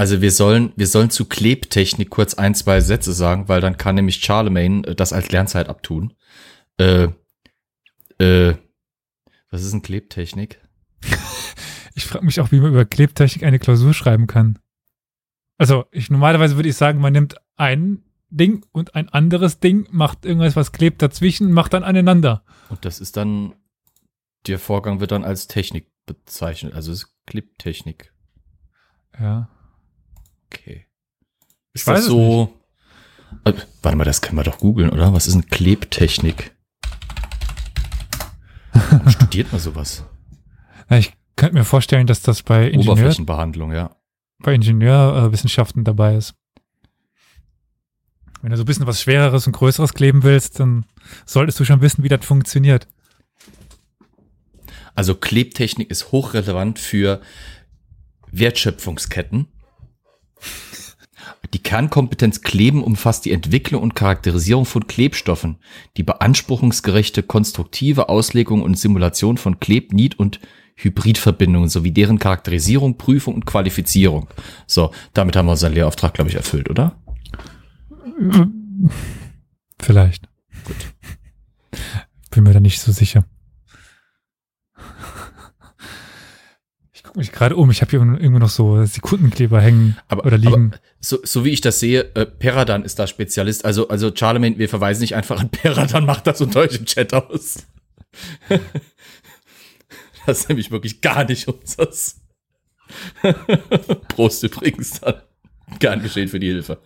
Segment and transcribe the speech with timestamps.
[0.00, 3.96] Also wir sollen, wir sollen zu Klebtechnik kurz ein, zwei Sätze sagen, weil dann kann
[3.96, 6.14] nämlich Charlemagne äh, das als Lernzeit abtun.
[6.78, 7.08] Äh,
[8.18, 8.54] äh,
[9.50, 10.58] was ist denn Klebtechnik?
[11.94, 14.58] Ich frage mich auch, wie man über Klebtechnik eine Klausur schreiben kann.
[15.58, 20.24] Also, ich normalerweise würde ich sagen, man nimmt ein Ding und ein anderes Ding, macht
[20.24, 22.42] irgendwas, was klebt dazwischen, macht dann aneinander.
[22.70, 23.54] Und das ist dann,
[24.46, 28.14] der Vorgang wird dann als Technik bezeichnet, also es ist Klebtechnik.
[29.18, 29.50] Ja.
[30.52, 30.86] Okay.
[31.72, 32.52] Ich Ist weiß das es so?
[33.44, 35.12] Äh, warte mal, das können wir doch googeln, oder?
[35.12, 36.56] Was ist eine Klebtechnik?
[38.72, 40.04] Warum Studiert man sowas?
[40.88, 43.96] Ja, ich könnte mir vorstellen, dass das bei Ingenieur, Oberflächenbehandlung, ja.
[44.40, 46.34] bei Ingenieurwissenschaften dabei ist.
[48.42, 50.86] Wenn du so ein bisschen was Schwereres und Größeres kleben willst, dann
[51.26, 52.88] solltest du schon wissen, wie das funktioniert.
[54.94, 57.20] Also Klebtechnik ist hochrelevant für
[58.32, 59.46] Wertschöpfungsketten.
[61.52, 65.58] Die Kernkompetenz Kleben umfasst die Entwicklung und Charakterisierung von Klebstoffen,
[65.96, 70.40] die beanspruchungsgerechte konstruktive Auslegung und Simulation von Kleb-, Niet- und
[70.76, 74.28] Hybridverbindungen sowie deren Charakterisierung, Prüfung und Qualifizierung.
[74.66, 76.96] So, damit haben wir unseren Lehrauftrag, glaube ich, erfüllt, oder?
[79.80, 80.28] Vielleicht.
[80.64, 80.76] Gut.
[82.30, 83.24] Bin mir da nicht so sicher.
[87.10, 87.70] Gucke mich gerade um.
[87.70, 90.72] Ich habe hier irgendwo noch so Sekundenkleber hängen Aber, oder liegen.
[90.72, 93.64] aber so, so wie ich das sehe, äh, Peradan ist da Spezialist.
[93.64, 97.12] Also, also Charlemagne, wir verweisen nicht einfach an Peradan, macht das unter euch im Chat
[97.12, 97.66] aus.
[100.26, 102.20] das ist nämlich wirklich gar nicht unseres.
[104.08, 105.14] Prost übrigens dann.
[105.80, 106.78] Gern geschehen für die Hilfe.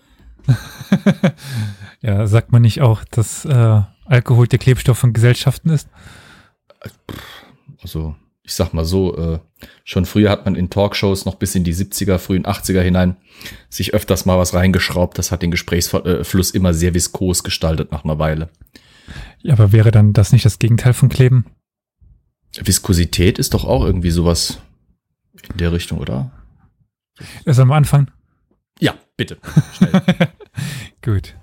[2.00, 5.88] ja, sagt man nicht auch, dass äh, Alkohol der Klebstoff von Gesellschaften ist?
[7.82, 9.38] Also, ich sag mal so, äh,
[9.84, 13.16] schon früher hat man in Talkshows noch bis in die 70er, frühen 80er hinein
[13.68, 15.18] sich öfters mal was reingeschraubt.
[15.18, 18.48] Das hat den Gesprächsfluss immer sehr viskos gestaltet nach einer Weile.
[19.42, 21.46] Ja, aber wäre dann das nicht das Gegenteil von Kleben?
[22.62, 24.58] Viskosität ist doch auch irgendwie sowas
[25.50, 26.30] in der Richtung, oder?
[27.44, 28.10] Erst am Anfang.
[28.80, 29.38] Ja, bitte.
[29.76, 30.02] Schnell.
[31.02, 31.34] Gut.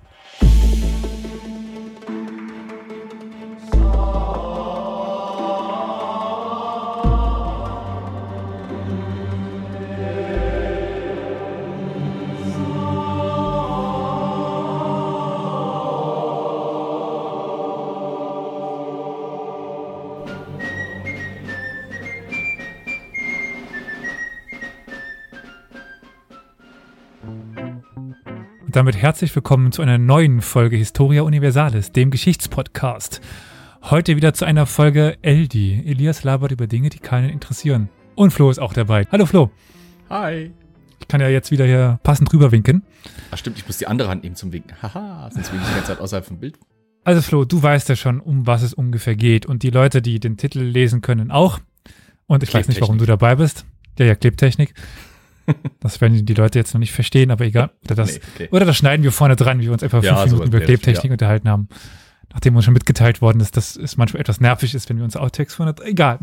[28.71, 33.19] Und damit herzlich willkommen zu einer neuen Folge Historia Universalis, dem Geschichtspodcast.
[33.81, 35.83] Heute wieder zu einer Folge Eldi.
[35.85, 37.89] Elias labert über Dinge, die keinen interessieren.
[38.15, 39.05] Und Flo ist auch dabei.
[39.11, 39.51] Hallo Flo.
[40.09, 40.53] Hi.
[41.01, 42.83] Ich kann ja jetzt wieder hier passend rüber winken.
[43.31, 44.81] Ach stimmt, ich muss die andere Hand nehmen zum Winken.
[44.81, 46.57] Haha, sonst winke ich die ganze Zeit außerhalb vom Bild.
[47.03, 49.45] Also Flo, du weißt ja schon, um was es ungefähr geht.
[49.45, 51.59] Und die Leute, die den Titel lesen können, auch.
[52.25, 53.65] Und ich weiß nicht, warum du dabei bist.
[53.99, 54.73] Ja, ja, Klebtechnik.
[55.79, 57.71] Das werden die Leute jetzt noch nicht verstehen, aber egal.
[57.85, 58.47] Oder das, Nee, okay.
[58.51, 60.59] oder das schneiden wir vorne dran, wie wir uns etwa Ja, fünf sowas Minuten über
[60.65, 61.11] Klebtechnik ja.
[61.11, 61.67] unterhalten haben.
[62.31, 65.17] Nachdem uns schon mitgeteilt worden ist, dass es manchmal etwas nervig ist, wenn wir uns
[65.17, 65.75] Outtakes vorne.
[65.83, 66.19] Egal.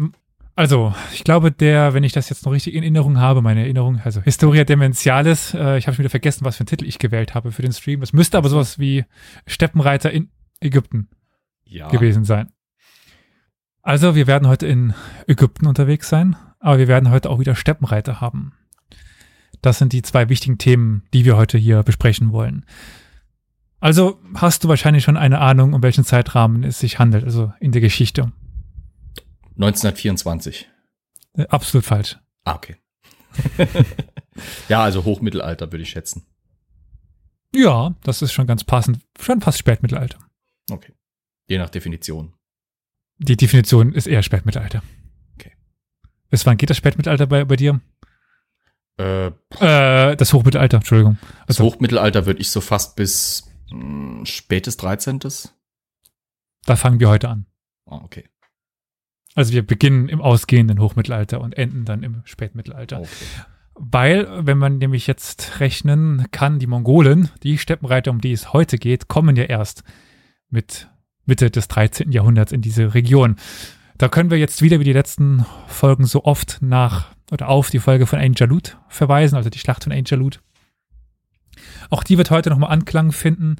[0.56, 4.00] Also, ich glaube, der, wenn ich das jetzt noch richtig in Erinnerung habe, meine Erinnerung,
[4.02, 7.34] also Historia Dementialis, äh, ich habe schon wieder vergessen, was für einen Titel ich gewählt
[7.34, 8.02] habe für den Stream.
[8.02, 9.04] Es müsste aber sowas wie
[9.46, 10.30] Steppenreiter in
[10.60, 11.08] Ägypten
[11.64, 11.88] Ja.
[11.88, 12.48] gewesen sein.
[13.82, 14.94] Also, wir werden heute in
[15.26, 18.52] Ägypten unterwegs sein, aber wir werden heute auch wieder Steppenreiter haben.
[19.62, 22.64] Das sind die zwei wichtigen Themen, die wir heute hier besprechen wollen.
[23.80, 27.72] Also hast du wahrscheinlich schon eine Ahnung, um welchen Zeitrahmen es sich handelt, also in
[27.72, 28.32] der Geschichte.
[29.56, 30.68] 1924.
[31.34, 32.18] Äh, Absolut falsch.
[32.44, 32.76] Ah, okay.
[34.68, 36.26] ja, also Hochmittelalter würde ich schätzen.
[37.54, 39.00] Ja, das ist schon ganz passend.
[39.18, 40.18] Schon fast Spätmittelalter.
[40.70, 40.92] Okay.
[41.48, 42.34] Je nach Definition.
[43.18, 44.82] Die Definition ist eher Spätmittelalter.
[45.34, 45.52] Okay.
[46.30, 47.80] Bis wann geht das Spätmittelalter bei, bei dir?
[48.98, 51.18] Äh, das Hochmittelalter, Entschuldigung.
[51.46, 55.20] das Also, Hochmittelalter würde ich so fast bis mh, spätes 13.
[56.66, 57.46] da fangen wir heute an.
[57.86, 58.24] Ah, okay.
[59.34, 63.00] Also wir beginnen im ausgehenden Hochmittelalter und enden dann im Spätmittelalter.
[63.00, 63.08] okay.
[63.80, 68.76] Weil, wenn man nämlich jetzt rechnen kann, die Mongolen, die Steppenreiter, um die es heute
[68.76, 69.84] geht, kommen ja erst
[70.50, 70.88] mit
[71.24, 72.10] Mitte des 13.
[72.10, 73.36] Jahrhunderts in diese Region.
[73.96, 77.78] Da können wir jetzt wieder wie die letzten Folgen so oft nach oder auf die
[77.78, 80.40] Folge von Ain Jalut verweisen, also die Schlacht von Ain Jalut.
[81.90, 83.56] Auch die wird heute nochmal Anklang finden.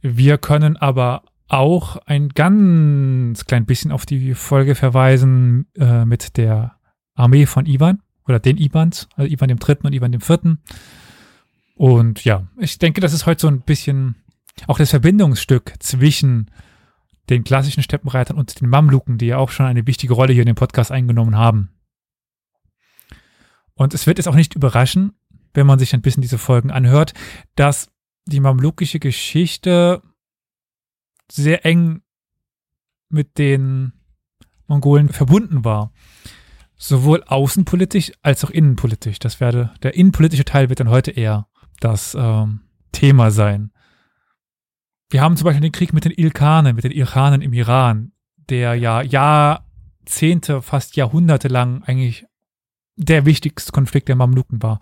[0.00, 6.76] Wir können aber auch ein ganz klein bisschen auf die Folge verweisen äh, mit der
[7.14, 10.60] Armee von Ivan oder den Ibans, also Ivan dem Dritten und Ivan dem Vierten.
[11.74, 14.16] Und ja, ich denke, das ist heute so ein bisschen
[14.66, 16.50] auch das Verbindungsstück zwischen
[17.30, 20.46] den klassischen Steppenreitern und den Mamluken, die ja auch schon eine wichtige Rolle hier in
[20.46, 21.70] dem Podcast eingenommen haben.
[23.78, 25.12] Und es wird es auch nicht überraschen,
[25.54, 27.14] wenn man sich ein bisschen diese Folgen anhört,
[27.54, 27.90] dass
[28.26, 30.02] die mamlukische Geschichte
[31.30, 32.02] sehr eng
[33.08, 33.92] mit den
[34.66, 35.92] Mongolen verbunden war.
[36.76, 39.20] Sowohl außenpolitisch als auch innenpolitisch.
[39.20, 41.46] Das werde, der innenpolitische Teil wird dann heute eher
[41.78, 43.70] das ähm, Thema sein.
[45.08, 48.74] Wir haben zum Beispiel den Krieg mit den Ilkhanen, mit den Ilkhanen im Iran, der
[48.74, 52.27] ja Jahrzehnte, fast Jahrhunderte lang eigentlich
[52.98, 54.80] der wichtigste Konflikt der Mamluken war.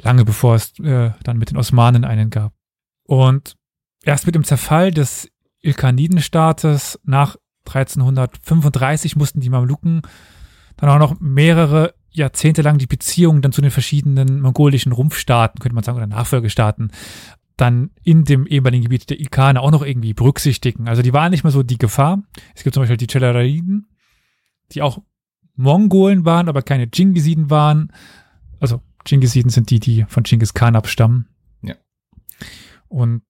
[0.00, 2.52] Lange bevor es äh, dann mit den Osmanen einen gab.
[3.04, 3.56] Und
[4.04, 5.28] erst mit dem Zerfall des
[5.60, 10.02] Ilkhanidenstaates nach 1335 mussten die Mamluken
[10.76, 15.74] dann auch noch mehrere Jahrzehnte lang die Beziehungen dann zu den verschiedenen mongolischen Rumpfstaaten, könnte
[15.74, 16.92] man sagen, oder Nachfolgestaaten,
[17.56, 20.88] dann in dem ehemaligen Gebiet der Ilkane auch noch irgendwie berücksichtigen.
[20.88, 22.22] Also die waren nicht mehr so die Gefahr.
[22.54, 23.88] Es gibt zum Beispiel die Chelaraiden,
[24.72, 24.98] die auch
[25.56, 27.92] Mongolen waren, aber keine Dschingisiden waren.
[28.60, 31.28] Also Dschingisiden sind die, die von Genghis Khan abstammen.
[31.62, 31.74] Ja.
[32.88, 33.22] Und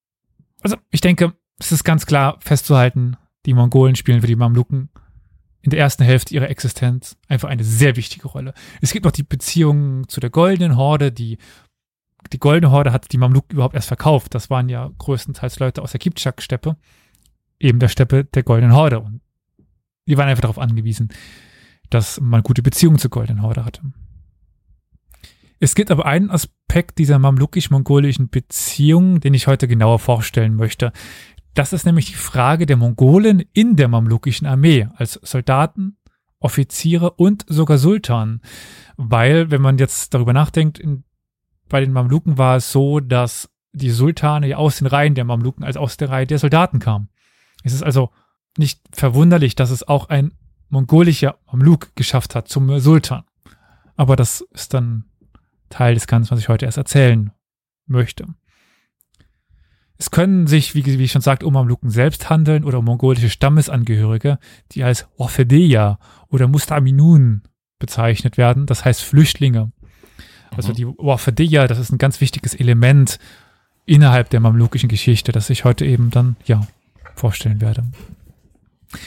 [0.62, 3.16] also ich denke, es ist ganz klar festzuhalten,
[3.46, 4.88] die Mongolen spielen für die Mamluken
[5.60, 8.52] in der ersten Hälfte ihrer Existenz einfach eine sehr wichtige Rolle.
[8.80, 11.38] Es gibt noch die Beziehungen zu der Goldenen Horde, die
[12.32, 14.34] die Goldene Horde hat die Mamluken überhaupt erst verkauft.
[14.34, 16.76] Das waren ja größtenteils Leute aus der Kipchak-Steppe,
[17.58, 19.00] eben der Steppe der Goldenen Horde.
[19.00, 19.20] Und
[20.06, 21.10] die waren einfach darauf angewiesen,
[21.94, 23.81] dass man gute Beziehungen zur Goldenen Horde hatte.
[25.61, 30.93] Es gibt aber einen Aspekt dieser mamlukisch-mongolischen Beziehung, den ich heute genauer vorstellen möchte.
[31.55, 35.96] Das ist nämlich die Frage der Mongolen in der mamlukischen Armee als Soldaten,
[36.41, 38.41] Offiziere und sogar Sultan.
[38.96, 41.05] Weil, wenn man jetzt darüber nachdenkt, in,
[41.69, 45.64] bei den Mamluken war es so, dass die Sultane ja aus den Reihen der Mamluken
[45.64, 47.08] als aus der Reihe der Soldaten kamen.
[47.62, 48.11] Es ist also
[48.58, 50.32] nicht verwunderlich, dass es auch ein
[50.74, 53.22] mongolischer Mamluk geschafft hat zum Sultan.
[53.96, 55.04] Aber das ist dann
[55.70, 57.30] Teil des Ganzen, was ich heute erst erzählen
[57.86, 58.26] möchte.
[59.96, 63.30] Es können sich, wie, wie ich schon sagte, um Mamluken selbst handeln oder um mongolische
[63.30, 64.38] Stammesangehörige,
[64.72, 65.98] die als Wafedeya
[66.28, 67.42] oder Mustaminun
[67.78, 69.72] bezeichnet werden, das heißt Flüchtlinge.
[70.56, 70.74] Also mhm.
[70.74, 73.18] die Wafedeya, das ist ein ganz wichtiges Element
[73.86, 76.66] innerhalb der mamlukischen Geschichte, das ich heute eben dann, ja,
[77.14, 77.84] vorstellen werde.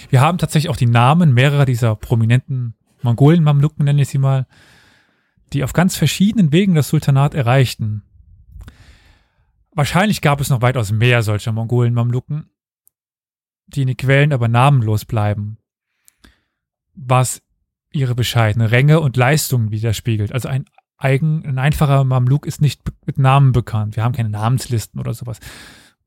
[0.09, 4.47] Wir haben tatsächlich auch die Namen mehrerer dieser prominenten Mongolen-Mamluken, nenne ich sie mal,
[5.53, 8.03] die auf ganz verschiedenen Wegen das Sultanat erreichten.
[9.71, 12.49] Wahrscheinlich gab es noch weitaus mehr solcher Mongolen-Mamluken,
[13.67, 15.57] die in den Quellen aber namenlos bleiben,
[16.95, 17.41] was
[17.91, 20.31] ihre bescheidene Ränge und Leistungen widerspiegelt.
[20.31, 20.65] Also ein
[20.97, 23.95] eigen, ein einfacher Mamluk ist nicht mit Namen bekannt.
[23.95, 25.39] Wir haben keine Namenslisten oder sowas.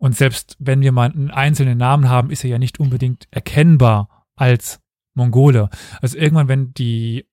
[0.01, 4.25] Und selbst wenn wir mal einen einzelnen Namen haben, ist er ja nicht unbedingt erkennbar
[4.35, 4.81] als
[5.13, 5.69] Mongole.
[6.01, 7.29] Also irgendwann, wenn die,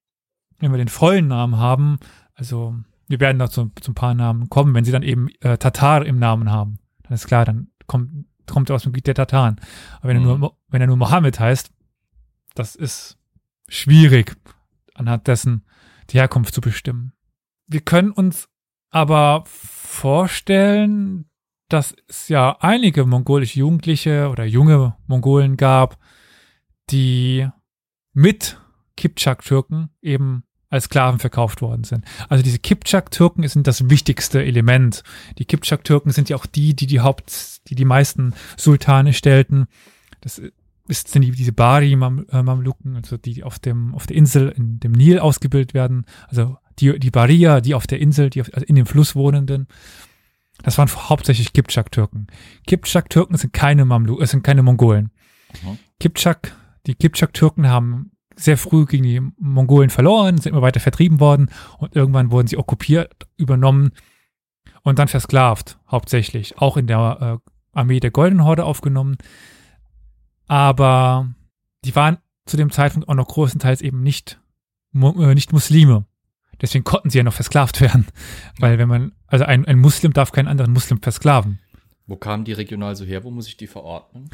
[0.60, 1.98] wenn wir den vollen Namen haben,
[2.34, 2.76] also
[3.08, 6.06] wir werden noch zu, zu ein paar Namen kommen, wenn sie dann eben äh, Tatar
[6.06, 6.80] im Namen haben.
[7.04, 9.62] Dann ist klar, dann kommt, kommt er aus dem Gebiet der Tataren.
[10.00, 10.28] Aber wenn, mhm.
[10.28, 11.72] er nur, wenn er nur Mohammed heißt,
[12.54, 13.18] das ist
[13.70, 14.36] schwierig,
[14.94, 15.66] anhand dessen
[16.10, 17.14] die Herkunft zu bestimmen.
[17.66, 18.50] Wir können uns
[18.90, 21.30] aber vorstellen,
[21.70, 25.98] dass es ja einige mongolische Jugendliche oder junge Mongolen gab,
[26.90, 27.48] die
[28.14, 28.58] mit
[28.96, 32.04] Kipchak-Türken eben als Sklaven verkauft worden sind.
[32.30, 35.04] Also diese Kipchak-Türken sind das wichtigste Element.
[35.38, 39.68] Die Kipchak-Türken sind ja auch die, die die Haupt, die die meisten Sultane stellten.
[40.22, 40.42] Das
[40.88, 45.20] ist, sind die, diese Bari-Mamluken, also die auf dem, auf der Insel in dem Nil
[45.20, 46.06] ausgebildet werden.
[46.28, 49.68] Also die, die Baria, die auf der Insel, die auf, also in dem Fluss wohnenden.
[50.64, 52.28] Das waren hauptsächlich Kipchak-Türken.
[52.66, 55.12] Kipchak-Türken sind keine Mamluken, es sind keine Mongolen.
[55.64, 55.78] Mhm.
[56.00, 56.56] Kipchak,
[56.88, 61.50] die Kipchak-Türken haben sehr früh gegen die Mongolen verloren, sind immer weiter vertrieben worden
[61.80, 63.92] und irgendwann wurden sie okkupiert, übernommen
[64.84, 66.58] und dann versklavt, hauptsächlich.
[66.60, 69.18] Auch in der äh, Armee der Goldenen Horde aufgenommen.
[70.48, 71.34] Aber
[71.84, 74.40] die waren zu dem Zeitpunkt auch noch großenteils eben nicht,
[74.94, 76.06] äh, nicht Muslime.
[76.62, 78.08] Deswegen konnten sie ja noch versklavt werden.
[78.60, 81.60] Weil wenn man, also ein, ein Muslim darf keinen anderen Muslim versklaven.
[82.08, 83.24] Wo kamen die regional so her?
[83.24, 84.30] Wo muss ich die verordnen?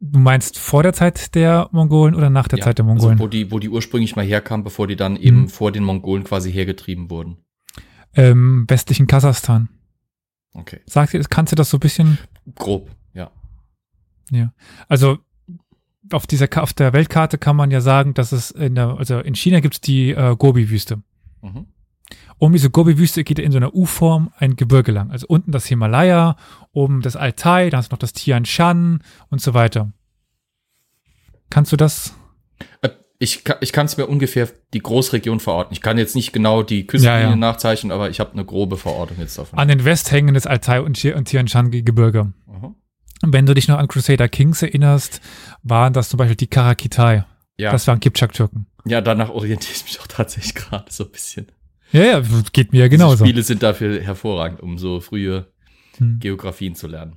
[0.00, 3.12] Du meinst vor der Zeit der Mongolen oder nach der ja, Zeit der Mongolen?
[3.12, 5.48] Also wo die, wo die ursprünglich mal herkamen, bevor die dann eben mhm.
[5.48, 7.38] vor den Mongolen quasi hergetrieben wurden.
[8.14, 9.68] Ähm, westlichen Kasachstan.
[10.54, 10.80] Okay.
[10.86, 12.18] Sagt ihr, kannst du das so ein bisschen?
[12.56, 13.30] Grob, ja.
[14.30, 14.52] Ja.
[14.88, 15.18] Also
[16.10, 19.34] auf dieser auf der Weltkarte kann man ja sagen, dass es in der, also in
[19.34, 21.02] China gibt es die äh, Gobi-Wüste.
[21.42, 21.66] Mhm.
[22.38, 25.10] Um diese Gobi-Wüste geht in so einer U-Form ein Gebirge lang.
[25.10, 26.36] Also unten das Himalaya,
[26.72, 29.92] oben das Altai, dann hast du noch das Tian Shan und so weiter.
[31.50, 32.14] Kannst du das?
[32.80, 35.72] Äh, ich, ich kann es mir ungefähr die Großregion verorten.
[35.72, 37.36] Ich kann jetzt nicht genau die Küstenlinie Ja, ja.
[37.36, 39.58] nachzeichnen, aber ich habe eine grobe Verortung jetzt davon.
[39.58, 42.32] An den Westhängen des Altai und, und Tian Shan Gebirge.
[42.48, 42.74] Aha.
[43.22, 45.20] Und Wenn du dich noch an Crusader Kings erinnerst,
[45.62, 47.24] waren das zum Beispiel die Karakitai.
[47.62, 48.66] Ja, Das waren Kipchak-Türken.
[48.84, 51.46] ja, danach orientiere ich mich auch tatsächlich gerade so ein bisschen.
[51.92, 53.24] Ja, ja, geht mir ja Diese genauso.
[53.24, 55.46] Spiele sind dafür hervorragend, um so frühe
[55.98, 56.18] Hm.
[56.20, 57.16] Geografien zu lernen.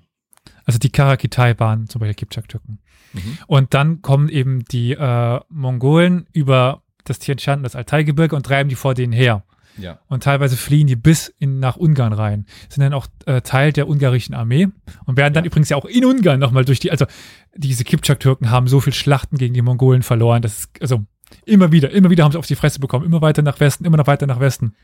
[0.66, 2.80] Also die Karakitai waren zum Beispiel Kipchak-Türken.
[3.14, 3.38] Mhm.
[3.48, 8.68] Und dann kommen eben die äh, Mongolen über das Tian Shan, das Altai-Gebirge und treiben
[8.70, 9.44] die vor denen her.
[9.78, 10.00] Ja.
[10.08, 12.46] Und teilweise fliehen die bis in, nach Ungarn rein.
[12.70, 14.68] Sind dann auch äh, Teil der ungarischen Armee
[15.06, 15.48] und werden dann Ja.
[15.50, 17.06] übrigens ja auch in Ungarn nochmal durch die, also
[17.56, 20.42] diese Kipchak-Türken haben so viel Schlachten gegen die Mongolen verloren.
[20.42, 21.04] Das ist, also
[21.46, 23.06] immer wieder, immer wieder haben sie auf die Fresse bekommen.
[23.06, 24.76] Immer weiter nach Westen, immer noch weiter nach Westen.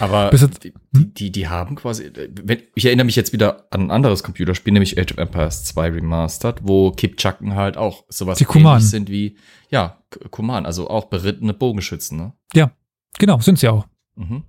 [0.00, 2.10] Aber jetzt- die, die, die, haben quasi,
[2.42, 5.90] wenn, ich erinnere mich jetzt wieder an ein anderes Computerspiel, nämlich Age of Empires 2
[5.90, 8.80] Remastered, wo Kipchaken halt auch sowas Die Kumanen.
[8.82, 9.36] sind wie,
[9.70, 9.98] ja,
[10.30, 12.32] Kuman, also auch berittene Bogenschützen, ne?
[13.18, 13.86] Genau, sind sie auch.
[14.16, 14.44] Mhm.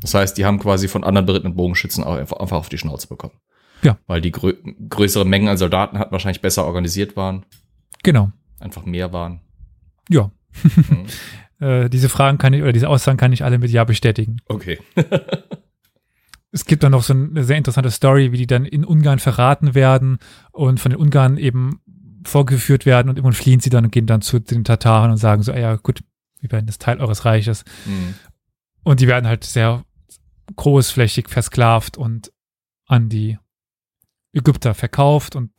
[0.00, 3.08] Das heißt, die haben quasi von anderen berittenen Bogenschützen auch einfach, einfach auf die Schnauze
[3.08, 3.34] bekommen.
[3.82, 3.98] Ja.
[4.06, 4.54] Weil die grö
[4.88, 7.44] größere Mengen an Soldaten hatten, wahrscheinlich besser organisiert waren,
[8.02, 8.30] Genau.
[8.60, 9.40] einfach mehr waren.
[10.08, 10.30] Ja.
[10.62, 11.06] Mhm.
[11.60, 14.38] Äh, diese Fragen kann ich, oder diese Aussagen kann ich alle mit Ja bestätigen.
[14.48, 14.80] Okay.
[16.50, 19.74] Es gibt dann noch so eine sehr interessante Story, wie die dann in Ungarn verraten
[19.74, 20.18] werden
[20.52, 21.80] und von den Ungarn eben
[22.24, 25.42] vorgeführt werden und irgendwann fliehen sie dann und gehen dann zu den Tataren und sagen
[25.42, 26.04] so, ah ja gut,
[26.44, 27.64] wir werden das Teil eures Reiches.
[27.86, 28.14] Mhm.
[28.82, 29.84] Und die werden halt sehr
[30.56, 32.32] großflächig versklavt und
[32.86, 33.38] an die
[34.32, 35.50] Ägypter verkauft und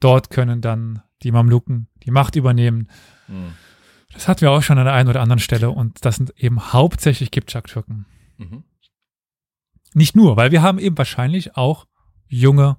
[0.00, 2.90] dort können dann die Mamluken die Macht übernehmen.
[3.28, 3.54] Mhm.
[4.12, 6.72] Das hatten wir auch schon an der einen oder anderen Stelle und das sind eben
[6.72, 8.06] hauptsächlich Kipchak-Türken.
[8.38, 8.64] Mhm.
[9.94, 11.86] Nicht nur, weil wir haben eben wahrscheinlich auch
[12.26, 12.76] junge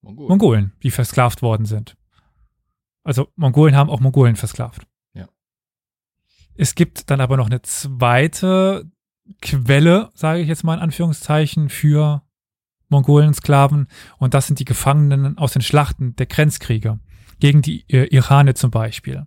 [0.00, 0.28] Mongol.
[0.28, 1.96] Mongolen, die versklavt worden sind.
[3.04, 4.86] Also Mongolen haben auch Mongolen versklavt.
[6.56, 8.90] Es gibt dann aber noch eine zweite
[9.40, 12.22] Quelle, sage ich jetzt mal in Anführungszeichen, für
[12.88, 17.00] Mongolen-Sklaven und das sind die Gefangenen aus den Schlachten der Grenzkrieger
[17.40, 19.26] gegen die äh, Irane zum Beispiel.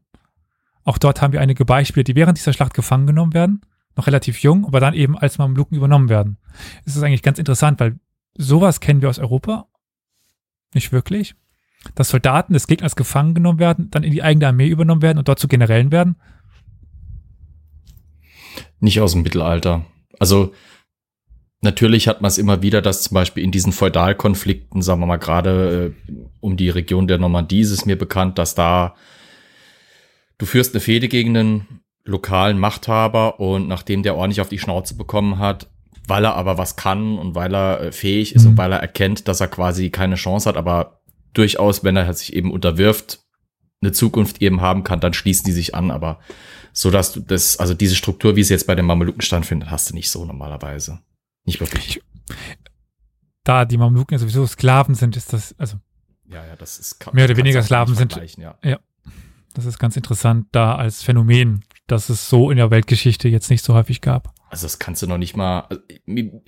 [0.83, 3.61] Auch dort haben wir einige Beispiele, die während dieser Schlacht gefangen genommen werden,
[3.97, 6.37] noch relativ jung, aber dann eben als Mamluken übernommen werden.
[6.85, 7.99] Es ist eigentlich ganz interessant, weil
[8.37, 9.67] sowas kennen wir aus Europa
[10.73, 11.35] nicht wirklich.
[11.95, 15.27] Dass Soldaten des Gegners gefangen genommen werden, dann in die eigene Armee übernommen werden und
[15.27, 16.17] dort zu Generälen werden.
[18.79, 19.85] Nicht aus dem Mittelalter.
[20.19, 20.53] Also
[21.61, 25.17] natürlich hat man es immer wieder, dass zum Beispiel in diesen Feudalkonflikten, sagen wir mal
[25.17, 28.95] gerade äh, um die Region der Normandie ist es mir bekannt, dass da
[30.37, 34.95] du führst eine Fehde gegen einen lokalen Machthaber und nachdem der ordentlich auf die Schnauze
[34.95, 35.69] bekommen hat,
[36.07, 38.51] weil er aber was kann und weil er äh, fähig ist Mhm.
[38.51, 41.01] und weil er erkennt, dass er quasi keine Chance hat, aber
[41.33, 43.19] durchaus, wenn er sich eben unterwirft,
[43.81, 46.19] eine Zukunft eben haben kann, dann schließen die sich an, aber
[46.73, 49.89] so dass du das, also diese Struktur, wie es jetzt bei den Mameluken stattfindet, hast
[49.89, 50.99] du nicht so normalerweise.
[51.45, 52.01] Nicht wirklich.
[53.43, 55.77] Da die Mamluken ja sowieso Sklaven sind, ist das, also
[56.29, 58.79] Ja, ja, das ist Mehr oder weniger nicht sind- vergleichen, Ja.
[59.53, 63.63] das ist ganz interessant da als Phänomen, dass es so in der Weltgeschichte jetzt nicht
[63.63, 64.33] so häufig gab.
[64.49, 65.61] Also das kannst du noch nicht mal.
[65.69, 65.81] also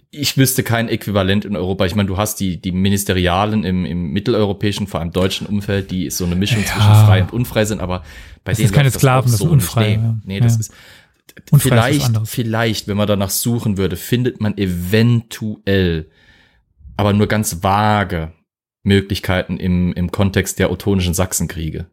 [0.10, 1.86] Ich wüsste kein Äquivalent in Europa.
[1.86, 6.10] Ich meine, du hast die die Ministerialen im, im mitteleuropäischen, vor allem deutschen Umfeld, die
[6.10, 6.66] so eine Mischung Ja.
[6.68, 7.82] zwischen frei und unfrei sind.
[7.82, 8.04] Aber
[8.46, 9.54] bei Das denen ist keine Sklaven, das sind nicht.
[9.54, 10.20] unfrei, Nee, ja.
[10.26, 10.60] nee das Ja.
[10.62, 10.74] ist
[11.52, 12.30] Unfrei ist was vielleicht anderes.
[12.30, 16.10] vielleicht, wenn man danach suchen würde, findet man eventuell,
[16.98, 18.34] aber nur ganz vage
[18.84, 21.88] Möglichkeiten im im Kontext der ottonischen Sachsenkriege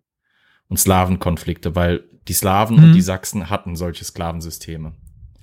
[0.68, 2.84] und Slawenkonflikte, weil die Slawen Mhm.
[2.84, 4.94] und die Sachsen hatten solche Sklavensysteme.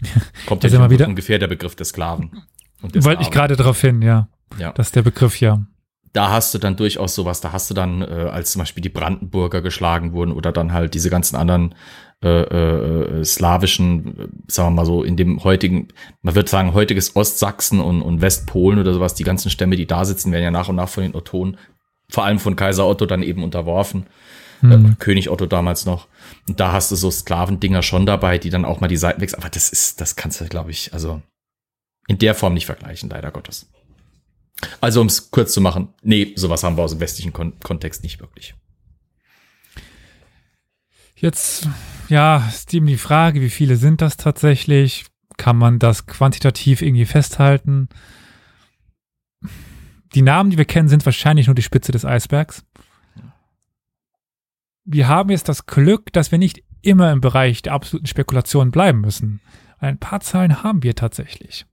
[0.45, 2.43] Kommt ja wir wieder ungefähr der Begriff des Sklaven.
[2.81, 3.31] Und Wollte ich Sklaven.
[3.31, 4.27] gerade darauf hin, ja.
[4.59, 4.71] Ja.
[4.73, 5.65] Das ist der Begriff ja.
[6.11, 8.89] Da hast du dann durchaus sowas, da hast du dann, äh, als zum Beispiel die
[8.89, 11.73] Brandenburger geschlagen wurden oder dann halt diese ganzen anderen
[12.23, 15.87] äh, äh, slawischen, äh, sagen wir mal so, in dem heutigen,
[16.21, 20.05] man wird sagen, heutiges Ostsachsen und, und Westpolen oder sowas, die ganzen Stämme, die da
[20.05, 21.57] sitzen, werden ja nach und nach von den Ottonen,
[22.09, 24.05] vor allem von Kaiser Otto dann eben unterworfen.
[24.63, 24.91] Hm.
[24.91, 26.07] äh, König Otto damals noch.
[26.47, 29.41] Und da hast du so Sklavendinger schon dabei, die dann auch mal die Seiten wechseln.
[29.41, 31.21] Aber das ist, das kannst du, glaube ich, also
[32.07, 33.69] in der Form nicht vergleichen, leider Gottes.
[34.79, 38.03] Also, um es kurz zu machen, nee, sowas haben wir aus dem westlichen Kon Kontext
[38.03, 38.55] nicht wirklich.
[41.15, 41.67] Jetzt,
[42.09, 45.05] ja, ist eben die Frage, wie viele sind das tatsächlich?
[45.37, 47.89] Kann man das quantitativ irgendwie festhalten?
[50.13, 52.63] Die Namen, die wir kennen, sind wahrscheinlich nur die Spitze des Eisbergs.
[54.85, 59.01] Wir haben jetzt das Glück, dass wir nicht immer im Bereich der absoluten Spekulation bleiben
[59.01, 59.39] müssen.
[59.79, 61.65] Ein paar Zahlen haben wir tatsächlich.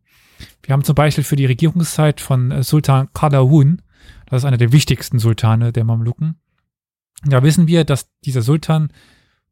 [0.63, 3.83] Wir haben zum Beispiel für die Regierungszeit von äh, Sultan Qadawun,
[4.27, 6.41] das ist einer der wichtigsten Sultane der Mamluken,
[7.25, 8.93] da wissen wir, dass dieser Sultan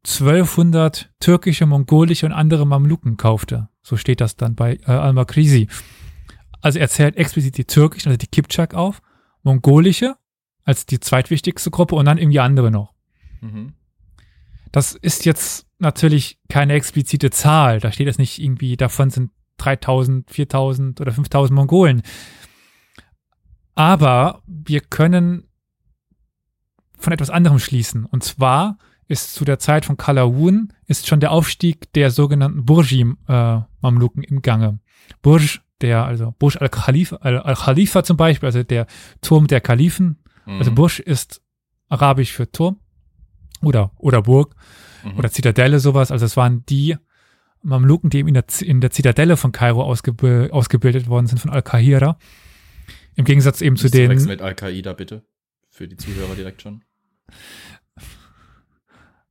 [0.05, 3.69] 1200 türkische, mongolische und andere Mamluken kaufte.
[3.81, 5.67] So steht das dann bei äh, Al-Makrisi.
[6.61, 9.01] Also er zählt explizit die türkischen, also die Kipchak auf,
[9.43, 10.15] mongolische
[10.63, 12.93] als die zweitwichtigste Gruppe und dann irgendwie andere noch.
[13.41, 13.73] Mhm.
[14.71, 17.79] Das ist jetzt natürlich keine explizite Zahl.
[17.79, 22.01] Da steht jetzt nicht irgendwie, davon sind 3000, 4000 oder 5000 Mongolen.
[23.75, 25.47] Aber wir können
[26.97, 28.05] von etwas anderem schließen.
[28.05, 28.77] Und zwar
[29.07, 34.41] ist zu der Zeit von Kalawun ist schon der Aufstieg der sogenannten Burji-Mamluken äh, im
[34.41, 34.79] Gange.
[35.21, 38.85] Burj, der, also Burj al-Khalifa, al-Khalifa zum Beispiel, also der
[39.21, 40.19] Turm der Kalifen.
[40.45, 40.59] Mhm.
[40.59, 41.41] Also Burj ist
[41.87, 42.79] arabisch für Turm
[43.61, 44.55] oder, oder Burg
[45.03, 45.17] mhm.
[45.17, 46.11] oder Zitadelle, sowas.
[46.11, 46.97] Also es waren die
[47.61, 51.51] Mamluken, die eben in der, in der Zitadelle von Kairo ausgeb ausgebildet worden sind, von
[51.51, 52.17] Al-Kahira.
[53.15, 54.23] Im Gegensatz eben zu den.
[54.25, 55.25] mit Al-Qaida, bitte.
[55.69, 56.83] Für die Zuhörer direkt schon.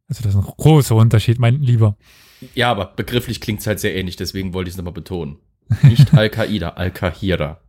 [0.08, 1.96] Also das ist ein großer Unterschied, mein Lieber.
[2.54, 5.38] Ja, aber begrifflich klingt es halt sehr ähnlich, deswegen wollte ich es nochmal betonen.
[5.82, 7.60] Nicht Al-Qaida, Al-Kahira.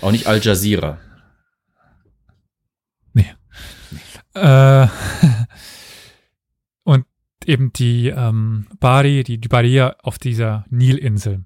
[0.00, 0.98] Auch nicht Al Jazeera.
[3.14, 3.32] Nee.
[3.90, 4.40] nee.
[4.40, 4.88] Äh,
[7.48, 11.44] eben die ähm, Bari, die, die Baria auf dieser Nilinsel.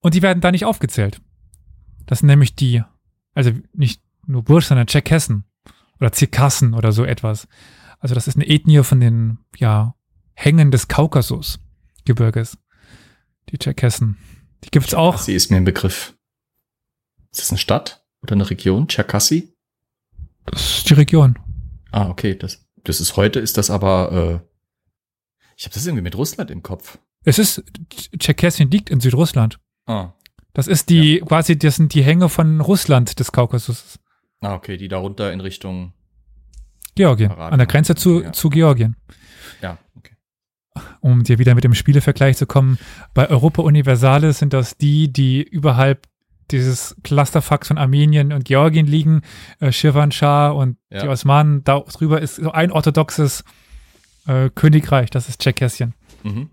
[0.00, 1.20] Und die werden da nicht aufgezählt.
[2.06, 2.82] Das sind nämlich die,
[3.34, 5.44] also nicht nur Bursch, sondern Tscherkessen
[6.00, 7.48] oder Zirkassen oder so etwas.
[7.98, 9.94] Also das ist eine Ethnie von den, ja,
[10.34, 12.58] Hängen des Kaukasusgebirges.
[13.48, 14.16] Die Tscherkessen.
[14.62, 15.18] Die gibt's auch.
[15.18, 16.14] Sie ist mir ein Begriff.
[17.32, 18.86] Ist das eine Stadt oder eine Region?
[18.86, 19.52] Tscherkassi?
[20.46, 21.38] Das ist die Region.
[21.90, 22.36] Ah, okay.
[22.36, 24.47] Das, das ist heute, ist das aber, äh,
[25.58, 26.98] ich habe das irgendwie mit Russland im Kopf.
[27.24, 27.64] Es ist,
[28.16, 29.58] Tscherkessien liegt in Südrussland.
[29.86, 30.12] Ah.
[30.54, 31.24] Das ist die, ja.
[31.24, 33.98] quasi, das sind die Hänge von Russland des Kaukasus.
[34.40, 35.92] Ah, okay, die darunter in Richtung
[36.94, 37.52] Georgien, Paragen.
[37.52, 38.32] an der Grenze zu, ja.
[38.32, 38.96] zu Georgien.
[39.60, 40.14] Ja, okay.
[41.00, 42.78] Um dir wieder mit dem Spielevergleich zu kommen,
[43.12, 46.06] bei Europa Universalis sind das die, die überhalb
[46.52, 49.22] dieses Clusterfax von Armenien und Georgien liegen,
[49.58, 51.02] äh, Shirvanshah und ja.
[51.02, 53.42] die Osmanen, da drüber ist so ein orthodoxes
[54.28, 55.94] äh, Königreich, das ist Tschechien.
[56.22, 56.50] Mhm.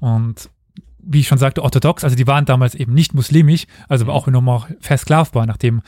[0.00, 0.50] Und
[0.98, 4.10] wie ich schon sagte, orthodox, also die waren damals eben nicht muslimisch, also mhm.
[4.10, 5.82] auch nur noch versklavbar, nachdem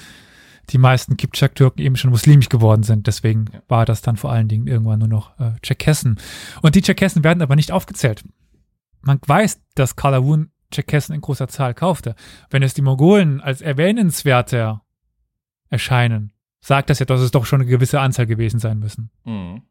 [0.71, 3.07] die meisten Kipchak-Türken eben schon muslimisch geworden sind.
[3.07, 3.63] Deswegen ja.
[3.69, 6.21] war das dann vor allen Dingen irgendwann nur noch äh, Tscherkessen.
[6.61, 8.23] Und die Tscherkessen werden aber nicht aufgezählt.
[9.01, 12.15] Man weiß, dass Kalawun Tscherkessen in großer Zahl kaufte.
[12.49, 14.83] Wenn es die Mongolen als erwähnenswerter
[15.69, 19.11] erscheinen, sagt das ja, dass es doch schon eine gewisse Anzahl gewesen sein müssen.
[19.25, 19.63] Mhm.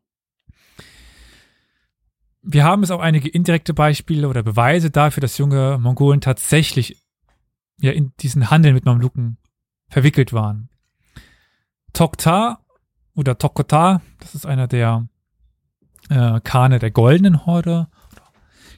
[2.44, 6.98] Wir haben es auch einige indirekte Beispiele oder Beweise dafür, dass junge Mongolen tatsächlich
[7.80, 9.38] ja in diesen Handel mit Mamluken
[9.90, 10.70] verwickelt waren.
[11.94, 12.60] Tokta
[13.16, 15.08] oder Tokota, das ist einer der
[16.10, 17.88] äh, Kane der Goldenen Horde,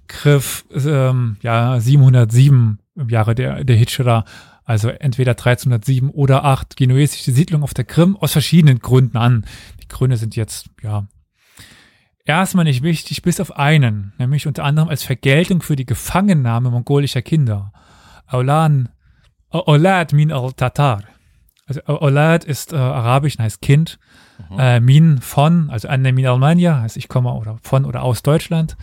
[0.08, 4.26] griff ähm, ja 707 im Jahre der, der Hitchera,
[4.65, 9.45] also entweder 1307 oder 8 genuesische Siedlungen auf der Krim aus verschiedenen Gründen an.
[9.82, 11.08] Die Gründe sind jetzt, ja,
[12.25, 17.21] erstmal nicht wichtig, bis auf einen, nämlich unter anderem als Vergeltung für die Gefangennahme mongolischer
[17.21, 17.73] Kinder.
[18.27, 18.89] Aulan,
[19.49, 21.03] Olad min al-Tatar.
[21.65, 23.99] Also Olad ist äh, arabisch und heißt Kind.
[24.49, 24.59] Mhm.
[24.59, 28.75] Äh, min von, also Anne min Almania, heißt ich komme oder von oder aus Deutschland.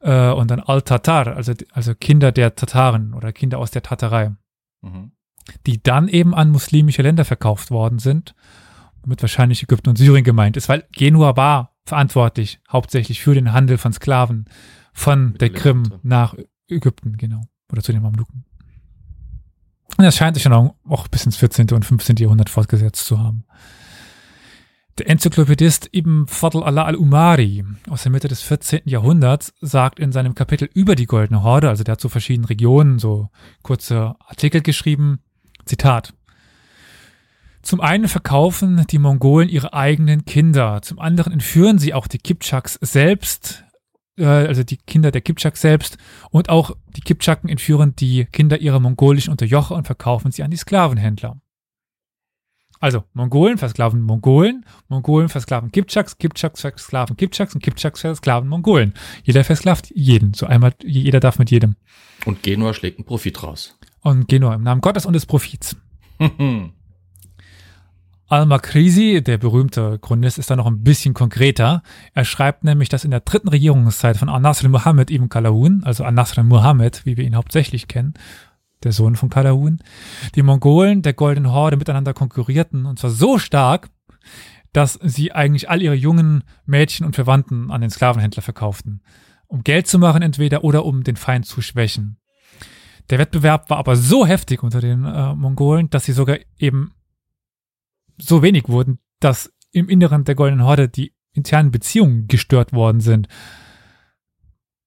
[0.00, 4.32] Äh, und dann Al-Tatar, also, also Kinder der Tataren oder Kinder aus der Tatarei.
[4.80, 5.12] Mhm.
[5.66, 8.34] Die dann eben an muslimische Länder verkauft worden sind,
[9.02, 13.76] womit wahrscheinlich Ägypten und Syrien gemeint ist, weil Genua war verantwortlich hauptsächlich für den Handel
[13.76, 14.46] von Sklaven
[14.92, 16.34] von der Krim nach
[16.68, 17.42] Ägypten, genau.
[17.72, 18.44] Oder zu den Mamluken.
[19.98, 21.68] Und das scheint sich dann auch, auch bis ins 14.
[21.70, 22.16] und 15.
[22.16, 23.44] Jahrhundert fortgesetzt zu haben.
[24.98, 28.82] Der Enzyklopädist Ibn Fadl Allah al-Umari aus der Mitte des 14.
[28.84, 32.98] Jahrhunderts sagt in seinem Kapitel über die Goldene Horde, also der hat zu verschiedenen Regionen
[32.98, 33.28] so
[33.62, 35.20] kurze Artikel geschrieben,
[35.64, 36.14] Zitat.
[37.62, 42.78] Zum einen verkaufen die Mongolen ihre eigenen Kinder, zum anderen entführen sie auch die Kipchaks
[42.80, 43.64] selbst
[44.20, 45.98] äh, also die Kinder der Kipchak selbst
[46.30, 50.56] und auch die Kipchaken entführen die Kinder ihrer mongolischen Unterjocher und verkaufen sie an die
[50.56, 51.40] Sklavenhändler.
[52.82, 58.94] Also Mongolen versklaven Mongolen, Mongolen versklaven Kipchaks, Kipchaks versklaven Kipchaks und Kipchaks versklaven Mongolen.
[59.22, 61.76] Jeder versklavt jeden, so einmal, jeder darf mit jedem.
[62.24, 63.78] Und Genua schlägt einen Profit raus.
[64.00, 65.76] Und Genua im Namen Gottes und des Profits.
[68.30, 71.82] Al-Makrisi, der berühmte Chronist, ist da noch ein bisschen konkreter.
[72.14, 76.44] Er schreibt nämlich, dass in der dritten Regierungszeit von An-Nasr Muhammad ibn Kalahun, also An-Nasr
[76.44, 78.14] Muhammad, wie wir ihn hauptsächlich kennen,
[78.84, 79.80] der Sohn von Kalahun,
[80.36, 83.90] die Mongolen der Goldenen Horde miteinander konkurrierten und zwar so stark,
[84.72, 89.02] dass sie eigentlich all ihre jungen Mädchen und Verwandten an den Sklavenhändler verkauften,
[89.48, 92.16] um Geld zu machen entweder oder um den Feind zu schwächen.
[93.10, 96.92] Der Wettbewerb war aber so heftig unter den äh, Mongolen, dass sie sogar eben
[98.20, 103.28] so wenig wurden, dass im Inneren der Goldenen Horde die internen Beziehungen gestört worden sind.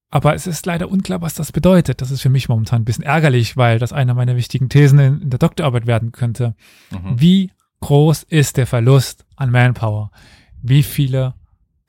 [0.10, 2.02] Aber es ist leider unklar, was das bedeutet.
[2.02, 5.22] Das ist für mich momentan ein bisschen ärgerlich, weil das eine meiner wichtigen Thesen in,
[5.22, 6.56] in der Doktorarbeit werden könnte.
[6.92, 7.20] Mhm.
[7.20, 10.12] Wie groß ist der Verlust an Manpower?
[10.62, 11.34] Wie viele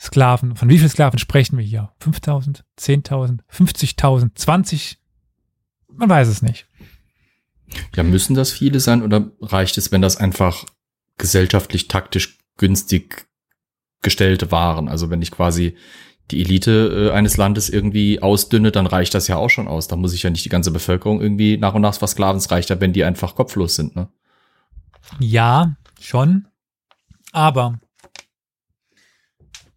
[0.01, 1.93] Sklaven, von wie vielen Sklaven sprechen wir hier?
[2.01, 4.99] 5000, 10.000, 50.000, 20?
[5.93, 6.67] Man weiß es nicht.
[7.95, 10.65] Ja, müssen das viele sein oder reicht es, wenn das einfach
[11.19, 13.27] gesellschaftlich taktisch günstig
[14.03, 14.89] gestellte Waren.
[14.89, 15.77] Also wenn ich quasi
[16.31, 19.89] die Elite äh, eines Landes irgendwie ausdünne, dann reicht das ja auch schon aus.
[19.89, 22.39] Da muss ich ja nicht die ganze Bevölkerung irgendwie nach und nach versklaven.
[22.39, 24.09] Es reicht ja, wenn die einfach kopflos sind, ne?
[25.21, 26.49] Ja, schon.
[27.33, 27.79] Aber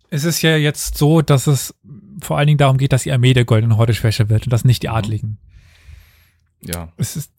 [0.09, 1.75] es ist ja jetzt so, dass es
[2.21, 4.63] vor allen Dingen darum geht, dass die Armee der Goldenen Horde schwächer wird und das
[4.63, 4.93] nicht die mhm.
[4.93, 5.37] Adligen.
[6.61, 6.93] Ja.
[6.95, 7.31] Es ist,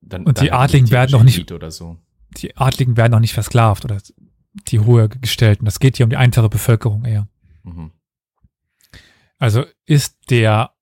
[0.00, 1.98] dann, und dann die Adligen werden noch nicht, oder so
[2.30, 3.98] die Adligen werden auch nicht versklavt oder
[4.68, 5.64] die hohe Gestellten.
[5.64, 7.28] Das geht hier um die einfache Bevölkerung eher.
[7.62, 7.92] Mhm.
[9.38, 10.72] Also ist der,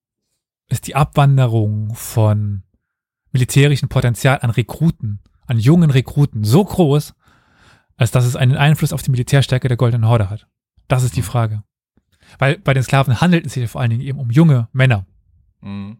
[0.69, 2.63] ist die Abwanderung von
[3.33, 7.15] militärischem Potenzial an Rekruten, an jungen Rekruten so groß,
[7.97, 10.47] als dass es einen Einfluss auf die Militärstärke der Goldenen Horde hat.
[10.89, 11.27] Das ist die mhm.
[11.27, 11.65] Frage.
[12.39, 15.07] Weil bei den Sklaven handelt es sich vor allen Dingen eben um junge Männer.
[15.61, 15.99] Mhm.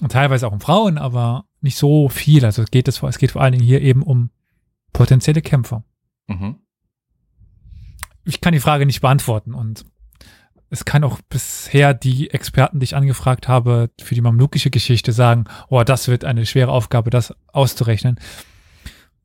[0.00, 2.44] Und teilweise auch um Frauen, aber nicht so viel.
[2.44, 4.30] Also geht es, es geht vor allen Dingen hier eben um
[4.92, 5.84] potenzielle Kämpfer.
[6.26, 6.56] Mhm.
[8.24, 9.84] Ich kann die Frage nicht beantworten und
[10.70, 15.44] es kann auch bisher die Experten, die ich angefragt habe, für die mamlukische Geschichte sagen,
[15.68, 18.18] oh, das wird eine schwere Aufgabe, das auszurechnen,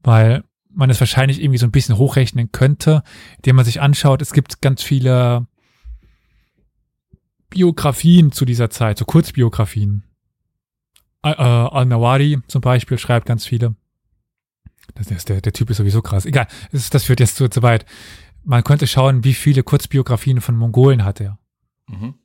[0.03, 3.01] weil man es wahrscheinlich irgendwie so ein bisschen hochrechnen könnte,
[3.37, 5.47] indem man sich anschaut, es gibt ganz viele
[7.49, 10.03] Biografien zu dieser Zeit, so Kurzbiografien.
[11.23, 13.75] Äh, Al-Nawari zum Beispiel schreibt ganz viele.
[14.95, 16.25] Das ist der, der Typ ist sowieso krass.
[16.25, 17.85] Egal, das, das führt jetzt zu, zu weit.
[18.43, 21.37] Man könnte schauen, wie viele Kurzbiografien von Mongolen hat er.
[21.87, 22.15] Mhm.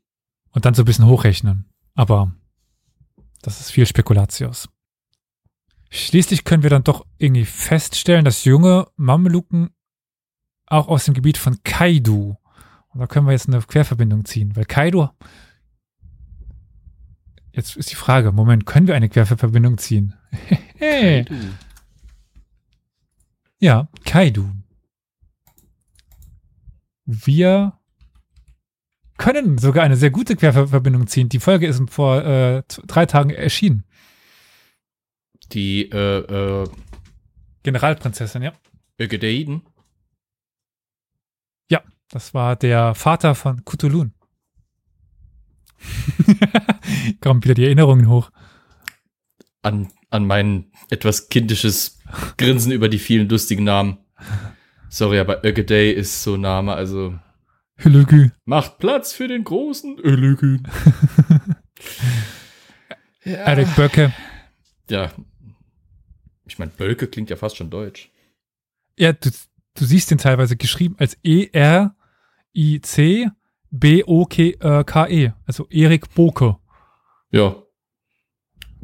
[0.50, 1.66] Und dann so ein bisschen hochrechnen.
[1.94, 2.32] Aber
[3.42, 4.68] das ist viel Spekulatius.
[5.90, 9.70] Schließlich können wir dann doch irgendwie feststellen, dass junge Mameluken
[10.66, 12.36] auch aus dem Gebiet von Kaidu,
[12.88, 15.08] und da können wir jetzt eine Querverbindung ziehen, weil Kaidu,
[17.52, 20.14] jetzt ist die Frage, Moment, können wir eine Querverbindung ziehen?
[20.78, 21.34] Kaidu.
[23.62, 24.50] Ja, Kaidu.
[27.04, 27.78] Wir
[29.18, 31.28] können sogar eine sehr gute Querverbindung ziehen.
[31.28, 33.84] Die Folge ist vor äh, drei Tagen erschienen.
[35.52, 36.68] Die äh, äh,
[37.62, 38.52] Generalprinzessin, ja.
[38.98, 39.62] Ögedeiden?
[41.70, 44.12] Ja, das war der Vater von Kutulun.
[47.20, 48.32] Kommen wieder die Erinnerungen hoch.
[49.62, 52.00] An, an mein etwas kindisches
[52.36, 53.98] Grinsen über die vielen lustigen Namen.
[54.88, 57.18] Sorry, aber Ögedey ist so ein Name, also.
[57.76, 58.30] Hülügü.
[58.44, 60.58] Macht Platz für den großen Hülügü.
[63.24, 63.32] ja.
[63.32, 64.12] Erik Böcke.
[64.90, 65.10] Ja.
[66.46, 68.10] Ich meine, Bölke klingt ja fast schon deutsch.
[68.98, 69.30] Ja, du,
[69.74, 73.30] du siehst den teilweise geschrieben als E-R-I-C
[73.72, 75.32] B-O-K-E.
[75.46, 76.56] Also Erik Boke.
[77.30, 77.61] Ja.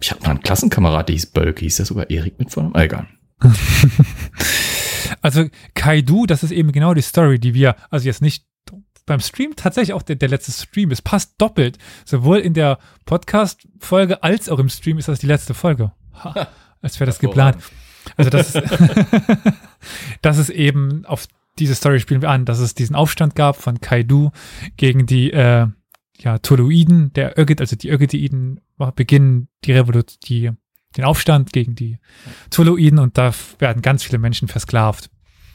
[0.00, 1.60] Ich hatte mal einen Klassenkamerad, der hieß Bölke.
[1.60, 2.70] Hieß der sogar Erik mit vorne?
[2.74, 3.06] Ah, egal.
[5.22, 8.44] also Kaidu, das ist eben genau die Story, die wir, also jetzt nicht
[9.08, 10.92] beim Stream tatsächlich auch der, der letzte Stream.
[10.92, 11.78] Es passt doppelt.
[12.04, 15.92] Sowohl in der Podcast-Folge als auch im Stream ist das die letzte Folge.
[16.22, 16.46] Ha,
[16.82, 17.56] als wäre das geplant.
[18.16, 18.62] Also das ist,
[20.22, 21.26] das ist eben auf
[21.58, 24.30] diese Story spielen wir an, dass es diesen Aufstand gab von Kaidu
[24.76, 25.66] gegen die äh,
[26.20, 28.60] ja, Toluiden, der Ögid, also die Ögideiden
[28.94, 30.50] beginnen die Revolution, die
[30.96, 31.98] den Aufstand gegen die
[32.50, 35.10] Tuluiden und da werden ganz viele Menschen versklavt.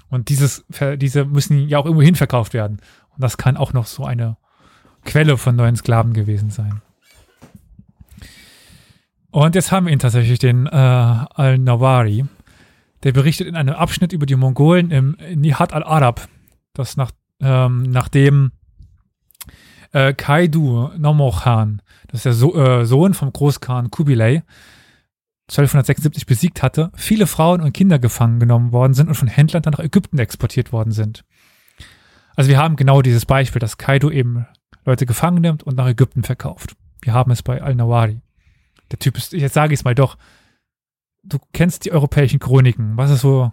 [0.10, 0.64] Und dieses,
[0.98, 2.80] diese müssen ja auch irgendwo hin verkauft werden.
[3.10, 4.38] Und das kann auch noch so eine
[5.06, 6.82] Quelle von neuen Sklaven gewesen sein.
[9.32, 12.26] Und jetzt haben wir ihn tatsächlich, den äh, Al-Nawari.
[13.02, 16.30] Der berichtet in einem Abschnitt über die Mongolen im Nihat al-Arab,
[16.74, 18.52] das nach, ähm, nachdem
[19.94, 24.42] äh, Kaidu Nomochan, das ist der so äh, Sohn vom Großkhan Kubilay,
[25.50, 29.74] 1276 besiegt hatte, viele Frauen und Kinder gefangen genommen worden sind und von Händlern dann
[29.74, 31.24] nach Ägypten exportiert worden sind.
[32.36, 34.48] Also wir haben genau dieses Beispiel, dass Kaido eben
[34.86, 36.76] Leute gefangen nimmt und nach Ägypten verkauft.
[37.02, 38.22] Wir haben es bei Al-Nawari.
[38.92, 40.18] Der Typ ist, jetzt sage ich es mal doch,
[41.24, 42.98] du kennst die europäischen Chroniken.
[42.98, 43.52] Was ist so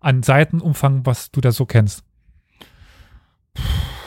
[0.00, 2.04] an Seitenumfang, was du da so kennst?
[3.56, 3.99] Je.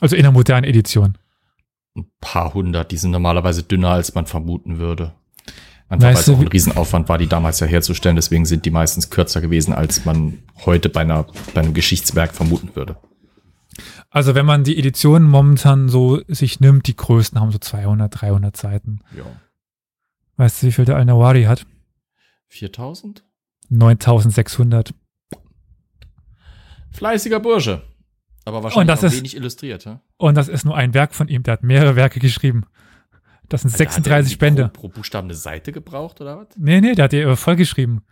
[0.00, 1.16] Also in der modernen Edition.
[1.96, 5.14] Ein paar hundert, die sind normalerweise dünner, als man vermuten würde.
[5.88, 8.16] Einfach Weißt weil es du, auch ein Riesenaufwand war, die damals ja herzustellen.
[8.16, 12.74] Deswegen sind die meistens kürzer gewesen, als man heute bei, einer, bei einem Geschichtswerk vermuten
[12.74, 12.96] würde.
[14.10, 18.56] Also wenn man die Editionen momentan so sich nimmt, die größten haben so 200, 300
[18.56, 19.00] Seiten.
[19.16, 19.24] Ja.
[20.36, 21.66] Weißt du, wie viel der Al-Nawari hat?
[22.48, 23.24] 4000?
[23.68, 24.94] 9600.
[26.90, 27.82] Fleißiger Bursche.
[28.46, 29.84] Aber wahrscheinlich ist- wenig illustriert.
[29.84, 30.00] Ja?
[30.16, 31.42] Und das ist nur ein Werk von ihm.
[31.42, 32.64] Der hat mehrere Werke geschrieben.
[33.48, 34.68] Das sind der 36 irgendwie Bände.
[34.70, 36.46] Pro, pro Buchstaben eine Seite gebraucht, oder was?
[36.56, 38.02] Nee, nee, der hat die äh, voll geschrieben.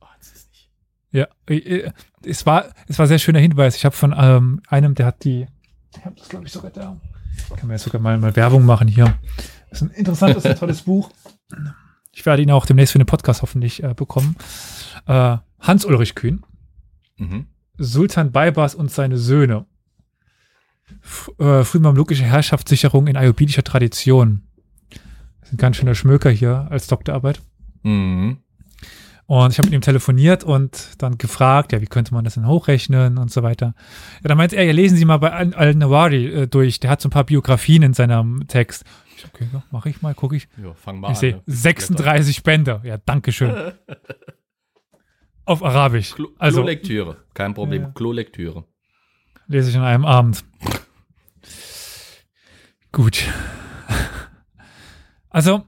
[0.00, 0.70] Oh, das ist nicht.
[1.12, 1.92] Ja, äh, äh,
[2.24, 3.76] es war, es war ein sehr schöner Hinweis.
[3.76, 5.46] Ich habe von ähm, einem, der hat die,
[5.96, 6.96] ich habe das glaube ich sogar da.
[7.50, 9.18] Kann man jetzt sogar mal, mal Werbung machen hier.
[9.70, 11.10] Das ist ein interessantes, ein tolles Buch.
[12.12, 14.36] Ich werde ihn auch demnächst für den Podcast hoffentlich äh, bekommen.
[15.06, 16.44] Äh, Hans-Ulrich Kühn,
[17.18, 17.46] Mhm.
[17.78, 19.66] Sultan Baybars und seine Söhne.
[21.02, 24.42] F äh, frühmamlukische Herrschaftssicherung in ayubidischer Tradition.
[25.40, 27.40] Das ist ein ganz schöner Schmöker hier als Doktorarbeit.
[27.82, 28.38] Mhm.
[29.28, 32.46] Und ich habe mit ihm telefoniert und dann gefragt, ja, wie könnte man das denn
[32.46, 33.74] hochrechnen und so weiter.
[34.22, 36.78] Ja, dann meinte er, ja, lesen Sie mal bei Al- Al-Nawari äh, durch.
[36.78, 38.84] Der hat so ein paar Biografien in seinem Text.
[39.16, 40.46] Ich okay, ja, mache ich mal, gucke ich.
[40.62, 41.20] Ja, fang mal Ich an.
[41.20, 41.42] sehe ne?
[41.46, 42.80] 36 Bände.
[42.84, 43.52] Ja, danke schön.
[45.46, 46.14] Auf Arabisch.
[46.14, 47.24] Klo Also Klolektüre.
[47.32, 47.82] Kein Problem.
[47.82, 47.88] Ja.
[47.90, 48.64] Klolektüre.
[49.46, 50.44] lese ich an einem Abend.
[52.92, 53.24] Gut.
[55.30, 55.66] Also,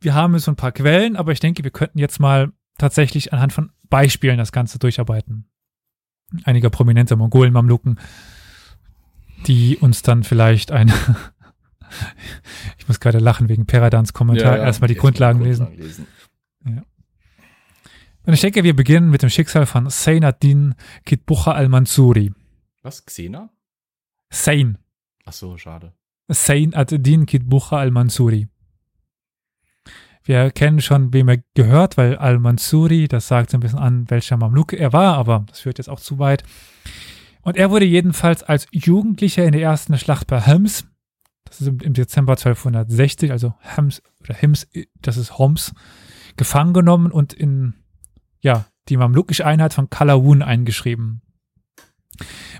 [0.00, 3.52] wir haben so ein paar Quellen, aber ich denke, wir könnten jetzt mal tatsächlich anhand
[3.52, 5.44] von Beispielen das Ganze durcharbeiten.
[6.44, 7.98] Einiger prominenter Mongolen-Mamluken,
[9.46, 10.90] die uns dann vielleicht ein.
[12.78, 14.56] ich muss gerade lachen wegen Peradans Kommentar.
[14.56, 15.76] Erstmal die Erstmal Grundlagen lesen.
[15.76, 16.06] lesen.
[18.30, 22.30] Und ich denke, wir beginnen mit dem Schicksal von Sain ad-Din Kitbucha al-Mansuri.
[22.80, 23.04] Was?
[23.04, 23.50] Xena?
[24.32, 24.78] Sain.
[25.24, 25.94] Ach so, schade.
[26.28, 28.46] Sain ad-Din Kitbucha al-Mansuri.
[30.22, 34.36] Wir kennen schon, wem er gehört, weil al-Mansuri, das sagt so ein bisschen an, welcher
[34.36, 36.44] Mamluke er war, aber das führt jetzt auch zu weit.
[37.40, 40.86] Und er wurde jedenfalls als Jugendlicher in der ersten Schlacht bei Homs,
[41.46, 44.68] das ist im, Dezember 1260, also Homs oder Hims,
[45.02, 45.74] das ist Homs,
[46.36, 47.74] gefangen genommen und in
[48.40, 51.22] ja, die mamlukische Einheit von Kalawun eingeschrieben.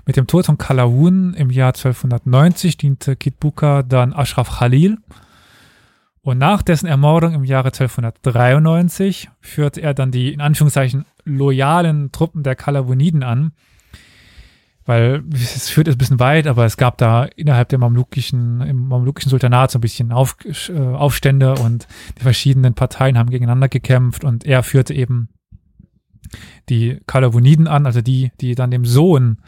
[0.05, 4.97] Mit dem Tod von Kalawun im Jahr 1290 diente Kitbuka dann Ashraf Khalil.
[6.23, 12.43] Und nach dessen Ermordung im Jahre 1293 führte er dann die in Anführungszeichen loyalen Truppen
[12.43, 13.53] der Kalawuniden an.
[14.85, 18.87] Weil es führt jetzt ein bisschen weit, aber es gab da innerhalb der mamlukischen, im
[18.87, 20.37] mamlukischen Sultanat so ein bisschen Auf,
[20.69, 25.29] äh, Aufstände und die verschiedenen Parteien haben gegeneinander gekämpft und er führte eben
[26.69, 29.41] die Kalawuniden an, also die, die dann dem Sohn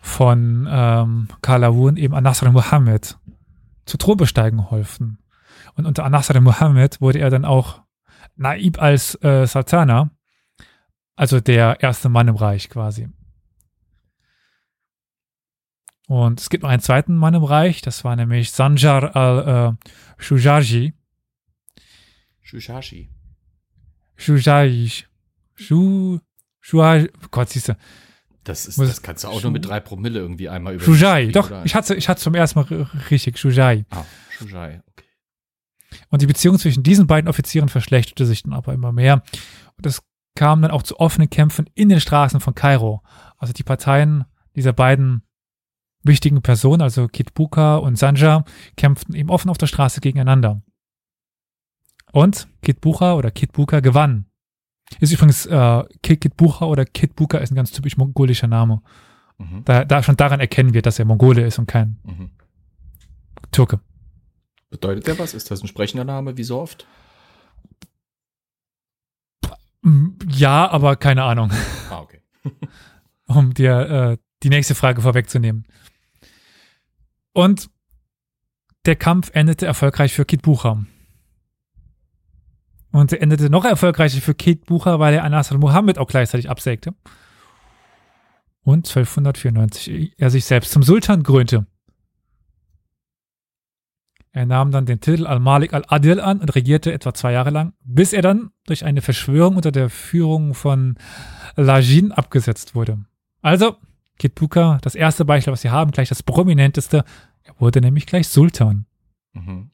[0.00, 3.18] von ähm, Kalawun, eben Anasr Muhammad,
[3.84, 5.18] zu Thron besteigen holfen.
[5.74, 7.82] Und unter Anasr Muhammad wurde er dann auch
[8.36, 10.10] Naib als äh, Sultana,
[11.16, 13.08] also der erste Mann im Reich quasi.
[16.06, 20.94] Und es gibt noch einen zweiten Mann im Reich, das war nämlich Sanjar al-Shujaji.
[22.40, 23.10] Shushashi.
[24.16, 25.04] Shujaji.
[25.60, 26.18] Shu,
[26.60, 27.76] Shuaj, Gott, siehst du.
[28.44, 30.84] Das, ist, Muss- das kannst du auch nur mit drei Promille irgendwie einmal über.
[30.84, 33.84] Shujai, doch, ich hatte, ich hatte zum ersten Mal richtig, Shujai.
[33.90, 35.04] Ah, Shujai, okay.
[36.08, 39.22] Und die Beziehung zwischen diesen beiden Offizieren verschlechterte sich dann aber immer mehr.
[39.76, 40.02] Und es
[40.36, 43.02] kam dann auch zu offenen Kämpfen in den Straßen von Kairo.
[43.36, 44.24] Also die Parteien
[44.56, 45.22] dieser beiden
[46.02, 48.44] wichtigen Personen, also Kitbuka und Sanja,
[48.76, 50.62] kämpften eben offen auf der Straße gegeneinander.
[52.12, 54.26] Und Kitbuka oder Kitbuka gewann.
[54.98, 58.82] Ist übrigens äh, Kit Kitbuka oder Kitbuka ist ein ganz typisch mongolischer Name.
[59.38, 59.64] Mhm.
[59.64, 62.30] Da, da schon daran erkennen wir, dass er Mongole ist und kein Mhm.
[63.52, 63.80] Türke.
[64.70, 65.34] Bedeutet der was?
[65.34, 66.86] Ist das ein sprechender Name, wie so oft?
[69.82, 71.50] Mm, Ja, aber keine Ahnung.
[71.90, 72.20] Ah, okay.
[73.26, 73.78] um dir
[74.12, 75.66] äh, die nächste Frage vorwegzunehmen.
[77.32, 77.70] Und
[78.86, 80.84] der Kampf endete erfolgreich für Kit Bucher.
[82.92, 86.94] Und er endete noch erfolgreicher für Kit Bucher, weil er Anas al-Muhammad auch gleichzeitig absägte.
[88.62, 91.66] Und 1294 er sich selbst zum Sultan krönte.
[94.32, 98.12] Er nahm dann den Titel Al-Malik al-Adil an und regierte etwa zwei Jahre lang, bis
[98.12, 100.96] er dann durch eine Verschwörung unter der Führung von
[101.56, 103.04] Lajin abgesetzt wurde.
[103.42, 103.76] Also,
[104.18, 107.04] Kitbuka, das erste Beispiel, was wir haben, gleich das prominenteste,
[107.42, 108.86] er wurde nämlich gleich Sultan.
[109.32, 109.70] Mhm.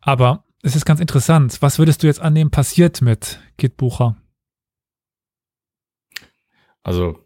[0.00, 1.62] Aber es ist ganz interessant.
[1.62, 4.16] Was würdest du jetzt annehmen, passiert mit Kitbucha?
[6.82, 7.20] Also,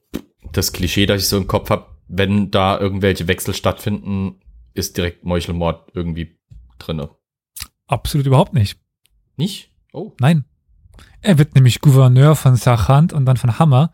[0.52, 4.40] das Klischee, das ich so im Kopf habe, wenn da irgendwelche Wechsel stattfinden,
[4.74, 6.38] ist direkt Meuchelmord irgendwie
[6.78, 7.10] drinne.
[7.86, 8.78] Absolut überhaupt nicht.
[9.36, 9.70] Nicht?
[9.92, 10.12] Oh.
[10.20, 10.44] Nein.
[11.22, 13.90] Er wird nämlich Gouverneur von Sachand und dann von Hammer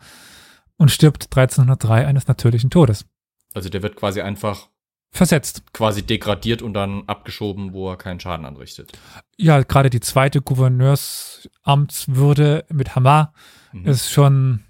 [0.77, 3.07] und stirbt 1303 eines natürlichen Todes.
[3.55, 4.69] Also der wird quasi einfach
[5.17, 5.73] versetzt.
[5.73, 8.93] Quasi degradiert und dann abgeschoben, wo er keinen Schaden anrichtet.
[9.37, 13.33] Ja, gerade die zweite Gouverneursamtswürde mit Hammer
[13.73, 13.87] mhm.
[13.87, 14.65] ist schon,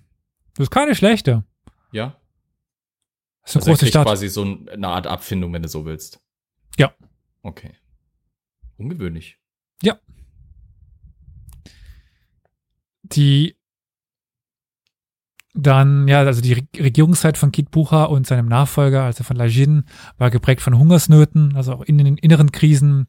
[0.54, 1.44] das ist keine schlechte.
[1.92, 2.16] Ja.
[3.42, 4.06] Das ist eine also große Stadt.
[4.06, 6.20] quasi so eine Art Abfindung, wenn du so willst.
[6.78, 6.94] Ja.
[7.42, 7.74] Okay.
[8.76, 9.38] Ungewöhnlich.
[9.82, 9.98] Ja.
[13.02, 13.56] Die
[15.57, 19.85] dann, ja, also die Regierungszeit von Kit Bucher und seinem Nachfolger, also von Lajin,
[20.19, 23.07] war geprägt von Hungersnöten, also auch in den inneren Krisen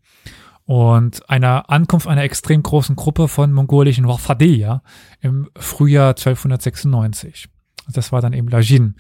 [0.64, 4.82] und einer Ankunft einer extrem großen Gruppe von mongolischen Wafadeya
[5.22, 7.50] im Frühjahr 1296.
[7.90, 8.96] Das war dann eben Lajin.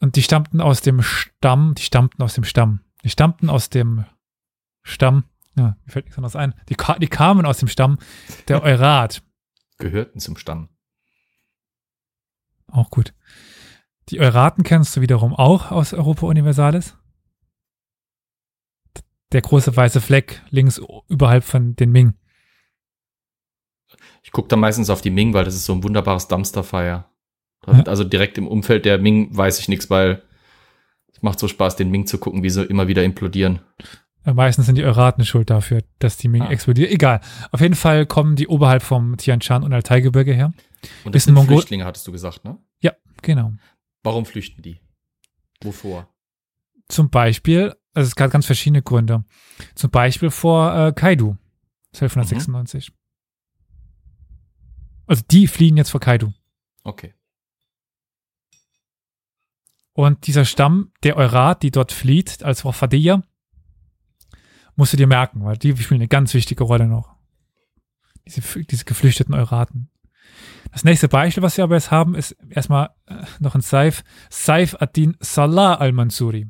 [0.00, 4.04] Und die stammten aus dem Stamm, die stammten aus dem Stamm, die stammten aus dem
[4.82, 5.24] Stamm,
[5.56, 7.98] ja, mir fällt nichts anderes ein, die, die kamen aus dem Stamm
[8.48, 9.22] der Eurat.
[9.78, 10.68] Gehörten zum Stamm.
[12.74, 13.14] Auch gut.
[14.08, 16.96] Die Euraten kennst du wiederum auch aus Europa Universalis.
[19.30, 22.14] Der große weiße Fleck links überhalb von den Ming.
[24.22, 27.04] Ich gucke da meistens auf die Ming, weil das ist so ein wunderbares Dumpsterfire.
[27.64, 30.22] Also direkt im Umfeld der Ming weiß ich nichts, weil
[31.12, 33.60] es macht so Spaß, den Ming zu gucken, wie sie immer wieder implodieren.
[34.24, 36.50] Ja, meistens sind die Euraten schuld dafür, dass die Ming ah.
[36.50, 36.90] explodiert.
[36.90, 37.20] Egal.
[37.52, 40.52] Auf jeden Fall kommen die oberhalb vom Tian Shan und Altai-Gebirge her.
[41.04, 42.58] Und das sind Mongol Flüchtlinge, hattest du gesagt, ne?
[42.80, 43.52] Ja, genau.
[44.02, 44.80] Warum flüchten die?
[45.62, 46.08] Wovor?
[46.88, 49.24] Zum Beispiel, also es gab ganz verschiedene Gründe.
[49.74, 51.36] Zum Beispiel vor äh, Kaidu,
[51.94, 52.90] 1296.
[52.90, 52.94] Mhm.
[55.06, 56.32] Also die fliehen jetzt vor Kaidu.
[56.82, 57.14] Okay.
[59.92, 63.22] Und dieser Stamm, der Eurat, die dort flieht, als Wafadeya,
[64.76, 67.14] musst du dir merken, weil die spielen eine ganz wichtige Rolle noch.
[68.26, 69.90] Diese, diese geflüchteten Euraten.
[70.72, 74.02] Das nächste Beispiel, was wir aber jetzt haben, ist erstmal äh, noch ein Saif.
[74.30, 76.48] Saif ad-Din Salah al-Mansuri.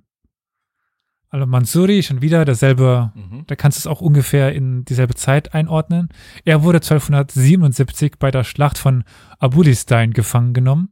[1.28, 3.44] Al-Mansuri, schon wieder derselbe, mhm.
[3.46, 6.08] da kannst du es auch ungefähr in dieselbe Zeit einordnen.
[6.44, 9.02] Er wurde 1277 bei der Schlacht von
[9.40, 10.90] Abulistein gefangen genommen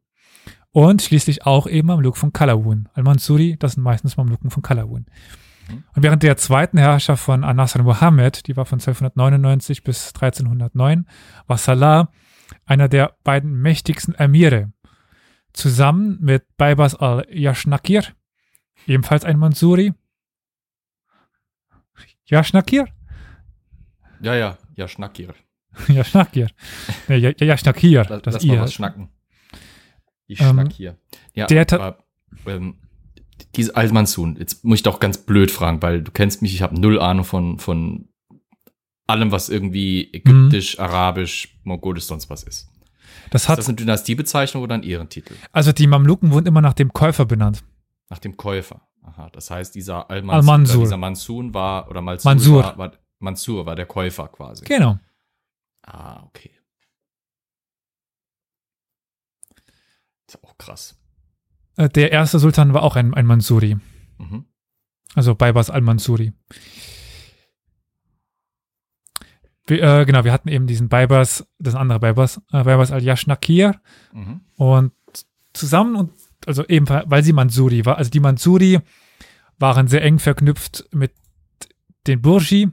[0.73, 2.89] und schließlich auch eben Mamluk von Kalawun.
[2.95, 5.07] Al-Mansuri, das sind meistens Mamluken von Kalawun.
[5.69, 11.07] Und während der zweiten Herrschaft von Anasar Muhammad, die war von 1299 bis 1309,
[11.47, 12.13] war Salah
[12.67, 14.73] einer der beiden mächtigsten Emire,
[15.53, 18.05] zusammen mit Baibas al-Yashnakir,
[18.87, 19.95] ebenfalls ein Mansuri.
[22.27, 22.89] Yashnakir?
[24.21, 25.35] Ja, ja, Yashnakir.
[25.89, 26.49] Yashnakir.
[27.09, 28.05] Nee, Yashnakir.
[28.05, 29.09] Das, das, das I was schnacken.
[30.27, 30.97] Ich ähm, schnack hier.
[31.35, 31.99] Ja, der aber,
[32.47, 32.77] ähm,
[33.57, 36.81] diese Al-Mansun, jetzt muss ich doch ganz blöd fragen, weil du kennst mich, ich habe
[36.81, 38.09] null Ahnung von, von
[39.07, 40.85] allem, was irgendwie ägyptisch, mhm.
[40.85, 42.69] arabisch, mongolisch, sonst was ist.
[43.31, 45.35] Das hat, ist das eine Dynastiebezeichnung oder ein Ehrentitel?
[45.53, 47.63] Also die Mamluken wurden immer nach dem Käufer benannt.
[48.09, 48.83] Nach dem Käufer.
[49.03, 52.63] Aha, das heißt, dieser Al-Mansur, Al dieser Mansun war, oder Malsur Mansur.
[52.63, 54.65] War, war, Mansur war der Käufer quasi.
[54.65, 54.99] Genau.
[55.83, 56.51] Ah, okay.
[60.35, 60.97] ist auch krass.
[61.77, 63.77] Äh, der erste Sultan war auch ein, ein Mansuri.
[64.19, 64.47] Mhm.
[65.15, 66.33] Also Baibas al-Mansuri.
[69.69, 73.81] Äh, genau, wir hatten eben diesen Baibas, das andere Baibas, äh, Baibas al-Yashnakir.
[74.13, 74.41] Mhm.
[74.57, 74.93] Und
[75.53, 76.13] zusammen und,
[76.47, 78.81] also eben, weil sie Mansuri war, also die Mansuri
[79.59, 81.13] waren sehr eng verknüpft mit
[82.07, 82.69] den Burji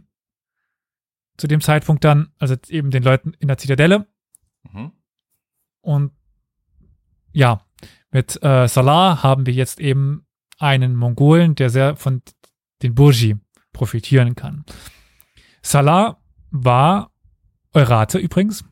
[1.37, 4.07] zu dem Zeitpunkt dann, also eben den Leuten in der Zitadelle.
[4.71, 4.91] Mhm.
[5.81, 6.11] Und
[7.31, 7.65] ja,
[8.11, 10.25] mit äh, Salah haben wir jetzt eben
[10.57, 12.21] einen Mongolen, der sehr von
[12.81, 13.37] den Burji
[13.73, 14.65] profitieren kann.
[15.61, 16.17] Salah
[16.51, 17.11] war
[17.73, 18.65] Eurate übrigens.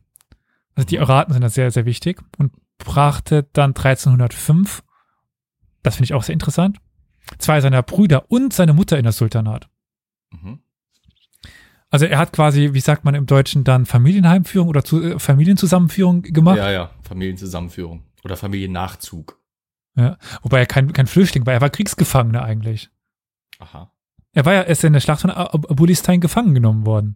[0.76, 4.84] Also die Euraten sind da sehr, sehr wichtig und brachte dann 1305,
[5.84, 6.78] das finde ich auch sehr interessant,
[7.38, 9.70] zwei seiner Brüder und seine Mutter in das Sultanat.
[10.32, 10.60] Mhm.
[11.90, 16.22] Also er hat quasi, wie sagt man im Deutschen, dann Familienheimführung oder zu, äh, Familienzusammenführung
[16.22, 16.58] gemacht.
[16.58, 19.40] Ja, ja, Familienzusammenführung oder Familiennachzug.
[19.96, 22.90] Ja, wobei er kein, kein Flüchtling war, er war Kriegsgefangener eigentlich.
[23.60, 23.92] Aha.
[24.34, 27.16] Er war ja erst in der Schlacht von Ab Abulistan gefangen genommen worden.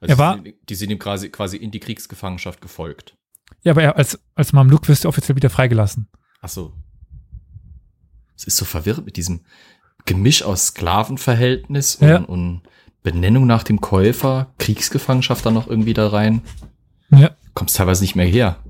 [0.00, 3.16] Also Er war- die, sind- ihm quasi, quasi in die Kriegsgefangenschaft gefolgt.
[3.62, 6.08] Ja, aber er als, als Mamluk wirst du offiziell wieder freigelassen.
[6.40, 6.74] Ach so.
[8.36, 9.44] Es ist so verwirrend mit diesem
[10.04, 12.18] Gemisch aus Sklavenverhältnis und, Ja.
[12.18, 12.62] und
[13.02, 16.42] Benennung nach dem Käufer, Kriegsgefangenschaft dann noch irgendwie da rein.
[17.10, 17.36] Ja.
[17.54, 18.62] Kommst teilweise nicht mehr her.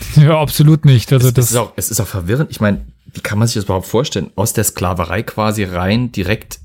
[0.16, 1.12] Ja, absolut nicht.
[1.12, 2.50] Also es, das, ist auch, es ist auch verwirrend.
[2.50, 4.30] Ich meine, wie kann man sich das überhaupt vorstellen?
[4.36, 6.60] Aus der Sklaverei quasi rein direkt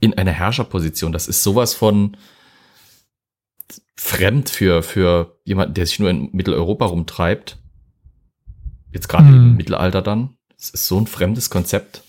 [0.00, 1.12] in eine Herrscherposition.
[1.12, 2.16] Das ist sowas von
[3.96, 7.58] fremd für, für jemanden, der sich nur in Mitteleuropa rumtreibt.
[8.92, 9.34] Jetzt gerade Hm.
[9.34, 10.36] im Mittelalter dann.
[10.56, 12.02] Das ist so ein fremdes Konzept.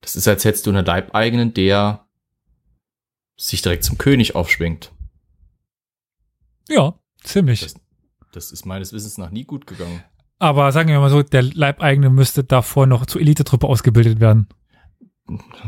[0.00, 2.06] Das ist, als hättest du einen Leibeigenen, der
[3.36, 4.92] sich direkt zum König aufschwingt.
[6.68, 7.60] ja, ziemlich.
[7.60, 7.74] Das,
[8.32, 10.02] das ist meines Wissens nach nie gut gegangen.
[10.38, 14.48] Aber sagen wir mal so, der Leibeigene müsste davor noch zur Elitetruppe ausgebildet werden.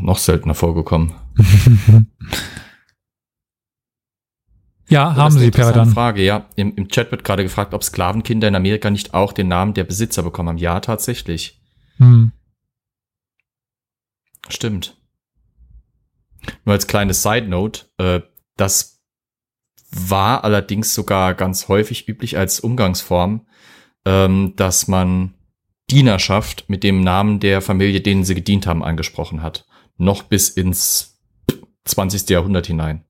[0.00, 1.12] Noch seltener vorgekommen.
[4.90, 5.88] Ja, haben sie, Peradan.
[5.90, 6.48] Frage, ja.
[6.56, 9.84] Im, Im Chat wird gerade gefragt, ob Sklavenkinder in Amerika nicht auch den Namen der
[9.84, 10.58] Besitzer bekommen haben.
[10.58, 11.62] Ja, tatsächlich.
[11.98, 12.32] Hm.
[14.48, 14.96] Stimmt.
[16.64, 18.20] Nur als kleine Side Note, äh,
[18.56, 18.99] das
[19.90, 23.46] war allerdings sogar ganz häufig üblich als Umgangsform,
[24.04, 25.34] ähm, dass man
[25.90, 29.66] Dienerschaft mit dem Namen der Familie, denen sie gedient haben, angesprochen hat.
[29.96, 31.20] Noch bis ins
[31.84, 32.28] 20.
[32.30, 33.04] Jahrhundert hinein.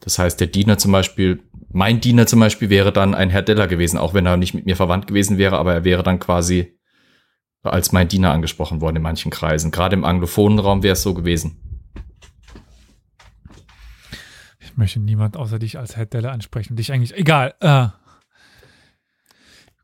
[0.00, 3.66] Das heißt, der Diener zum Beispiel, mein Diener zum Beispiel wäre dann ein Herr Deller
[3.66, 6.78] gewesen, auch wenn er nicht mit mir verwandt gewesen wäre, aber er wäre dann quasi
[7.62, 9.70] als mein Diener angesprochen worden in manchen Kreisen.
[9.70, 11.73] Gerade im anglophonen Raum wäre es so gewesen.
[14.74, 16.74] Ich möchte niemand außer dich als Herr Delle ansprechen.
[16.74, 17.54] Dich eigentlich, egal.
[17.60, 17.86] Äh,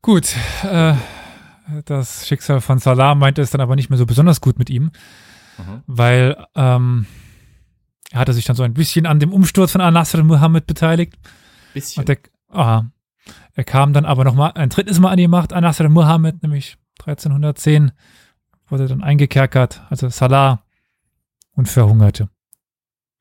[0.02, 0.34] gut,
[0.64, 0.94] äh,
[1.84, 4.90] das Schicksal von Salah meinte es dann aber nicht mehr so besonders gut mit ihm,
[5.58, 5.82] Mhm.
[5.86, 7.06] weil ähm,
[8.10, 11.14] er hatte sich dann so ein bisschen an dem Umsturz von Al-Nasr Muhammad beteiligt.
[11.72, 12.00] Bisschen.
[12.00, 12.18] Und der,
[12.48, 12.90] aha,
[13.54, 15.52] er kam dann aber noch mal ein drittes Mal an die Macht.
[15.52, 17.92] Al-Nasr Muhammad, nämlich 1310,
[18.66, 20.64] wurde dann eingekerkert, also Salah,
[21.52, 22.28] und verhungerte.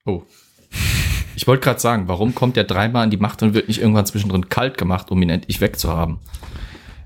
[0.05, 0.23] oh.
[1.39, 4.05] Ich wollte gerade sagen, warum kommt er dreimal an die Macht und wird nicht irgendwann
[4.05, 6.19] zwischendrin kalt gemacht, um ihn endlich wegzuhaben?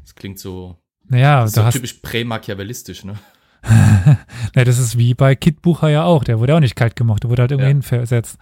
[0.02, 3.20] Das klingt so, Naja, das ist du so typisch prämachiavellistisch, ne?
[4.56, 6.24] Ja, das ist wie bei Kit Bucher ja auch.
[6.24, 7.74] Der wurde auch nicht kalt gemacht, der wurde halt irgendwie Ja.
[7.74, 8.40] hinversetzt.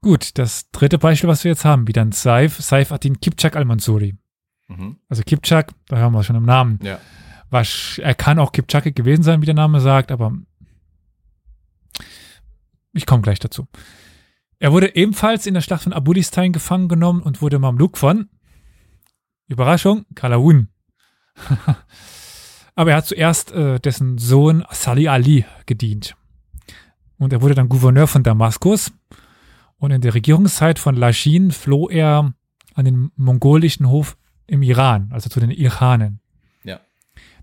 [0.00, 4.16] Gut, das dritte Beispiel, was wir jetzt haben, wieder ein Saif, Saif Atin Kipchak al-Mansuri.
[4.66, 4.96] Mhm.
[5.08, 6.80] Also Kipchak, da hören wir schon im Namen.
[6.82, 6.98] Ja.
[7.48, 10.32] Was, er kann auch Kipchake gewesen sein, wie der Name sagt, aber
[12.92, 13.68] ich komme gleich dazu.
[14.60, 18.28] Er wurde ebenfalls in der Schlacht von Abulistan gefangen genommen und wurde Mamluk von,
[19.48, 20.68] Überraschung, Kalawun.
[22.74, 26.14] aber er hat zuerst äh, dessen Sohn Salih Ali gedient.
[27.18, 28.92] Und er wurde dann Gouverneur von Damaskus.
[29.78, 32.34] Und in der Regierungszeit von Lashin floh er
[32.74, 36.20] an den mongolischen Hof im Iran, also zu den Irhanen.
[36.64, 36.80] Ja.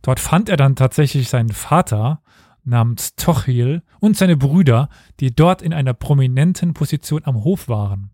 [0.03, 2.21] Dort fand er dann tatsächlich seinen Vater
[2.67, 4.89] namens Tochil und seine Brüder,
[5.19, 8.11] die dort in einer prominenten Position am Hof waren.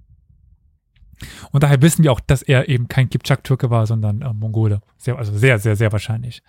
[1.51, 4.82] Und daher wissen wir auch, dass er eben kein Kipchak-Türke war, sondern äh, Mongole.
[4.97, 6.41] Sehr, also sehr, sehr, sehr wahrscheinlich.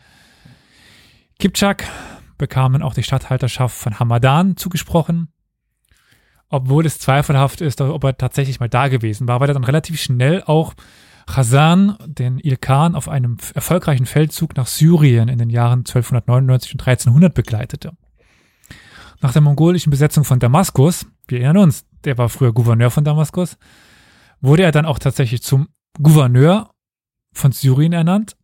[1.38, 1.84] Kipchak
[2.38, 5.28] bekamen auch die Statthalterschaft von Hamadan zugesprochen,
[6.48, 10.00] obwohl es zweifelhaft ist, ob er tatsächlich mal da gewesen war, weil er dann relativ
[10.00, 10.74] schnell auch
[11.28, 17.34] Hasan, den Ilkhan, auf einem erfolgreichen Feldzug nach Syrien in den Jahren 1299 und 1300
[17.34, 17.92] begleitete.
[19.20, 23.56] Nach der mongolischen Besetzung von Damaskus, wir erinnern uns, der war früher Gouverneur von Damaskus,
[24.40, 25.68] wurde er dann auch tatsächlich zum
[26.02, 26.70] Gouverneur
[27.32, 28.36] von Syrien ernannt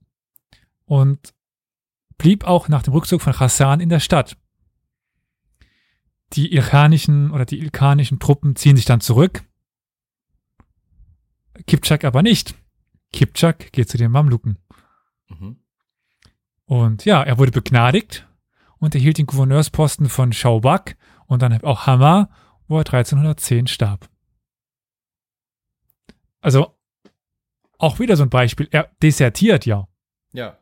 [0.86, 1.34] und
[2.16, 4.36] blieb auch nach dem Rückzug von Hassan in der Stadt.
[6.32, 9.42] Die iranischen oder die ilkanischen Truppen ziehen sich dann zurück.
[11.66, 12.54] Kipchak aber nicht.
[13.12, 14.58] Kipchak geht zu den Mamluken.
[15.28, 15.56] Mhm.
[16.64, 18.26] Und ja, er wurde begnadigt
[18.78, 20.96] und erhielt den Gouverneursposten von Schaubak
[21.26, 22.30] und dann auch Hamar,
[22.68, 24.08] wo er 1310 starb.
[26.40, 26.76] Also
[27.78, 28.68] auch wieder so ein Beispiel.
[28.70, 29.88] Er desertiert ja
[30.32, 30.58] Ja.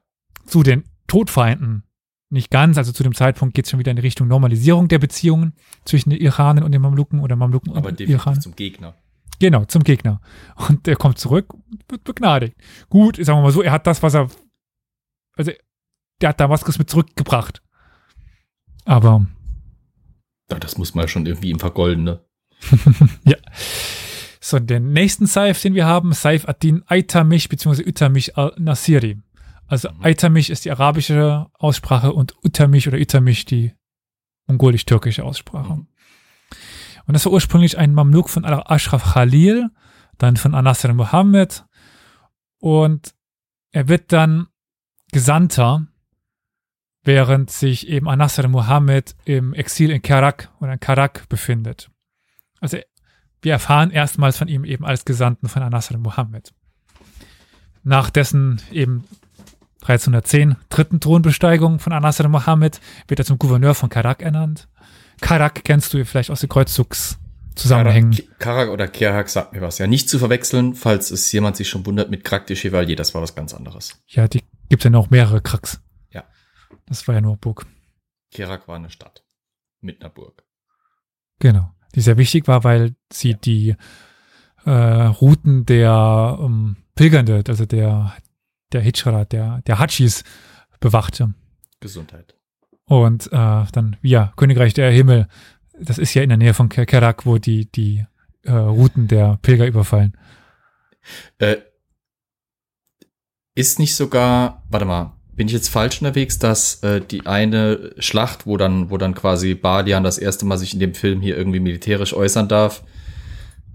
[0.47, 1.85] zu den Todfeinden.
[2.31, 5.55] Nicht ganz, also zu dem Zeitpunkt geht es schon wieder in Richtung Normalisierung der Beziehungen
[5.85, 8.41] zwischen den Iranern und den Mamluken oder Mamluken Aber und definitiv Iran.
[8.41, 8.95] zum Gegner.
[9.41, 10.21] Genau, zum Gegner.
[10.69, 12.57] Und der kommt zurück und wird begnadigt.
[12.89, 14.29] Gut, sagen wir mal so, er hat das, was er.
[15.37, 15.53] Also,
[16.21, 17.63] der hat Damaskus mit zurückgebracht.
[18.85, 19.27] Aber,
[20.51, 22.25] Ja, das muss man schon irgendwie ihm vergolden, ne?
[24.41, 27.87] so, den nächsten Saif, den wir haben, Saif ad-Din Aitamish bzw.
[27.87, 29.19] Utamish al-Nasiri.
[29.69, 30.03] Also mhm.
[30.03, 33.73] Aitamich ist die arabische Aussprache und Utamich oder Itamich die
[34.47, 35.75] mongolisch-türkische Aussprache.
[35.75, 35.87] Mhm.
[37.09, 39.71] Und das war ursprünglich ein Mamluk von Ashraf Khalil,
[40.19, 41.65] dann von Anasir Muhammad
[42.59, 43.15] und
[43.73, 44.49] er wird dann
[45.11, 45.87] Gesandter,
[47.05, 51.91] während sich eben Anasir Muhammad im Exil in Karak oder in Karak befindet.
[52.61, 52.77] Also
[53.41, 56.53] wir erfahren erstmals von ihm eben als Gesandten von Anasir Muhammad.
[57.85, 59.05] Nach dessen eben
[59.81, 64.69] 1310 dritten Thronbesteigung von Anasir Muhammad wird er zum Gouverneur von Karak ernannt.
[65.21, 68.13] Karak kennst du vielleicht aus den Kreuzzugszusammenhängen.
[68.13, 69.79] Karak, Karak oder Kerak sagt mir was.
[69.79, 72.97] Ja, nicht zu verwechseln, falls es jemand sich schon wundert mit Krak de Chevalier.
[72.97, 74.01] Das war was ganz anderes.
[74.07, 75.81] Ja, die gibt ja noch mehrere Kraks.
[76.11, 76.25] Ja.
[76.87, 77.67] Das war ja nur Burg.
[78.31, 79.25] Kerak war eine Stadt.
[79.81, 80.45] Mit einer Burg.
[81.39, 81.73] Genau.
[81.95, 83.37] Die sehr wichtig war, weil sie ja.
[83.39, 83.77] die
[84.65, 88.15] äh, Routen der ähm, Pilgernde, also der,
[88.73, 90.25] der Hitchra, der, der Hachis
[90.81, 91.35] bewachte.
[91.81, 92.38] Gesundheit.
[92.89, 95.29] Und äh, dann, ja, Königreich der Himmel,
[95.79, 98.05] das ist ja in der Nähe von Kerak, wo die, die
[98.45, 100.17] äh, Routen der Pilger überfallen.
[101.39, 101.57] Äh,
[103.55, 108.47] ist nicht sogar, warte mal, bin ich jetzt falsch unterwegs, dass äh, die eine Schlacht,
[108.47, 111.61] wo dann, wo dann quasi Balian das erste Mal sich in dem Film hier irgendwie
[111.61, 112.83] militärisch äußern darf,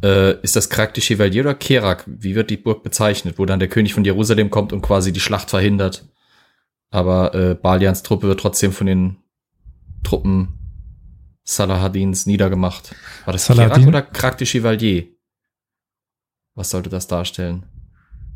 [0.04, 2.04] äh, ist das Krak de Chevalier oder Kerak?
[2.08, 5.22] Wie wird die Burg bezeichnet, wo dann der König von Jerusalem kommt und quasi die
[5.22, 6.04] Schlacht verhindert?
[6.94, 9.18] Aber äh, Balians Truppe wird trotzdem von den
[10.04, 10.60] Truppen
[11.44, 12.94] Salahadins niedergemacht.
[13.26, 13.70] War das Saladin?
[13.72, 15.08] Kerak oder Krak de Chevalier?
[16.54, 17.66] Was sollte das darstellen?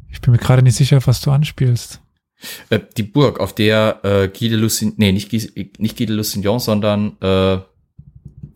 [0.09, 2.01] Ich bin mir gerade nicht sicher, was du anspielst.
[2.71, 6.15] Äh, die Burg, auf der äh, Guy de Lusignan, nee, nicht, Guy, nicht Guy de
[6.15, 7.59] Lusignan, sondern äh,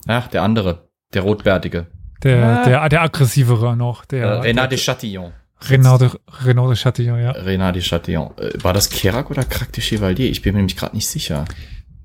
[0.08, 1.86] ach, der andere, der Rotbärtige.
[2.24, 2.66] Der, ah.
[2.66, 4.06] der, der aggressivere noch.
[4.06, 5.32] Der, äh, Renat de Chatillon.
[5.62, 7.32] Renard de, Chatillon, ja.
[7.32, 8.32] Renard de Chatillon.
[8.38, 10.30] Äh, war das Kerak oder Crac de Chevalier?
[10.30, 11.46] Ich bin mir nämlich gerade nicht sicher.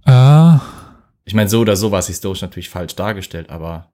[0.05, 0.61] Ah.
[1.25, 3.93] Ich meine, so oder so war es historisch natürlich falsch dargestellt, aber.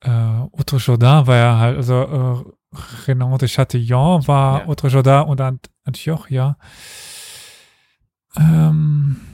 [0.00, 0.10] Äh,
[0.52, 2.44] Otto Jourdain war ja halt, also
[2.74, 4.68] äh, Renard de Chatillon war ja.
[4.68, 6.56] Otto Jourdain und Ant Antioch, ja.
[8.36, 9.31] Ähm.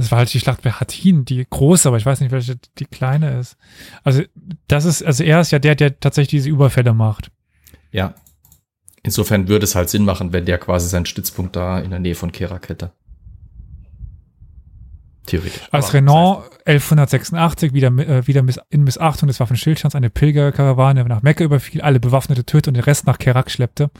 [0.00, 2.86] Das war halt die Schlacht bei Hattin, die große, aber ich weiß nicht, welche die
[2.86, 3.56] kleine ist.
[4.02, 4.22] Also,
[4.66, 7.30] das ist, also er ist ja der, der tatsächlich diese Überfälle macht.
[7.92, 8.14] Ja.
[9.02, 12.14] Insofern würde es halt Sinn machen, wenn der quasi seinen Stützpunkt da in der Nähe
[12.14, 12.92] von Kerak hätte.
[15.26, 15.68] Theoretisch.
[15.70, 21.82] Als Renan 1186 wieder, äh, wieder in Missachtung des Waffenschildstands eine Pilgerkarawane nach Mekka überfiel,
[21.82, 23.90] alle Bewaffnete tötete und den Rest nach Kerak schleppte.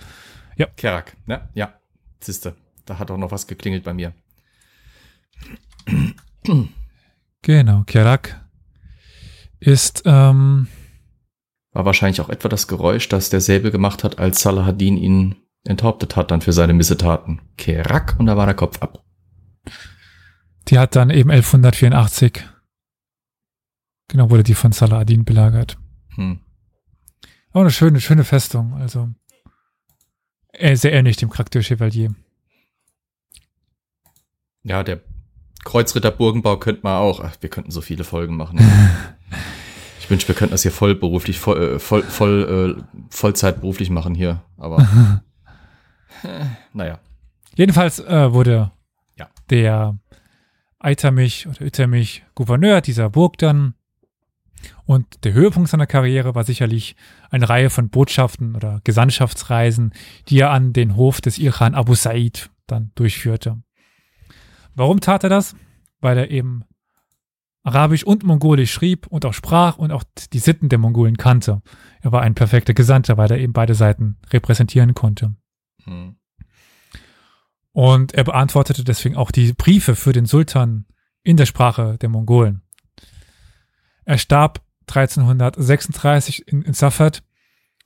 [0.57, 0.67] Ja.
[0.77, 1.49] Kerak, ne?
[1.55, 1.75] Ja.
[2.21, 4.13] Siehste, da hat auch noch was geklingelt bei mir.
[7.43, 8.45] Genau, Kerak
[9.61, 10.69] ist ähm,
[11.73, 16.17] war wahrscheinlich auch etwa das Geräusch, das der Säbel gemacht hat, als Salahadin ihn enthauptet
[16.17, 17.41] hat dann für seine Missetaten.
[17.57, 19.05] Kerak und da war der Kopf ab.
[20.69, 22.45] Die hat dann eben 1184
[24.09, 25.79] genau wurde die von Salahadin belagert.
[26.17, 26.41] Hm.
[27.53, 29.09] Auch eine schöne, schöne Festung, also
[30.53, 32.15] sehr ähnlich dem Charakter Chevalier.
[34.63, 35.03] Ja, der
[35.65, 37.21] Kreuzritter Burgenbau könnte man auch.
[37.21, 38.59] Ach, wir könnten so viele Folgen machen.
[40.01, 43.91] ich wünsche, wir könnten das hier voll beruflich, voll, äh, voll, voll äh, Vollzeit beruflich
[43.91, 44.43] machen hier.
[44.57, 45.21] Aber
[46.23, 46.99] äh, naja.
[47.55, 48.71] Jedenfalls äh, wurde
[49.17, 49.29] ja.
[49.51, 49.99] der
[50.79, 53.75] Eitamich oder Utermich Gouverneur dieser Burg dann.
[54.85, 56.97] Und der Höhepunkt seiner Karriere war sicherlich
[57.31, 59.95] eine Reihe von Botschaften oder Gesandtschaftsreisen,
[60.29, 63.63] die er an den Hof des Irkhan Abu Said dann durchführte.
[64.81, 65.55] Warum tat er das?
[66.01, 66.65] Weil er eben
[67.63, 71.61] Arabisch und Mongolisch schrieb und auch sprach und auch die Sitten der Mongolen kannte.
[72.01, 75.35] Er war ein perfekter Gesandter, weil er eben beide Seiten repräsentieren konnte.
[75.85, 76.17] Hm.
[77.73, 80.87] Und er beantwortete deswegen auch die Briefe für den Sultan
[81.23, 82.63] in der Sprache der Mongolen.
[84.07, 87.23] Er starb 1336 in, in Safed,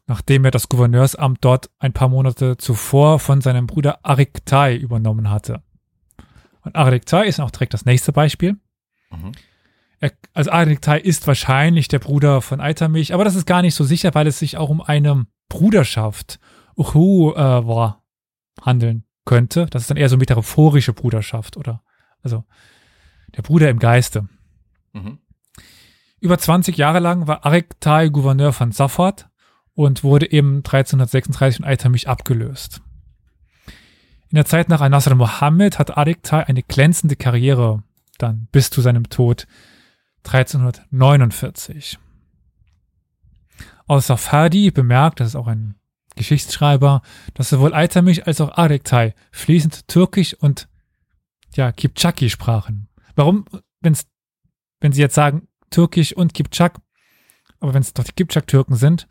[0.07, 5.29] nachdem er das Gouverneursamt dort ein paar Monate zuvor von seinem Bruder Arik Tai übernommen
[5.29, 5.61] hatte.
[6.65, 8.57] Und Aradiktai ist auch direkt das nächste Beispiel.
[9.11, 9.33] Mhm.
[10.01, 13.85] Er, also Aradiktai ist wahrscheinlich der Bruder von Aitamich, aber das ist gar nicht so
[13.85, 16.41] sicher, weil es sich auch um eine Bruderschaft
[16.77, 18.05] Uhu äh, war,
[18.61, 19.67] handeln könnte.
[19.67, 21.83] Das ist dann eher so metaphorische Bruderschaft oder
[22.23, 22.45] also
[23.37, 24.29] der Bruder im Geiste.
[24.93, 25.19] Mhm.
[26.21, 29.29] Über 20 Jahre lang war Arektai Gouverneur von Safat
[29.75, 32.81] und wurde eben 1336 von Aitamich abgelöst.
[34.35, 37.85] In der Zeit nach Al-Nasr Mohammed hat Arik-Tai eine glänzende Karriere
[38.19, 39.47] dann bis zu seinem Tod
[40.25, 42.01] 1349.
[43.87, 45.77] Außer Fadi bemerkt, das ist auch ein
[46.17, 47.03] Geschichtsschreiber,
[47.35, 50.69] dass sowohl Aytamisch als auch Arektay fließend Türkisch und
[51.55, 52.89] ja, Kipchaki sprachen.
[53.15, 53.45] Warum,
[53.83, 54.05] wenn's,
[54.81, 56.81] wenn sie jetzt sagen Türkisch und Kipchak,
[57.61, 59.07] aber wenn es doch die Kipchak-Türken sind,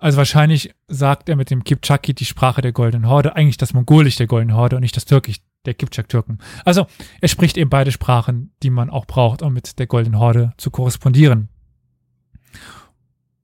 [0.00, 4.16] also wahrscheinlich sagt er mit dem Kipchaki die Sprache der Goldenen Horde, eigentlich das Mongolisch
[4.16, 6.38] der Goldenen Horde und nicht das Türkisch der Kipchak-Türken.
[6.64, 6.86] Also
[7.20, 10.70] er spricht eben beide Sprachen, die man auch braucht, um mit der Goldenen Horde zu
[10.70, 11.50] korrespondieren.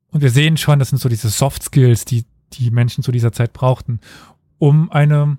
[0.09, 3.32] Und wir sehen schon, das sind so diese Soft Skills, die die Menschen zu dieser
[3.32, 4.00] Zeit brauchten,
[4.57, 5.36] um eine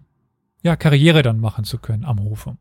[0.62, 2.58] ja, Karriere dann machen zu können am Hofe.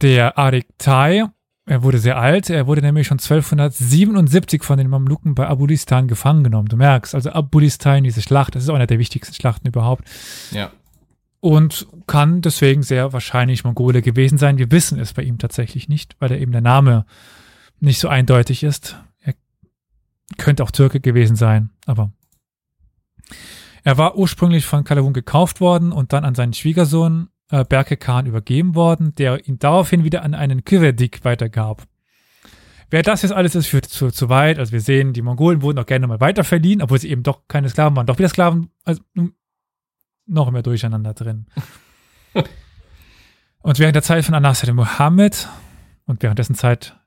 [0.00, 1.26] Der Arik Tai,
[1.68, 6.44] er wurde sehr alt, er wurde nämlich schon 1277 von den Mamluken bei Abulistan gefangen
[6.44, 6.68] genommen.
[6.68, 10.04] Du merkst, also Abulistan, diese Schlacht, das ist auch eine der wichtigsten Schlachten überhaupt.
[10.50, 10.72] Ja.
[11.40, 14.58] Und kann deswegen sehr wahrscheinlich Mongole gewesen sein.
[14.58, 17.04] Wir wissen es bei ihm tatsächlich nicht, weil er eben der Name
[17.80, 18.96] nicht so eindeutig ist.
[20.36, 22.12] Könnte auch Türke gewesen sein, aber
[23.82, 28.26] er war ursprünglich von Kalawun gekauft worden und dann an seinen Schwiegersohn äh, Berke Khan
[28.26, 31.86] übergeben worden, der ihn daraufhin wieder an einen Kyvedik weitergab.
[32.90, 34.58] Wer das jetzt alles ist, führt zu, zu weit.
[34.58, 37.46] Also wir sehen, die Mongolen wurden auch gerne mal weiter verliehen, obwohl sie eben doch
[37.46, 38.06] keine Sklaven waren.
[38.06, 39.02] Doch wieder Sklaven, also
[40.26, 41.46] noch mehr Durcheinander drin.
[43.58, 45.48] und während der Zeit von Anasir Mohammed
[46.06, 46.98] und währenddessen Zeit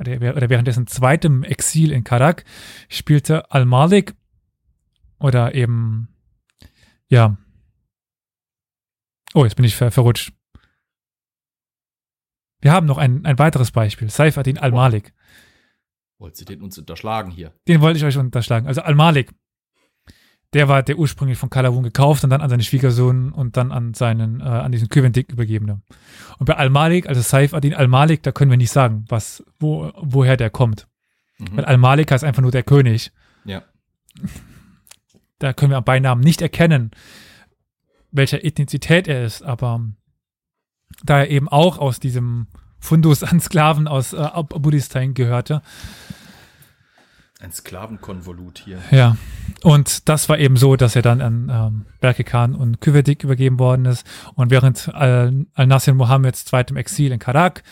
[0.00, 2.44] oder während dessen zweitem Exil in Karak
[2.88, 4.14] spielte Al-Malik
[5.18, 6.08] oder eben,
[7.08, 7.36] ja.
[9.34, 10.32] Oh, jetzt bin ich ver verrutscht.
[12.60, 14.08] Wir haben noch ein, ein weiteres Beispiel.
[14.08, 15.12] Saif ad-Din Al-Malik.
[16.18, 17.52] Wollt ihr den uns unterschlagen hier?
[17.66, 18.68] Den wollte ich euch unterschlagen.
[18.68, 19.32] Also Al-Malik
[20.52, 23.94] der war der ursprünglich von Kalawun gekauft und dann an seine Schwiegersohn und dann an
[23.94, 25.80] seinen, äh, an diesen Küvendik übergebene.
[26.38, 30.36] Und bei Al-Malik, also Saif Adin Al-Malik, da können wir nicht sagen, was, wo, woher
[30.36, 30.88] der kommt.
[31.38, 31.56] Mhm.
[31.56, 33.12] Weil Al-Malik heißt einfach nur der König.
[33.44, 33.62] Ja.
[35.38, 36.90] Da können wir am Beinamen nicht erkennen,
[38.12, 39.80] welcher Ethnizität er ist, aber
[41.02, 42.46] da er eben auch aus diesem
[42.78, 45.62] Fundus an Sklaven aus äh, Buddhistan gehörte,
[47.42, 48.78] ein Sklavenkonvolut hier.
[48.92, 49.16] Ja,
[49.64, 53.58] und das war eben so, dass er dann an ähm, Berke Khan und Küvedik übergeben
[53.58, 54.06] worden ist.
[54.34, 57.64] Und während Al-Nasir Mohammeds zweitem Exil in Karak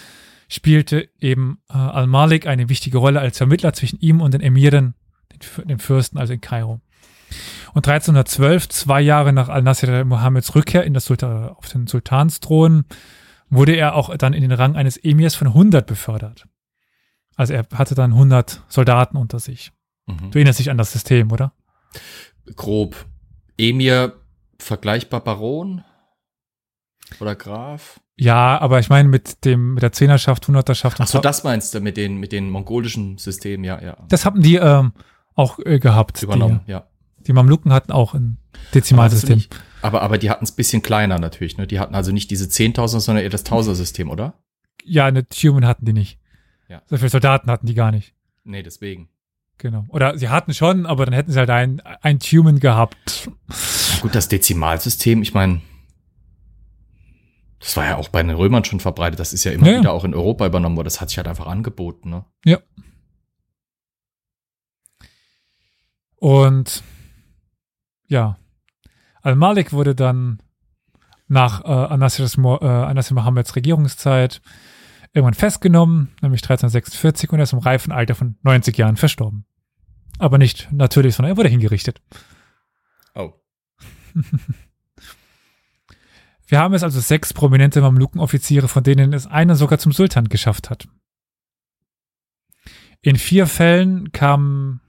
[0.49, 4.95] spielte eben äh, Al-Malik eine wichtige Rolle als Vermittler zwischen ihm und den Emiren,
[5.33, 6.81] den, den Fürsten, also in Kairo.
[7.73, 12.85] Und 1312, zwei Jahre nach Al-Nasir Mohammeds Rückkehr in das Sultan, auf den Sultansthron,
[13.49, 16.47] wurde er auch dann in den Rang eines Emirs von 100 befördert.
[17.37, 19.73] Also er hatte dann 100 Soldaten unter sich.
[20.07, 20.31] Mhm.
[20.31, 21.53] Du erinnerst dich an das System, oder?
[22.57, 23.07] Grob.
[23.57, 24.15] Emir
[24.59, 25.85] vergleichbar Baron
[27.21, 28.01] oder Graf?
[28.17, 31.01] Ja, aber ich meine mit dem mit der Zehnerschaft, Hunderterschaft.
[31.01, 33.97] Ach so, das meinst du mit den mit den mongolischen Systemen, ja, ja.
[34.09, 34.93] Das haben die ähm,
[35.35, 36.23] auch äh, gehabt.
[36.23, 36.87] Übernommen, die, ja.
[37.27, 38.39] Die Mamluken hatten auch ein
[38.75, 39.45] Dezimalsystem.
[39.83, 41.67] Aber, aber, die hatten es bisschen kleiner natürlich, ne?
[41.67, 44.35] Die hatten also nicht diese Zehntausender, sondern eher das Tausendsystem, oder?
[44.85, 46.19] Ja, eine Tumen hatten die nicht.
[46.69, 46.83] Ja.
[46.87, 48.15] So viele Soldaten hatten die gar nicht.
[48.45, 49.09] Nee, deswegen.
[49.59, 49.85] Genau.
[49.89, 53.31] Oder sie hatten schon, aber dann hätten sie halt ein, ein Tumen gehabt.
[53.49, 55.61] Ja, gut, das Dezimalsystem, ich meine,
[57.59, 59.21] das war ja auch bei den Römern schon verbreitet.
[59.21, 59.81] Das ist ja immer ja.
[59.81, 60.87] wieder auch in Europa übernommen worden.
[60.87, 62.25] Das hat sich halt einfach angeboten, ne?
[62.45, 62.59] Ja.
[66.17, 66.83] Und
[68.11, 68.37] ja,
[69.23, 70.43] Al-Malik wurde dann
[71.29, 74.43] nach äh, Anasir, äh, Anasir Mohammeds Regierungszeit
[75.13, 79.47] irgendwann festgenommen, nämlich 1346 und er ist im reifen Alter von 90 Jahren verstorben.
[80.19, 82.03] Aber nicht natürlich, sondern er wurde hingerichtet.
[83.15, 83.33] Oh.
[86.47, 90.69] Wir haben es also sechs prominente Mamlukenoffiziere, von denen es einer sogar zum Sultan geschafft
[90.69, 90.89] hat.
[93.03, 94.81] In vier Fällen kamen,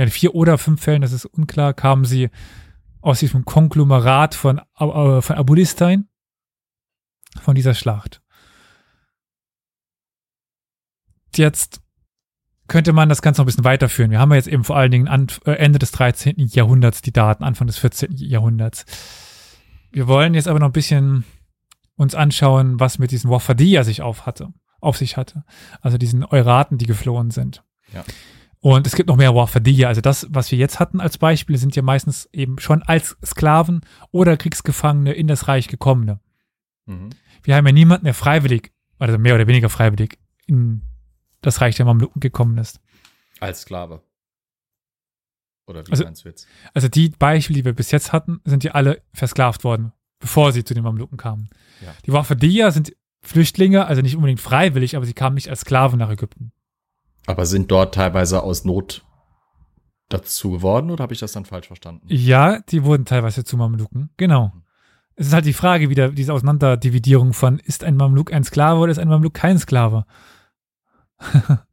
[0.00, 2.30] in vier oder fünf Fällen, das ist unklar, kamen sie
[3.00, 6.08] aus diesem Konglomerat von, von Abulistan,
[7.40, 8.20] von dieser Schlacht.
[11.36, 11.80] jetzt
[12.68, 14.12] könnte man das Ganze noch ein bisschen weiterführen.
[14.12, 15.08] Wir haben ja jetzt eben vor allen Dingen
[15.44, 16.36] äh, Ende des 13.
[16.38, 18.16] Jahrhunderts die Daten, Anfang des 14.
[18.16, 18.84] Jahrhunderts.
[19.90, 21.24] Wir wollen jetzt aber noch ein bisschen
[21.96, 25.44] uns anschauen, was mit diesen Wafadia sich auf hatte, auf sich hatte.
[25.80, 27.64] Also diesen Euraten, die geflohen sind.
[27.92, 28.04] Ja.
[28.60, 29.88] Und es gibt noch mehr Wafadia.
[29.88, 33.80] Also das, was wir jetzt hatten als Beispiel, sind ja meistens eben schon als Sklaven
[34.10, 36.20] oder Kriegsgefangene in das Reich gekommene.
[36.84, 37.10] Mhm.
[37.42, 40.82] Wir haben ja niemanden, der freiwillig, also mehr oder weniger freiwillig, in
[41.40, 42.80] das Reich der Mamluken gekommen ist.
[43.40, 44.02] Als Sklave.
[45.66, 46.46] Oder wie also, meinst du jetzt?
[46.74, 50.64] Also die Beispiele, die wir bis jetzt hatten, sind ja alle versklavt worden, bevor sie
[50.64, 51.48] zu den Mamluken kamen.
[51.80, 51.94] Ja.
[52.04, 56.10] Die Wafadiya sind Flüchtlinge, also nicht unbedingt freiwillig, aber sie kamen nicht als Sklaven nach
[56.10, 56.52] Ägypten.
[57.26, 59.04] Aber sind dort teilweise aus Not
[60.08, 62.06] dazu geworden oder habe ich das dann falsch verstanden?
[62.08, 64.52] Ja, die wurden teilweise zu Mamluken, genau.
[65.16, 68.90] Es ist halt die Frage wieder, diese Auseinanderdividierung von, ist ein Mamluk ein Sklave oder
[68.90, 70.06] ist ein Mamluk kein Sklave?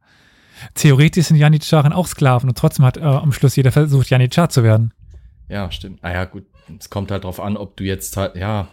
[0.74, 4.64] Theoretisch sind Janitscharen auch Sklaven und trotzdem hat äh, am Schluss jeder versucht, Janitschar zu
[4.64, 4.94] werden.
[5.50, 6.00] Ja, stimmt.
[6.02, 6.46] Ah ja, gut.
[6.78, 8.68] Es kommt halt drauf an, ob du jetzt halt, ja,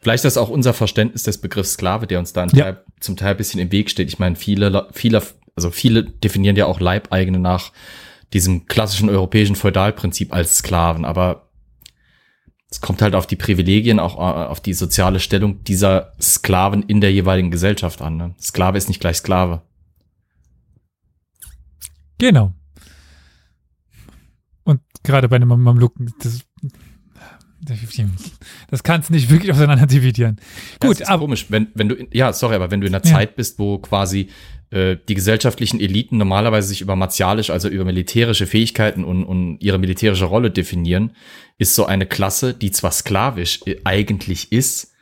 [0.00, 2.64] vielleicht ist das auch unser Verständnis des Begriffs Sklave, der uns da ja.
[2.64, 4.08] Teil, zum Teil ein bisschen im Weg steht.
[4.08, 5.22] Ich meine, viele, viele,
[5.58, 7.72] also viele definieren ja auch Leibeigene nach
[8.32, 11.48] diesem klassischen europäischen Feudalprinzip als Sklaven, aber
[12.70, 17.00] es kommt halt auf die Privilegien, auch äh, auf die soziale Stellung dieser Sklaven in
[17.00, 18.16] der jeweiligen Gesellschaft an.
[18.16, 18.34] Ne?
[18.40, 19.62] Sklave ist nicht gleich Sklave.
[22.18, 22.52] Genau.
[24.62, 26.44] Und gerade bei einem Mamluken, das,
[28.70, 30.36] das kannst du nicht wirklich auseinander dividieren.
[30.78, 33.12] Gut, aber komisch, wenn, wenn du, ja, sorry, aber wenn du in einer ja.
[33.12, 34.28] Zeit bist, wo quasi
[34.70, 39.78] äh, die gesellschaftlichen Eliten normalerweise sich über martialisch, also über militärische Fähigkeiten und, und ihre
[39.78, 41.12] militärische Rolle definieren,
[41.56, 44.92] ist so eine Klasse, die zwar sklavisch eigentlich ist,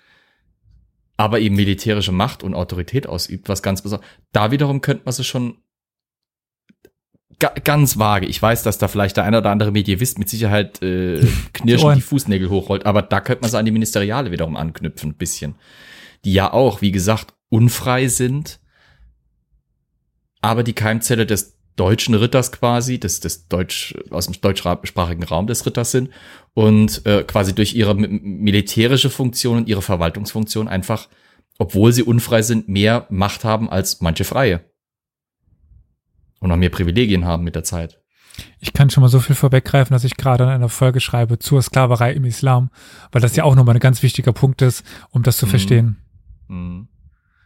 [1.16, 4.06] aber eben militärische Macht und Autorität ausübt, was ganz besonders.
[4.32, 5.56] Da wiederum könnte man sie schon
[7.38, 8.26] ga ganz vage.
[8.26, 12.02] Ich weiß, dass da vielleicht der eine oder andere Medievist mit Sicherheit äh, knirschend die
[12.02, 15.56] Fußnägel hochrollt, aber da könnte man so an die Ministeriale wiederum anknüpfen, ein bisschen.
[16.24, 18.60] Die ja auch, wie gesagt, unfrei sind,
[20.47, 25.66] aber die Keimzelle des deutschen Ritters quasi, des, des Deutsch, aus dem deutschsprachigen Raum des
[25.66, 26.11] Ritters sind
[26.55, 31.09] und äh, quasi durch ihre militärische Funktion und ihre Verwaltungsfunktion einfach,
[31.59, 34.64] obwohl sie unfrei sind, mehr Macht haben als manche Freie.
[36.38, 38.01] Und auch mehr Privilegien haben mit der Zeit.
[38.61, 41.61] Ich kann schon mal so viel vorweggreifen, dass ich gerade in einer Folge schreibe zur
[41.61, 42.70] Sklaverei im Islam,
[43.11, 45.51] weil das ja auch nochmal ein ganz wichtiger Punkt ist, um das zu mhm.
[45.51, 45.97] verstehen.
[46.47, 46.88] Mhm.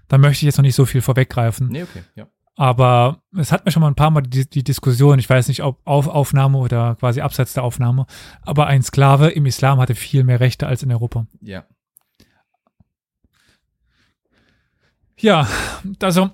[0.09, 1.69] Da möchte ich jetzt noch nicht so viel vorweggreifen.
[1.69, 2.27] Nee, okay, ja.
[2.61, 5.63] Aber es hat mir schon mal ein paar Mal die, die Diskussion, ich weiß nicht,
[5.63, 8.05] ob auf Aufnahme oder quasi abseits der Aufnahme,
[8.43, 11.27] aber ein Sklave im Islam hatte viel mehr Rechte als in Europa.
[11.41, 11.65] Ja.
[15.17, 15.49] Ja,
[16.03, 16.33] also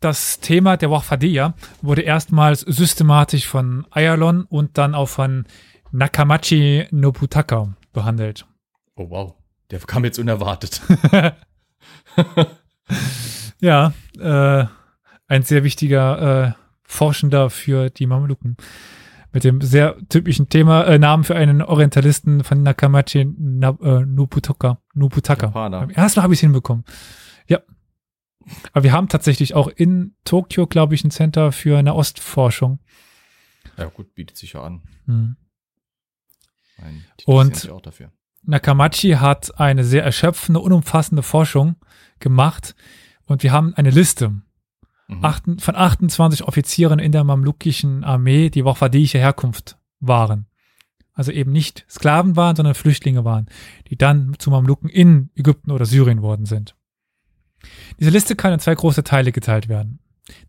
[0.00, 5.46] das Thema der Wahfadiyya wurde erstmals systematisch von Ayalon und dann auch von
[5.92, 8.44] Nakamachi Nobutaka behandelt.
[8.96, 9.34] Oh wow,
[9.70, 10.82] der kam jetzt unerwartet.
[13.60, 14.66] ja, äh,
[15.34, 16.52] ein sehr wichtiger äh,
[16.84, 18.56] Forschender für die Mameluken.
[19.32, 24.80] Mit dem sehr typischen Thema, äh, Namen für einen Orientalisten von Nakamachi Na, äh, Nobutaka.
[24.94, 25.46] Nobutaka.
[25.46, 25.88] Japaner.
[25.92, 26.84] Erst habe ich es hinbekommen.
[27.48, 27.60] Ja.
[28.72, 32.78] Aber wir haben tatsächlich auch in Tokio, glaube ich, ein Center für eine Ostforschung.
[33.76, 34.82] Ja, gut, bietet sich ja an.
[35.06, 35.36] Mhm.
[36.78, 37.68] Nein, Und
[38.42, 41.74] Nakamachi hat eine sehr erschöpfende, unumfassende Forschung
[42.20, 42.76] gemacht.
[43.26, 44.42] Und wir haben eine Liste
[45.08, 45.24] mhm.
[45.24, 50.46] achten, von 28 Offizieren in der mamlukischen Armee, die wafadische Herkunft waren.
[51.12, 53.46] Also eben nicht Sklaven waren, sondern Flüchtlinge waren,
[53.88, 56.74] die dann zu Mamluken in Ägypten oder Syrien worden sind.
[58.00, 60.00] Diese Liste kann in zwei große Teile geteilt werden.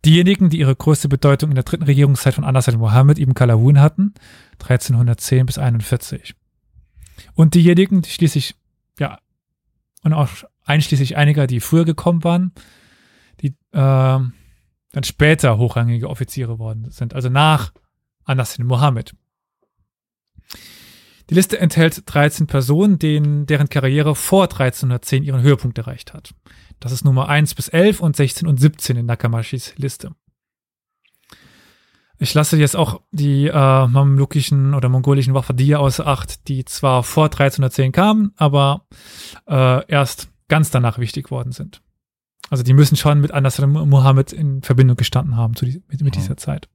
[0.06, 4.14] Diejenigen, die ihre größte Bedeutung in der dritten Regierungszeit von Anas al-Muhammad ibn Kalawun hatten,
[4.54, 6.36] 1310 bis 41.
[7.34, 8.56] Und diejenigen, die schließlich,
[9.00, 9.20] ja,
[10.04, 10.30] und auch
[10.64, 12.54] einschließlich einiger, die früher gekommen waren,
[13.42, 14.20] die äh,
[14.96, 17.74] dann später hochrangige Offiziere worden sind, also nach
[18.24, 19.14] Anas Muhammad.
[21.30, 26.34] Die Liste enthält 13 Personen, denen, deren Karriere vor 1310 ihren Höhepunkt erreicht hat.
[26.80, 30.12] Das ist Nummer 1 bis 11 und 16 und 17 in Nakamashis Liste.
[32.18, 37.26] Ich lasse jetzt auch die äh, mamlukischen oder mongolischen Wafadiya außer Acht, die zwar vor
[37.26, 38.86] 1310 kamen, aber
[39.46, 41.82] äh, erst ganz danach wichtig worden sind.
[42.50, 46.38] Also die müssen schon mit Anas Muhammad in Verbindung gestanden haben zu mit, mit dieser
[46.38, 46.70] Zeit.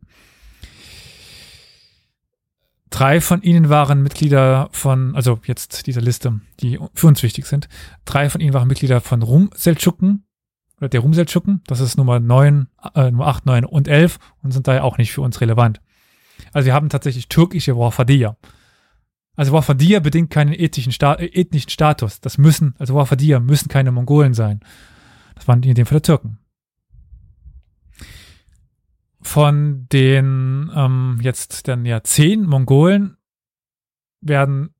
[2.91, 7.68] Drei von ihnen waren Mitglieder von, also jetzt dieser Liste, die für uns wichtig sind.
[8.05, 10.25] Drei von ihnen waren Mitglieder von Rum-Seldschuken
[10.79, 11.62] oder der Rum-Seldschuken.
[11.66, 15.12] Das ist Nummer neun, äh, Nummer acht, neun und elf und sind daher auch nicht
[15.12, 15.81] für uns relevant.
[16.53, 18.37] Also wir haben tatsächlich türkische Wafadiya.
[19.37, 22.21] Also Wafadiya bedingt keinen ethnischen, Sta äh, ethnischen Status.
[22.21, 24.61] Das müssen, also Wafadiya müssen keine Mongolen sein.
[25.41, 26.38] Das waren in dem Fall Türken.
[29.22, 33.16] Von den ähm, jetzt dann ja zehn Mongolen
[34.20, 34.74] werden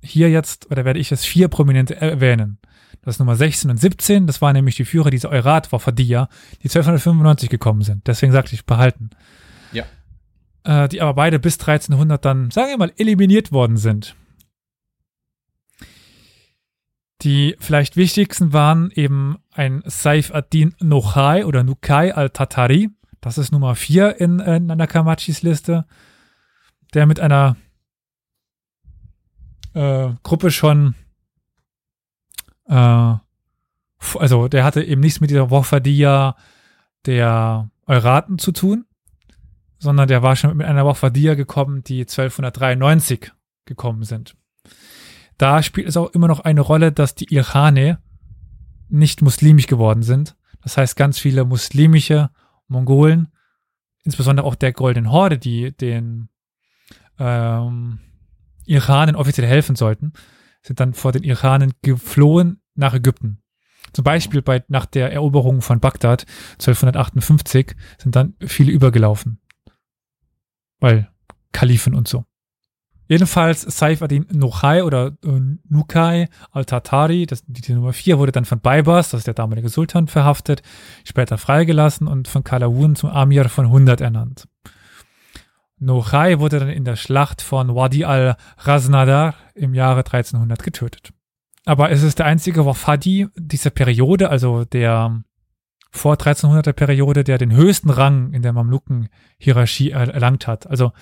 [0.00, 2.58] hier jetzt, oder werde ich jetzt vier Prominente erwähnen.
[3.02, 6.68] Das ist Nummer 16 und 17, das waren nämlich die Führer dieser Eurat Wafadia, die
[6.68, 8.08] 1295 gekommen sind.
[8.08, 9.10] Deswegen sagte ich behalten.
[9.70, 9.84] Ja.
[10.64, 14.16] Äh, die aber beide bis 1300 dann, sagen wir mal, eliminiert worden sind.
[17.22, 22.90] Die vielleicht wichtigsten waren eben ein Saif ad-Din Nochai oder Nukai al-Tatari.
[23.20, 25.86] Das ist Nummer 4 in, in Nakamachis Liste.
[26.94, 27.56] der mit einer
[29.74, 30.94] äh, Gruppe schon,
[32.66, 33.14] äh,
[34.18, 36.36] also der hatte eben nichts mit dieser Woffadia
[37.06, 38.84] der Euraten zu tun,
[39.78, 43.32] sondern der war schon mit einer Woffadia gekommen, die 1293
[43.64, 44.36] gekommen sind.
[45.38, 48.00] Da spielt es auch immer noch eine Rolle, dass die Irane
[48.88, 50.36] nicht muslimisch geworden sind.
[50.62, 52.30] Das heißt, ganz viele muslimische
[52.68, 53.28] Mongolen,
[54.04, 56.28] insbesondere auch der Golden Horde, die den
[57.18, 57.98] ähm,
[58.64, 60.12] Iranen offiziell helfen sollten,
[60.62, 63.42] sind dann vor den Iranen geflohen nach Ägypten.
[63.92, 69.40] Zum Beispiel bei, nach der Eroberung von Bagdad 1258 sind dann viele übergelaufen.
[70.80, 71.10] Weil
[71.52, 72.24] Kalifen und so.
[73.12, 78.60] Jedenfalls Saif ad-Din Nochai oder äh, Nukai al-Tatari, das, die, Nummer 4, wurde dann von
[78.60, 80.62] Baibars, das ist der damalige Sultan, verhaftet,
[81.04, 84.48] später freigelassen und von Kalawun zum Amir von 100 ernannt.
[85.78, 91.12] Nochai wurde dann in der Schlacht von Wadi al-Raznadar im Jahre 1300 getötet.
[91.66, 95.22] Aber es ist der einzige Wafadi dieser Periode, also der
[95.90, 100.66] vor 1300er Periode, der den höchsten Rang in der Mamluken-Hierarchie erlangt hat.
[100.66, 100.92] Also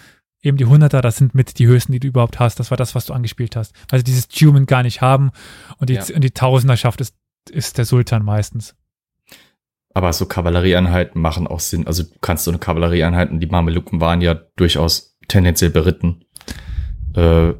[0.43, 2.59] eben die Hunderter, das sind mit die höchsten, die du überhaupt hast.
[2.59, 3.75] Das war das, was du angespielt hast.
[3.89, 5.31] Weil sie dieses Tumen gar nicht haben
[5.79, 6.05] und die, ja.
[6.15, 7.15] und die Tausenderschaft ist,
[7.51, 8.75] ist der Sultan meistens.
[9.93, 11.87] Aber so Kavallerieeinheiten machen auch Sinn.
[11.87, 16.25] Also du kannst so eine Kavallerieeinheit, und die Mameluken waren ja durchaus tendenziell beritten.
[17.15, 17.55] Äh,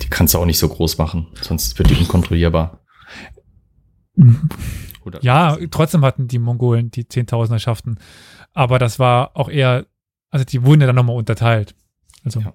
[0.00, 2.80] die kannst du auch nicht so groß machen, sonst wird die unkontrollierbar.
[5.04, 7.98] Oder ja, trotzdem hatten die Mongolen die Zehntausenderschaften.
[8.54, 9.86] Aber das war auch eher,
[10.30, 11.74] also die wurden ja dann nochmal unterteilt.
[12.24, 12.40] Also.
[12.40, 12.54] Ja.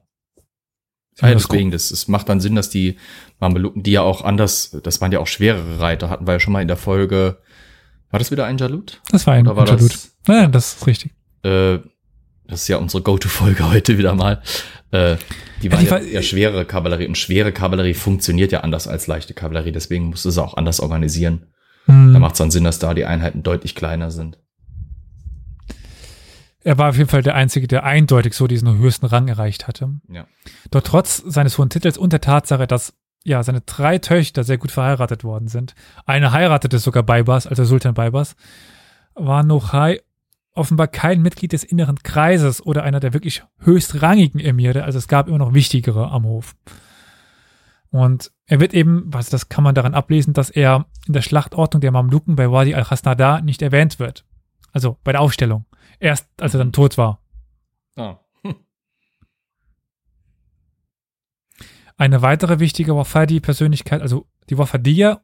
[1.22, 2.98] Ja, deswegen, das, das macht dann Sinn, dass die
[3.40, 6.54] Mameluken, die ja auch anders, das waren ja auch schwerere Reiter, hatten wir ja schon
[6.54, 7.40] mal in der Folge,
[8.10, 9.02] war das wieder ein Jalut?
[9.12, 9.94] Das war ein, Oder war Jalut.
[9.94, 11.12] Das, Nein, das ist richtig.
[11.44, 11.80] Äh,
[12.48, 14.42] das ist ja unsere Go-To-Folge heute wieder mal.
[14.92, 15.18] Äh,
[15.62, 19.34] die war ja, ja, ja schwere Kavallerie und schwere Kavallerie funktioniert ja anders als leichte
[19.34, 21.48] Kavallerie, deswegen musst du es auch anders organisieren.
[21.86, 22.14] Mhm.
[22.14, 24.40] Da macht es dann Sinn, dass da die Einheiten deutlich kleiner sind.
[26.64, 30.00] Er war auf jeden Fall der Einzige, der eindeutig so diesen höchsten Rang erreicht hatte.
[30.10, 30.28] Ja.
[30.72, 32.94] Doch trotz seines hohen Titels und der Tatsache, dass
[33.24, 37.94] ja seine drei Töchter sehr gut verheiratet worden sind, eine heiratete sogar Baibas, also Sultan
[37.94, 38.36] Baibas,
[39.14, 40.02] war Nochai
[40.54, 45.28] offenbar kein Mitglied des inneren Kreises oder einer der wirklich höchstrangigen Emire, also es gab
[45.28, 46.56] immer noch wichtigere am Hof.
[47.92, 51.82] Und er wird eben, was das kann man daran ablesen, dass er in der Schlachtordnung
[51.82, 54.26] der Mamluken bei Wadi al-Hasnada nicht erwähnt wird.
[54.72, 55.66] Also bei der Aufstellung.
[56.00, 57.22] Erst als er dann tot war.
[57.96, 58.20] Ah.
[58.44, 58.56] Hm.
[61.98, 65.22] Eine weitere wichtige Wafadi-Persönlichkeit, also die Wafadiya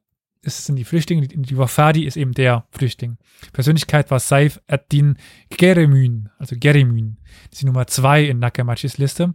[0.47, 3.17] sind die Flüchtlinge, die Wafadi ist eben der Flüchtling.
[3.51, 5.17] Persönlichkeit war Saif ad-Din
[5.49, 7.17] Geremün, also Geremün.
[7.45, 9.33] Das ist die Nummer zwei in Nakamachis Liste.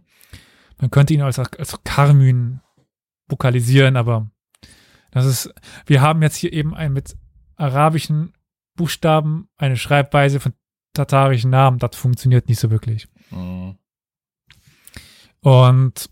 [0.79, 2.61] Man könnte ihn als, als Karmün
[3.27, 4.31] vokalisieren, aber
[5.11, 5.53] das ist,
[5.85, 7.17] wir haben jetzt hier eben ein mit
[7.55, 8.33] arabischen
[8.75, 10.53] Buchstaben eine Schreibweise von
[10.93, 11.79] tatarischen Namen.
[11.79, 13.07] Das funktioniert nicht so wirklich.
[13.31, 13.77] Mhm.
[15.41, 16.09] Und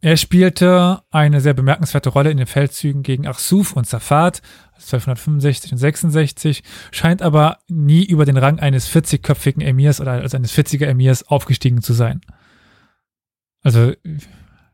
[0.00, 4.42] er spielte eine sehr bemerkenswerte Rolle in den Feldzügen gegen Arsuf und Safat
[4.74, 10.52] 1265 und 66, scheint aber nie über den Rang eines 40-köpfigen Emirs oder also eines
[10.52, 12.20] 40er Emirs aufgestiegen zu sein.
[13.62, 13.94] Also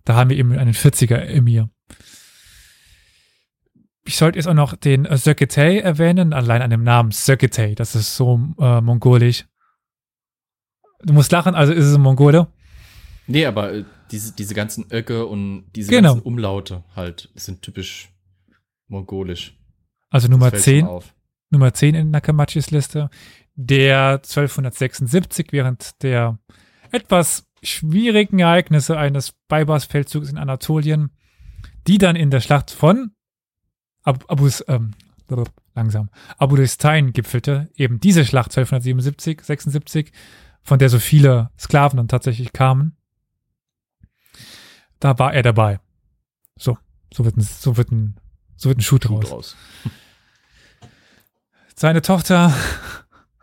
[0.04, 1.70] da haben wir eben einen 40er Emir.
[4.04, 8.16] Ich sollte jetzt auch noch den Söketei erwähnen, allein an dem Namen Söketei, das ist
[8.16, 9.46] so äh, mongolisch.
[11.02, 12.48] Du musst lachen, also ist es ein Mongole?
[13.26, 16.14] Nee, aber äh, diese, diese ganzen Öcke und diese genau.
[16.14, 18.12] ganzen Umlaute halt sind typisch
[18.88, 19.56] mongolisch.
[20.10, 20.88] Also Nummer 10.
[21.50, 23.10] Nummer 10 in Nakamachis Liste.
[23.54, 26.38] Der 1276 während der
[26.90, 31.10] etwas schwierigen Ereignisse eines Baibars-Feldzugs in Anatolien,
[31.86, 33.12] die dann in der Schlacht von
[34.02, 34.92] Ab Abus, ähm,
[35.74, 40.12] langsam, Abulistain gipfelte, eben diese Schlacht 1277, 76,
[40.62, 42.96] von der so viele Sklaven dann tatsächlich kamen
[45.00, 45.80] da war er dabei.
[46.56, 46.78] So,
[47.12, 48.20] so wird ein, so wird ein,
[48.56, 49.56] so wird ein Shoot, Shoot raus.
[51.74, 52.54] Seine Tochter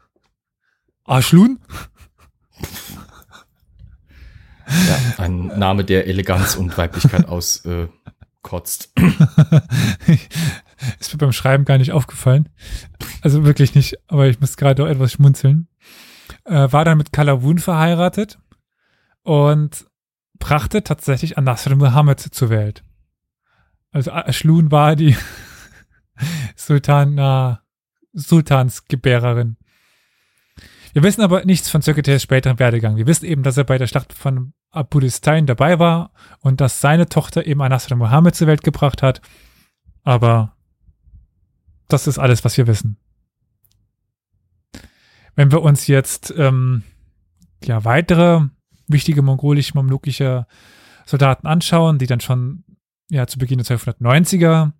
[1.03, 1.59] Arschlun?
[4.67, 7.65] Ja, ein Name, der Eleganz und Weiblichkeit auskotzt.
[7.65, 7.87] Äh,
[10.99, 12.49] ist mir beim Schreiben gar nicht aufgefallen.
[13.21, 15.67] Also wirklich nicht, aber ich muss gerade auch etwas schmunzeln.
[16.45, 18.39] Äh, war dann mit Kalawun verheiratet
[19.23, 19.85] und
[20.39, 22.83] brachte tatsächlich An-Nasr Muhammad zur Welt.
[23.91, 25.17] Also Ashlun war die
[26.55, 27.63] Sultana,
[28.13, 29.57] Sultansgebärerin.
[30.97, 32.95] Wir wissen aber nichts von Zöketes späteren Werdegang.
[32.95, 37.07] Wir wissen eben, dass er bei der Schlacht von Abudistain dabei war und dass seine
[37.07, 39.21] Tochter eben Anasra Mohammed zur Welt gebracht hat.
[40.01, 40.57] Aber
[41.87, 42.97] das ist alles, was wir wissen.
[45.35, 46.81] Wenn wir uns jetzt ähm,
[47.63, 48.47] ja weitere
[48.87, 50.47] wichtige mongolisch-mamlukische
[51.05, 52.63] Soldaten anschauen, die dann schon
[53.11, 54.71] ja zu Beginn der 1290er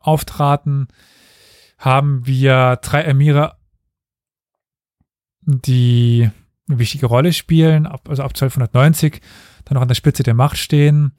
[0.00, 0.88] auftraten,
[1.78, 3.56] haben wir drei Emire,
[5.46, 6.30] die
[6.68, 9.20] eine wichtige Rolle spielen, ab, also ab 1290
[9.64, 11.12] dann noch an der Spitze der Macht stehen.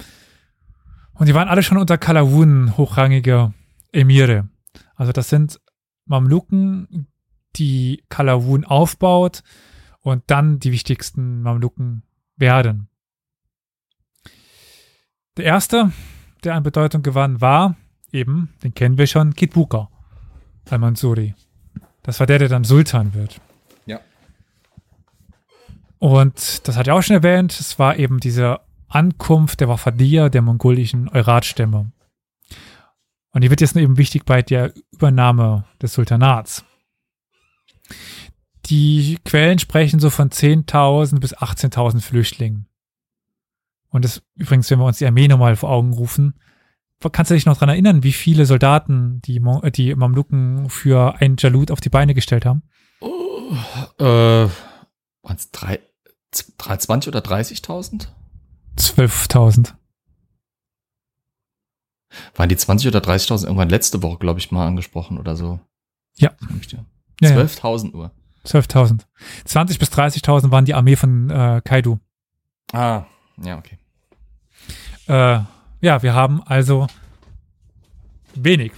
[1.13, 3.53] Und die waren alle schon unter Kalawun hochrangige
[3.91, 4.47] Emire.
[4.95, 5.59] Also das sind
[6.05, 7.07] Mamluken,
[7.55, 9.43] die Kalawun aufbaut
[10.01, 12.03] und dann die wichtigsten Mamluken
[12.35, 12.89] werden.
[15.37, 15.91] Der erste,
[16.43, 17.75] der an Bedeutung gewann, war
[18.11, 19.89] eben, den kennen wir schon, Kitbuka
[20.69, 21.33] al-Mansuri.
[22.03, 23.41] Das war der, der dann Sultan wird.
[25.99, 30.41] Und das hat er auch schon erwähnt, es war eben diese Ankunft der Wafadia, der
[30.41, 31.91] mongolischen Eurat-Stämme.
[33.31, 36.63] Und die wird jetzt eben wichtig bei der Übernahme des Sultanats.
[38.65, 42.67] Die Quellen sprechen so von 10.000 bis 18.000 Flüchtlingen.
[43.89, 46.33] Und das übrigens, wenn wir uns die Armee nochmal vor Augen rufen,
[47.11, 49.41] kannst du dich noch daran erinnern, wie viele Soldaten die,
[49.75, 52.63] die Mamluken für ein Jalut auf die Beine gestellt haben?
[52.99, 53.53] Oh,
[53.99, 55.51] äh, waren es
[56.57, 58.07] 20 oder 30.000?
[58.77, 59.73] 12.000.
[62.35, 65.59] Waren die 20 oder 30.000 irgendwann letzte Woche, glaube ich, mal angesprochen oder so?
[66.17, 66.31] Ja.
[67.21, 68.11] 12.000 Uhr.
[68.45, 69.01] 12.000.
[69.45, 71.99] 20 bis 30.000 waren die Armee von äh, Kaidu.
[72.71, 73.05] Ah,
[73.43, 73.77] ja, okay.
[75.07, 75.39] Äh,
[75.81, 76.87] ja, wir haben also
[78.35, 78.71] wenig.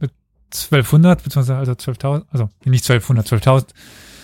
[0.00, 0.12] Mit
[0.52, 3.66] 1200, beziehungsweise also 12.000, also nicht 1200, 12.000.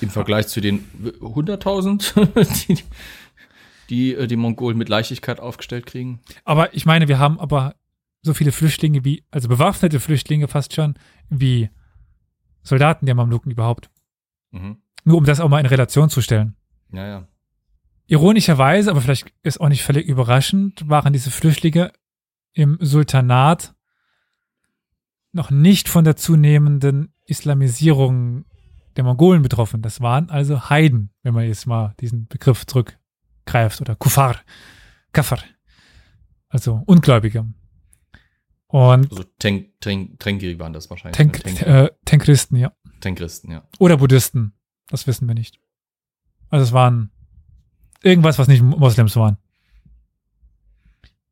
[0.00, 0.84] Im Vergleich zu den
[1.20, 2.82] 100.000, die,
[3.90, 6.20] die äh, die Mongolen mit Leichtigkeit aufgestellt kriegen.
[6.44, 7.74] Aber ich meine, wir haben aber
[8.22, 10.94] so viele Flüchtlinge wie, also bewaffnete Flüchtlinge fast schon,
[11.28, 11.70] wie
[12.62, 13.90] Soldaten der Mamluken überhaupt.
[14.50, 14.78] Mhm.
[15.04, 16.56] Nur um das auch mal in Relation zu stellen.
[16.92, 17.28] Ja, ja.
[18.06, 21.92] Ironischerweise, aber vielleicht ist auch nicht völlig überraschend, waren diese Flüchtlinge
[22.52, 23.74] im Sultanat
[25.32, 28.44] noch nicht von der zunehmenden Islamisierung
[29.00, 29.82] der Mongolen betroffen.
[29.82, 34.36] Das waren also Heiden, wenn man jetzt mal diesen Begriff zurückgreift, oder Kufar,
[35.12, 35.40] Kafar,
[36.48, 37.46] also Ungläubige.
[38.68, 41.16] Und also Tenk, Tenk, Tenkiri waren das wahrscheinlich.
[41.16, 41.66] Tenk, ne?
[41.66, 42.72] äh, Tenkristen, ja.
[43.00, 43.62] Tenkristen, ja.
[43.78, 44.52] Oder Buddhisten,
[44.88, 45.58] das wissen wir nicht.
[46.50, 47.10] Also es waren
[48.02, 49.36] Irgendwas, was nicht Moslems waren.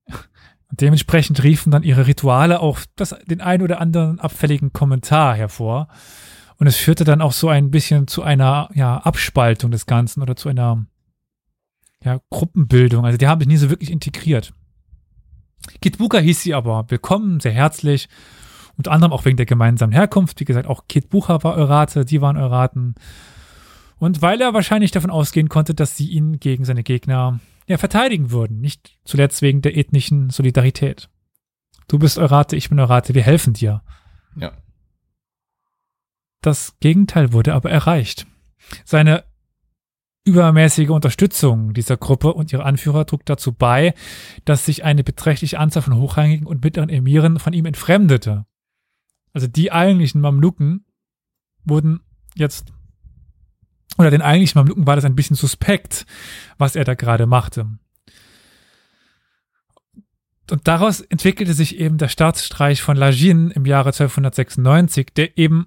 [0.08, 5.88] Und dementsprechend riefen dann ihre Rituale auch das, den ein oder anderen abfälligen Kommentar hervor.
[6.58, 10.34] Und es führte dann auch so ein bisschen zu einer ja, Abspaltung des Ganzen oder
[10.34, 10.86] zu einer
[12.04, 13.04] ja, Gruppenbildung.
[13.04, 14.52] Also die haben sich nie so wirklich integriert.
[15.80, 18.08] Kitbuka hieß sie aber willkommen, sehr herzlich.
[18.76, 20.40] Unter anderem auch wegen der gemeinsamen Herkunft.
[20.40, 22.94] Wie gesagt, auch Kitbucha war Eurate, die waren Euraten.
[23.98, 28.30] Und weil er wahrscheinlich davon ausgehen konnte, dass sie ihn gegen seine Gegner ja, verteidigen
[28.30, 31.08] würden, nicht zuletzt wegen der ethnischen Solidarität.
[31.88, 33.82] Du bist Eurate, ich bin Eurate, wir helfen dir.
[34.36, 34.52] Ja.
[36.40, 38.26] Das Gegenteil wurde aber erreicht.
[38.84, 39.24] Seine
[40.24, 43.94] übermäßige Unterstützung dieser Gruppe und ihrer Anführer trug dazu bei,
[44.44, 48.44] dass sich eine beträchtliche Anzahl von hochrangigen und mittleren Emiren von ihm entfremdete.
[49.32, 50.84] Also die eigentlichen Mamluken
[51.64, 52.00] wurden
[52.34, 52.72] jetzt
[53.96, 56.06] oder den eigentlichen Mamluken war das ein bisschen suspekt,
[56.56, 57.66] was er da gerade machte.
[60.50, 65.66] Und daraus entwickelte sich eben der Staatsstreich von Lajin im Jahre 1296, der eben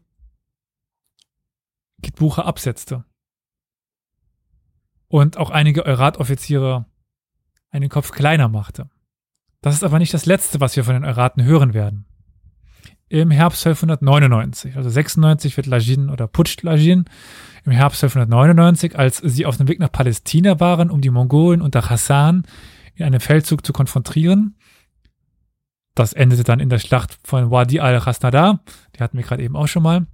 [2.02, 3.06] Kitbucha absetzte.
[5.08, 6.86] Und auch einige Eurat-Offiziere
[7.70, 8.90] einen Kopf kleiner machte.
[9.62, 12.06] Das ist aber nicht das Letzte, was wir von den Euraten hören werden.
[13.10, 17.06] Im Herbst 1299, also 96 wird Lajin oder putscht Lajin
[17.66, 21.90] im Herbst 1299, als sie auf dem Weg nach Palästina waren, um die Mongolen unter
[21.90, 22.44] Hassan
[22.96, 24.56] in einem Feldzug zu konfrontieren.
[25.94, 28.62] Das endete dann in der Schlacht von Wadi al-Hasnada,
[28.96, 30.08] die hatten wir gerade eben auch schon mal.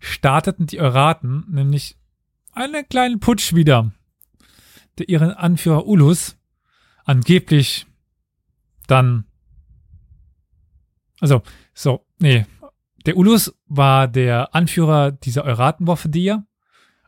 [0.00, 1.96] Starteten die Euraten nämlich
[2.52, 3.92] einen kleinen Putsch wieder,
[4.98, 6.36] der ihren Anführer Ulus
[7.04, 7.86] angeblich
[8.86, 9.24] dann,
[11.20, 11.42] also,
[11.74, 12.46] so, nee,
[13.06, 16.08] der Ulus war der Anführer dieser Euratenwaffe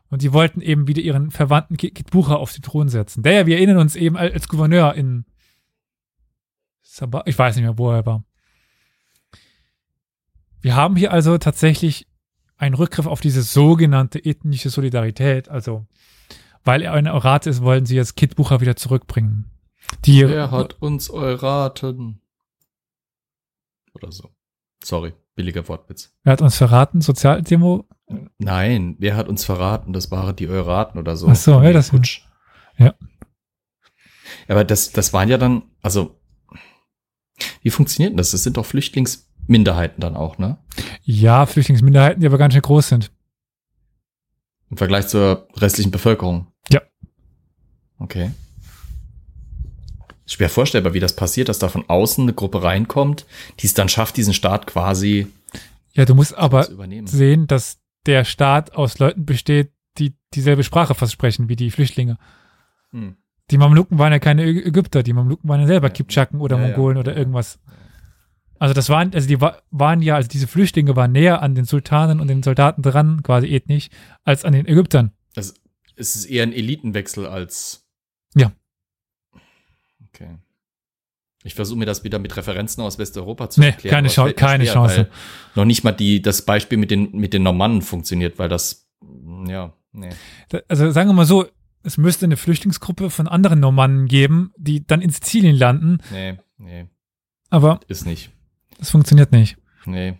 [0.09, 3.23] und die wollten eben wieder ihren Verwandten Kitbucha auf den Thron setzen.
[3.23, 5.25] Der ja, wir erinnern uns eben als Gouverneur in
[6.81, 8.23] Sabah, ich weiß nicht mehr, wo er war.
[10.61, 12.07] Wir haben hier also tatsächlich
[12.57, 15.49] ein Rückgriff auf diese sogenannte ethnische Solidarität.
[15.49, 15.85] Also,
[16.63, 19.45] weil er eine Eurate ist, wollen sie jetzt Kidbucher wieder zurückbringen.
[20.05, 22.21] Die, Wer hat uns Euraten?
[23.93, 24.29] Oder so.
[24.83, 26.13] Sorry, billiger Wortwitz.
[26.23, 27.01] Wer hat uns verraten?
[27.01, 27.85] Sozialdemo?
[28.37, 29.93] Nein, wer hat uns verraten?
[29.93, 31.27] Das waren die Euraten oder so.
[31.27, 32.21] Ach so, ja, das Putsch.
[32.77, 32.93] Ja.
[34.47, 36.19] Aber das, das waren ja dann, also,
[37.61, 38.31] wie funktioniert denn das?
[38.31, 38.65] Das sind doch
[39.45, 40.57] Flüchtlingsminderheiten dann auch, ne?
[41.03, 43.11] Ja, Flüchtlingsminderheiten, die aber ganz schön groß sind.
[44.69, 46.47] Im Vergleich zur restlichen Bevölkerung.
[46.71, 46.81] Ja.
[47.99, 48.31] Okay.
[50.25, 53.25] Schwer vorstellbar, wie das passiert, dass da von außen eine Gruppe reinkommt,
[53.59, 55.27] die es dann schafft, diesen Staat quasi
[55.91, 56.67] Ja, du musst aber
[57.05, 62.17] sehen, dass der Staat aus Leuten besteht, die dieselbe Sprache fast sprechen wie die Flüchtlinge.
[62.91, 63.15] Hm.
[63.51, 65.93] Die Mamluken waren ja keine Ägypter, die Mamluken waren ja selber Ja.
[65.93, 66.67] Kipchaken oder Ja, ja.
[66.69, 67.17] Mongolen oder Ja.
[67.19, 67.59] irgendwas.
[68.59, 71.65] Also das waren, also die wa- waren ja, also diese Flüchtlinge waren näher an den
[71.65, 73.89] Sultanen und den Soldaten dran, quasi ethnisch,
[74.23, 75.11] als an den Ägyptern.
[75.35, 75.55] Es
[75.95, 77.85] ist eher ein Elitenwechsel als.
[78.35, 78.51] Ja.
[80.09, 80.37] Okay.
[81.43, 83.93] Ich versuche mir das wieder mit Referenzen aus Westeuropa zu Nee, erklären.
[84.07, 85.09] keine mir keine schwer, Chance.
[85.55, 88.87] Noch nicht mal die, das Beispiel mit den, mit den Normannen funktioniert, weil das,
[89.47, 90.09] ja, nee.
[90.69, 91.45] Also sagen wir mal so,
[91.83, 96.87] es müsste eine Flüchtlingsgruppe von anderen Normannen geben, die dann in Sizilien landen, Nee, nee,
[97.49, 98.31] aber ist nicht.
[98.79, 99.57] Das funktioniert nicht.
[99.85, 100.15] Nee.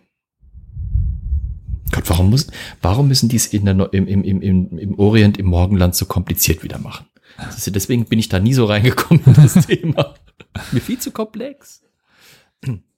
[1.92, 2.48] Gott, warum muss,
[2.82, 6.62] warum müssen die es in der, im, im, im, im, Orient, im Morgenland so kompliziert
[6.62, 7.06] wieder machen?
[7.38, 10.14] Ja- deswegen bin ich da nie so reingekommen in das Thema.
[10.72, 11.82] Mir viel zu komplex.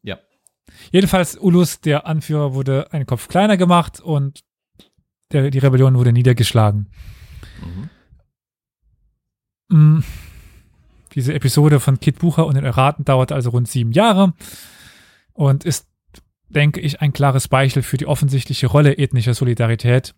[0.02, 0.18] Ja.
[0.92, 4.40] Jedenfalls, Ulus, der Anführer, wurde einen Kopf kleiner gemacht und
[5.32, 6.88] der, die Rebellion wurde niedergeschlagen.
[7.60, 7.88] Mhm.
[9.76, 10.04] Mm.
[11.14, 14.34] Diese Episode von Kit Bucher und den Erraten dauerte also rund sieben Jahre
[15.36, 15.86] und ist,
[16.48, 20.14] denke ich, ein klares Beispiel für die offensichtliche Rolle ethnischer Solidarität,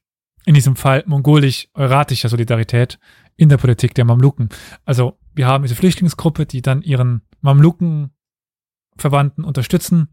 [0.46, 2.98] in diesem Fall mongolisch-euratischer Solidarität
[3.36, 4.48] in der Politik der Mamluken.
[4.84, 10.08] Also wir haben diese Flüchtlingsgruppe, die dann ihren Mamluken-Verwandten unterstützen.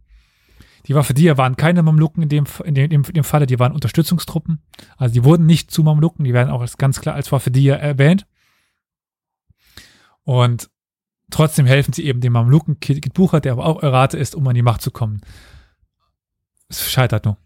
[0.88, 4.64] Die Waffe waren keine Mamluken in dem, in, dem, in dem Falle, die waren Unterstützungstruppen.
[4.97, 8.28] Also die wurden nicht zu Mamluken, die werden auch ganz klar als Waffe erwähnt.
[10.24, 10.70] Und
[11.32, 14.56] trotzdem helfen sie eben dem Mamluken Kit Bucher, der aber auch Eurate ist, um an
[14.56, 15.22] die Macht zu kommen.
[16.70, 17.38] Es scheitert nur.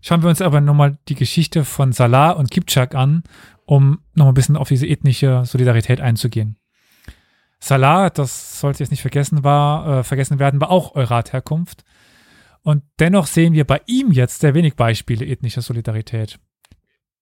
[0.00, 3.24] Schauen wir uns aber nochmal die Geschichte von Salah und Kipchak an,
[3.64, 6.56] um nochmal ein bisschen auf diese ethnische Solidarität einzugehen.
[7.60, 11.84] Salah, das sollte jetzt nicht vergessen, war, äh, vergessen werden, war auch Eurat-Herkunft.
[12.62, 16.38] Und dennoch sehen wir bei ihm jetzt sehr wenig Beispiele ethnischer Solidarität.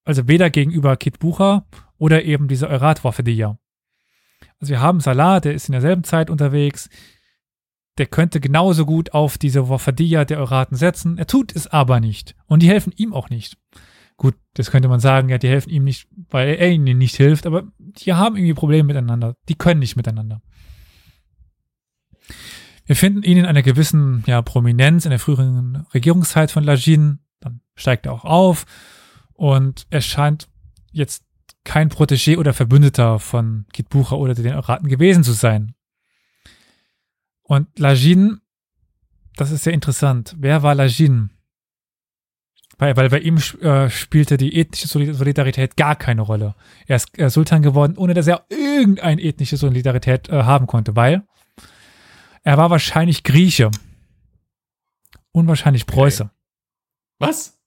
[0.05, 1.66] Also weder gegenüber Kit Bucher
[1.99, 3.22] oder eben diese Eurat-Waffe
[4.61, 6.88] Also wir haben Salah, der ist in derselben Zeit unterwegs.
[7.98, 11.18] Der könnte genauso gut auf diese Wafadiyya der Euraten setzen.
[11.18, 12.34] Er tut es aber nicht.
[12.46, 13.57] Und die helfen ihm auch nicht.
[14.18, 17.46] Gut, das könnte man sagen, ja, die helfen ihm nicht, weil er ihnen nicht hilft,
[17.46, 19.36] aber die haben irgendwie Probleme miteinander.
[19.48, 20.40] Die können nicht miteinander.
[22.86, 27.18] Wir finden ihn in einer gewissen ja, Prominenz in der früheren Regierungszeit von Lajin.
[27.40, 28.64] Dann steigt er auch auf
[29.34, 30.48] und er scheint
[30.92, 31.25] jetzt
[31.66, 35.74] kein Protégé oder Verbündeter von Kitbucha oder den Euraten gewesen zu sein.
[37.42, 38.40] Und Lajin,
[39.36, 40.34] das ist sehr interessant.
[40.38, 41.30] Wer war Lajin?
[42.78, 46.54] Weil, weil bei ihm äh, spielte die ethnische Solidarität gar keine Rolle.
[46.86, 51.22] Er ist äh, Sultan geworden, ohne dass er irgendeine ethnische Solidarität äh, haben konnte, weil
[52.42, 53.70] er war wahrscheinlich Grieche.
[55.32, 56.24] Unwahrscheinlich Preuße.
[56.24, 56.32] Okay.
[57.18, 57.58] Was?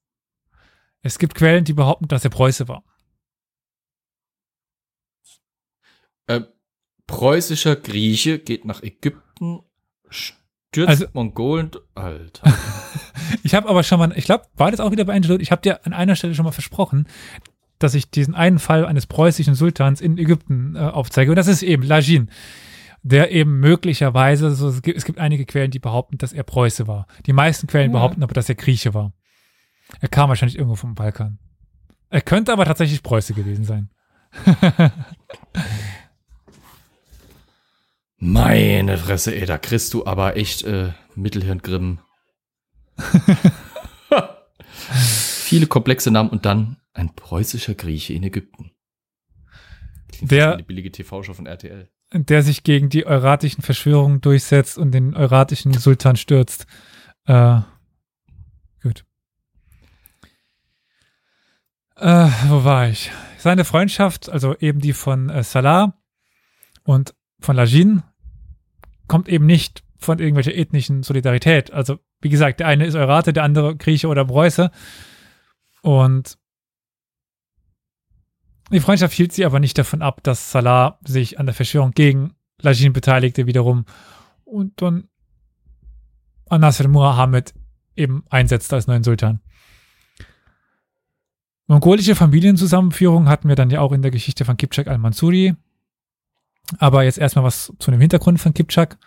[1.02, 2.84] Es gibt Quellen, die behaupten, dass er Preuße war.
[6.30, 6.42] Äh,
[7.06, 9.60] preußischer Grieche geht nach Ägypten,
[10.08, 11.70] stürzt Also- Mongolen.
[11.94, 12.52] Alter.
[13.44, 15.62] Ich habe aber schon mal, ich glaube, war das auch wieder bei Angelo, ich habe
[15.62, 17.06] dir an einer Stelle schon mal versprochen,
[17.78, 21.30] dass ich diesen einen Fall eines preußischen Sultans in Ägypten äh, aufzeige.
[21.30, 22.28] Und das ist eben Lajin,
[23.02, 26.86] der eben möglicherweise, so, es, gibt, es gibt einige Quellen, die behaupten, dass er Preuße
[26.88, 27.06] war.
[27.26, 27.98] Die meisten Quellen Ja.
[27.98, 29.12] behaupten aber, dass er Grieche war.
[30.00, 31.38] Er kam wahrscheinlich irgendwo vom Balkan.
[32.10, 33.90] Er könnte aber tatsächlich Preuße gewesen sein.
[38.22, 42.00] Meine Fresse, ey, da kriegst du aber echt äh, Mittelhirngrimm.
[44.78, 48.72] Viele komplexe Namen und dann ein preußischer Grieche in Ägypten.
[50.12, 51.88] Klingt Der- eine billige TV-Show von RTL.
[52.12, 56.66] der sich gegen die euratischen Verschwörungen durchsetzt und den euratischen Sultan stürzt.
[57.26, 57.60] Äh,
[58.82, 59.04] gut.
[61.96, 63.10] Äh, wo war ich?
[63.38, 65.94] Seine Freundschaft, also eben die von äh, Salah
[66.82, 68.02] und von Lajin,
[69.10, 71.72] kommt eben nicht von irgendwelcher ethnischen Solidarität.
[71.72, 74.70] Also, wie gesagt, der eine ist Eurate, der andere Grieche oder Preuße.
[75.82, 76.38] Und
[78.70, 82.34] die Freundschaft hielt sie aber nicht davon ab, dass Salah sich an der Verschwörung gegen
[82.62, 83.84] Lajin beteiligte wiederum
[84.44, 85.08] und dann
[86.48, 87.52] Nasser Muhammad
[87.96, 89.40] eben einsetzte als neuen Sultan.
[91.66, 95.56] Mongolische Familienzusammenführung hatten wir dann ja auch in der Geschichte von Kipchak al-Mansuri.
[96.78, 98.98] Aber jetzt erstmal was zu dem Hintergrund von Kipchak.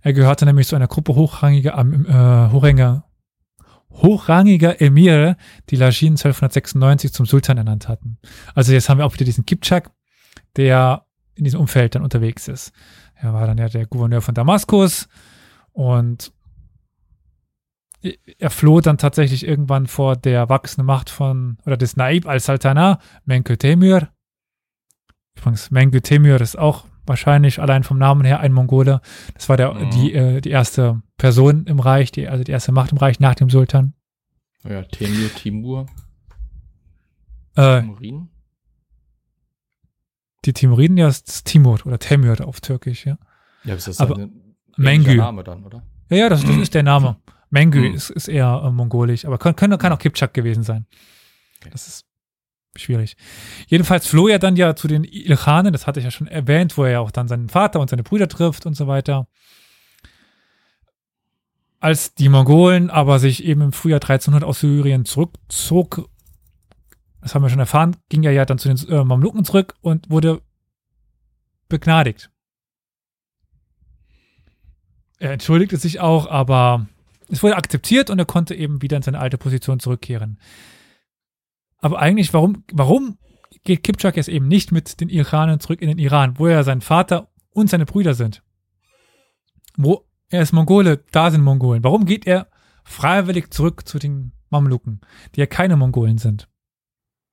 [0.00, 3.04] Er gehörte nämlich zu einer Gruppe hochrangiger, äh, hochrangiger,
[3.90, 5.36] hochrangiger Emire,
[5.70, 8.18] die Lajin 1296 zum Sultan ernannt hatten.
[8.54, 9.90] Also jetzt haben wir auch wieder diesen Kipchak,
[10.56, 12.72] der in diesem Umfeld dann unterwegs ist.
[13.14, 15.08] Er war dann ja der Gouverneur von Damaskus
[15.72, 16.32] und
[18.02, 23.56] er floh dann tatsächlich irgendwann vor der wachsenden Macht von, oder des Naib al-Sultana, Menkö
[23.56, 24.08] Temür.
[25.36, 29.00] Übrigens, Menkö Temür ist auch wahrscheinlich allein vom Namen her ein Mongole.
[29.34, 29.90] Das war der, mhm.
[29.90, 33.34] die, äh, die erste Person im Reich, die, also die erste Macht im Reich nach
[33.34, 33.94] dem Sultan.
[34.64, 35.86] Ja, Temür, Timur.
[37.56, 38.28] Äh, Timuriden?
[40.44, 43.18] Die Timuriden, ja, ist Timur oder Temür auf Türkisch, ja.
[43.64, 45.16] Ja, ist das Aber ein Mengü.
[45.16, 45.82] Name dann, oder?
[46.10, 47.16] Ja, ja, das, das ist der Name.
[47.50, 47.94] Mengü hm.
[47.94, 50.86] ist, ist eher äh, mongolisch, aber kann, kann, kann auch Kipchak gewesen sein.
[51.60, 51.70] Okay.
[51.72, 52.07] Das ist
[52.76, 53.16] schwierig.
[53.66, 56.84] Jedenfalls floh er dann ja zu den Ilkhanen, das hatte ich ja schon erwähnt, wo
[56.84, 59.26] er ja auch dann seinen Vater und seine Brüder trifft und so weiter.
[61.80, 66.08] Als die Mongolen aber sich eben im Frühjahr 1300 aus Syrien zurückzog,
[67.20, 70.10] das haben wir schon erfahren, ging er ja dann zu den äh, Mamluken zurück und
[70.10, 70.40] wurde
[71.68, 72.30] begnadigt.
[75.18, 76.86] Er entschuldigte sich auch, aber
[77.28, 80.38] es wurde akzeptiert und er konnte eben wieder in seine alte Position zurückkehren.
[81.78, 83.18] Aber eigentlich, warum, warum
[83.64, 86.80] geht Kipchak jetzt eben nicht mit den Iranen zurück in den Iran, wo er sein
[86.80, 88.42] Vater und seine Brüder sind?
[89.76, 91.84] Wo er ist Mongole, da sind Mongolen.
[91.84, 92.48] Warum geht er
[92.84, 95.00] freiwillig zurück zu den Mamluken,
[95.34, 96.48] die ja keine Mongolen sind?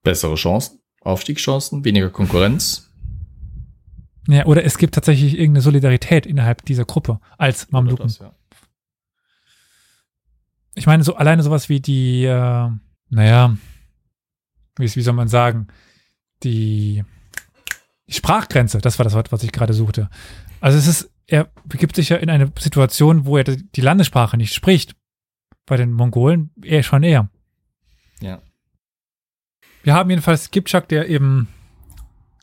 [0.03, 2.91] Bessere Chancen, Aufstiegschancen, weniger Konkurrenz.
[4.27, 8.07] Ja, oder es gibt tatsächlich irgendeine Solidarität innerhalb dieser Gruppe als Mamluken.
[8.07, 8.33] Das, ja
[10.75, 12.69] ich meine, so alleine sowas wie die, äh,
[13.09, 13.57] naja,
[14.77, 15.67] wie, wie soll man sagen,
[16.43, 17.03] die,
[18.07, 20.09] die Sprachgrenze, das war das Wort, was ich gerade suchte.
[20.59, 24.53] Also es ist, er begibt sich ja in eine Situation, wo er die Landessprache nicht
[24.53, 24.95] spricht.
[25.67, 27.29] Bei den Mongolen eher schon eher.
[28.21, 28.39] Ja.
[29.81, 31.47] Wir haben jedenfalls Kipchak, der eben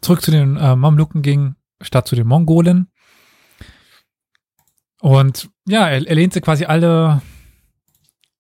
[0.01, 2.89] zurück zu den äh, Mamluken ging, statt zu den Mongolen.
[5.01, 7.23] Und ja, er, er lehnte quasi alle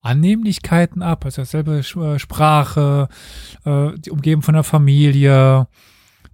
[0.03, 3.09] Annehmlichkeiten ab, also dasselbe äh, Sprache,
[3.65, 5.69] äh, die umgeben von der Familie,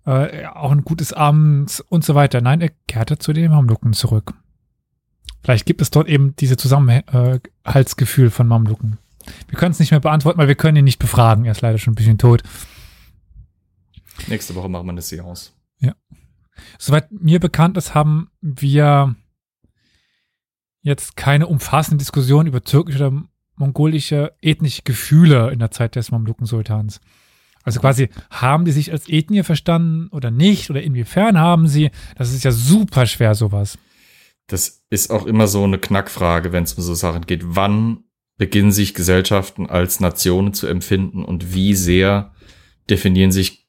[0.07, 2.41] äh, auch ein gutes Amt und so weiter.
[2.41, 4.35] Nein, er kehrte zu den Mamluken zurück.
[5.43, 8.99] Vielleicht gibt es dort eben diese Zusammenhaltsgefühl von Mamluken.
[9.49, 11.45] Wir können es nicht mehr beantworten, weil wir können ihn nicht befragen.
[11.45, 12.43] Er ist leider schon ein bisschen tot.
[14.27, 15.53] Nächste Woche machen wir eine Seance.
[15.79, 15.95] Ja.
[16.79, 19.15] Soweit mir bekannt ist, haben wir
[20.81, 23.23] jetzt keine umfassende Diskussion über türkische oder
[23.59, 27.01] mongolische ethnische Gefühle in der Zeit des Mamluken-Sultans.
[27.65, 30.71] Also quasi, haben die sich als Ethnie verstanden oder nicht?
[30.71, 31.91] Oder inwiefern haben sie?
[32.17, 33.79] Das ist ja super schwer, sowas.
[34.47, 37.43] Das ist auch immer so eine Knackfrage, wenn es um so Sachen geht.
[37.45, 38.05] Wann
[38.39, 42.33] beginnen sich Gesellschaften als Nationen zu empfinden und wie sehr
[42.89, 43.69] definieren sich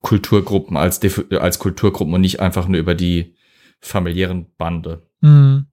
[0.00, 1.00] Kulturgruppen als,
[1.30, 3.36] als Kulturgruppen und nicht einfach nur über die
[3.80, 5.66] familiären Bande mhm.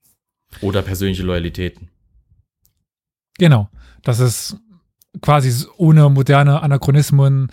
[0.62, 1.90] oder persönliche Loyalitäten.
[3.40, 3.70] Genau.
[4.04, 4.58] Das ist
[5.22, 7.50] quasi ohne moderne Anachronismen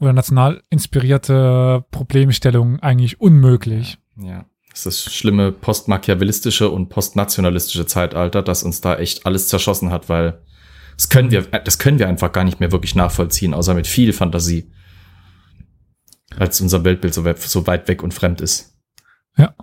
[0.00, 3.98] oder national inspirierte Problemstellungen eigentlich unmöglich.
[4.16, 4.46] Ja.
[4.70, 10.08] Das ist das schlimme postmachiavellistische und postnationalistische Zeitalter, das uns da echt alles zerschossen hat,
[10.08, 10.42] weil
[10.96, 14.12] das können wir, das können wir einfach gar nicht mehr wirklich nachvollziehen, außer mit viel
[14.12, 14.72] Fantasie.
[16.36, 18.76] Als unser Weltbild so weit, so weit weg und fremd ist.
[19.36, 19.54] Ja.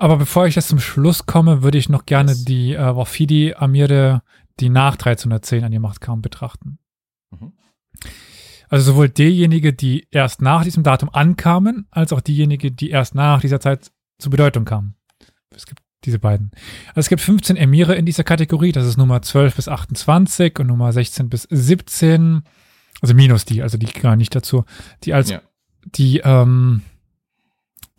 [0.00, 4.22] Aber bevor ich jetzt zum Schluss komme, würde ich noch gerne die äh, Wafidi Amire,
[4.58, 6.78] die nach 1310 an die Macht kamen, betrachten.
[7.30, 7.52] Mhm.
[8.70, 13.42] Also sowohl diejenigen, die erst nach diesem Datum ankamen, als auch diejenigen, die erst nach
[13.42, 14.94] dieser Zeit zur Bedeutung kamen.
[15.54, 16.50] Es gibt diese beiden.
[16.88, 20.68] Also es gibt 15 Emire in dieser Kategorie, das ist Nummer 12 bis 28 und
[20.68, 22.44] Nummer 16 bis 17,
[23.02, 24.64] also minus die, also die gar nicht dazu,
[25.04, 25.42] die als ja.
[25.84, 26.80] die, ähm,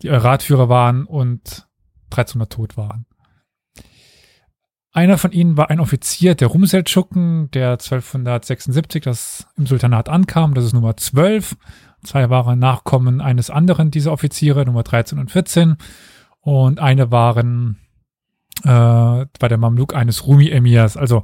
[0.02, 1.68] die Ratführer waren und
[2.12, 3.06] 1300 tot waren.
[4.94, 10.52] Einer von ihnen war ein Offizier der Rumseldschuken, der 1276 das im Sultanat ankam.
[10.52, 11.56] Das ist Nummer 12.
[12.04, 15.76] Zwei waren Nachkommen eines anderen dieser Offiziere, Nummer 13 und 14.
[16.40, 17.78] Und eine waren
[18.64, 20.98] äh, bei der Mamluk eines Rumi-Emirs.
[20.98, 21.22] Also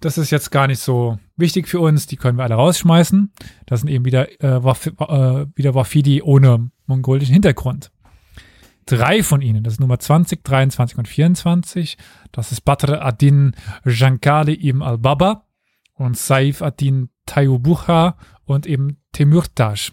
[0.00, 3.32] das ist jetzt gar nicht so wichtig für uns, die können wir alle rausschmeißen.
[3.66, 7.92] Das sind eben wieder, äh, Waf äh, wieder Wafidi ohne mongolischen Hintergrund.
[8.86, 11.96] Drei von ihnen, das ist Nummer 20, 23 und 24,
[12.32, 13.54] das ist Badr Adin
[13.84, 15.46] Jankali ibn al-Baba
[15.94, 19.92] und Saif Adin Tayubucha und eben Temürtash.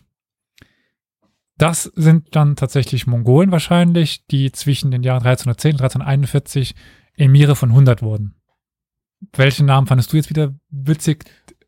[1.58, 6.76] Das sind dann tatsächlich Mongolen wahrscheinlich, die zwischen den Jahren 1310 und 1341
[7.16, 8.36] Emire von 100 wurden.
[9.34, 11.26] Welchen Namen fandest du jetzt wieder witzig?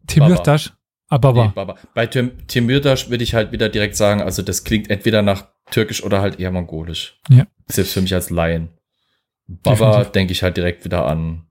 [0.07, 0.73] Temürtaş?
[1.09, 1.45] Ababa.
[1.45, 1.75] Nee, Baba.
[1.93, 6.03] Bei Tim, Temürtaş würde ich halt wieder direkt sagen, also das klingt entweder nach türkisch
[6.03, 7.19] oder halt eher mongolisch.
[7.29, 7.47] Ja.
[7.67, 8.69] Selbst für mich als Laien.
[9.47, 11.47] Baba denke ich halt direkt wieder an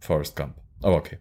[0.00, 0.56] Forrest Gump.
[0.82, 1.18] Aber okay.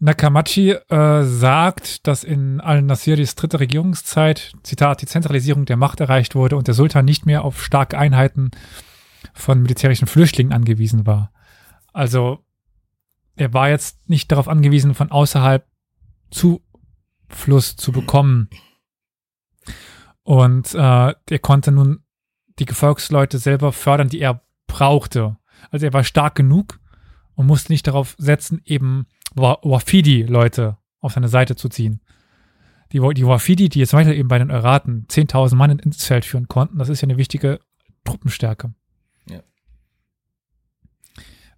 [0.00, 6.56] Nakamachi äh, sagt, dass in al-Nasiris dritter Regierungszeit, Zitat, die Zentralisierung der Macht erreicht wurde
[6.56, 8.52] und der Sultan nicht mehr auf starke Einheiten
[9.34, 11.32] von militärischen Flüchtlingen angewiesen war.
[11.92, 12.44] Also
[13.34, 15.66] er war jetzt nicht darauf angewiesen, von außerhalb
[16.30, 18.48] Zufluss zu bekommen.
[20.28, 22.02] Und äh, er konnte nun
[22.58, 25.38] die Gefolgsleute selber fördern, die er brauchte.
[25.70, 26.80] Also er war stark genug
[27.34, 29.06] und musste nicht darauf setzen, eben
[29.36, 32.02] Wafidi-Leute auf seine Seite zu ziehen.
[32.92, 36.26] Die, die Wafidi, die jetzt zum Beispiel eben bei den Euraten 10.000 Mann ins Feld
[36.26, 37.60] führen konnten, das ist ja eine wichtige
[38.04, 38.74] Truppenstärke.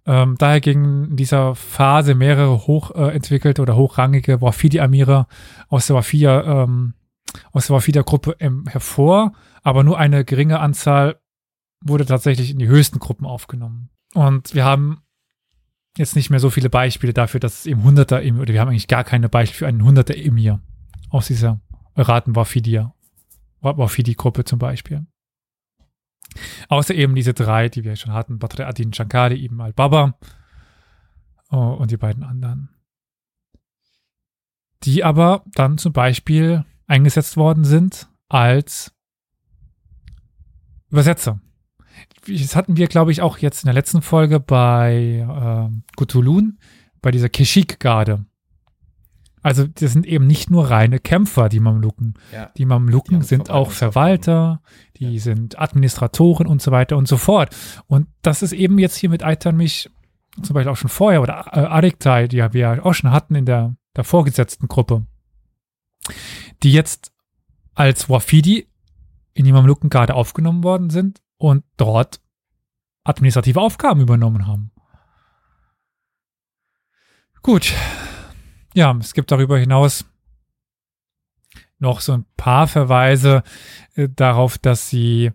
[0.05, 5.27] Ähm, daher gingen in dieser Phase mehrere hochentwickelte äh, oder hochrangige Wafidi-Amire
[5.67, 6.93] aus der Wafida, ähm,
[7.51, 9.33] aus der Wafida-Gruppe ähm, hervor,
[9.63, 11.19] aber nur eine geringe Anzahl
[11.83, 13.89] wurde tatsächlich in die höchsten Gruppen aufgenommen.
[14.13, 15.01] Und wir haben
[15.97, 18.69] jetzt nicht mehr so viele Beispiele dafür, dass es eben Hunderter Emir, oder wir haben
[18.69, 20.61] eigentlich gar keine Beispiele für einen Hunderter Emir
[21.09, 21.59] aus dieser
[21.95, 25.05] Raten Wafidi-Gruppe zum Beispiel.
[26.69, 30.17] Außer eben diese drei, die wir schon hatten, Badr Adin Shankari, Ibn al-Baba
[31.49, 32.69] oh, und die beiden anderen.
[34.83, 38.91] Die aber dann zum Beispiel eingesetzt worden sind als
[40.89, 41.39] Übersetzer.
[42.27, 46.59] Das hatten wir, glaube ich, auch jetzt in der letzten Folge bei äh, Gutulun,
[47.01, 48.25] bei dieser Keshik-Garde.
[49.41, 52.13] Also das sind eben nicht nur reine Kämpfer, die Mamluken.
[52.31, 52.51] Ja.
[52.57, 54.61] Die Mamluken die sind auch Verwalter,
[54.97, 55.19] die ja.
[55.19, 57.55] sind Administratoren und so weiter und so fort.
[57.87, 59.89] Und das ist eben jetzt hier mit Aitan mich
[60.43, 63.45] zum Beispiel auch schon vorher oder äh, Ariktai, die wir ja auch schon hatten in
[63.45, 65.05] der, der vorgesetzten Gruppe,
[66.63, 67.11] die jetzt
[67.73, 68.67] als Wafidi
[69.33, 72.21] in die Mamluken gerade aufgenommen worden sind und dort
[73.03, 74.71] administrative Aufgaben übernommen haben.
[77.41, 77.73] Gut,
[78.73, 80.05] ja, es gibt darüber hinaus
[81.79, 83.43] noch so ein paar Verweise
[83.95, 85.31] äh, darauf, dass sie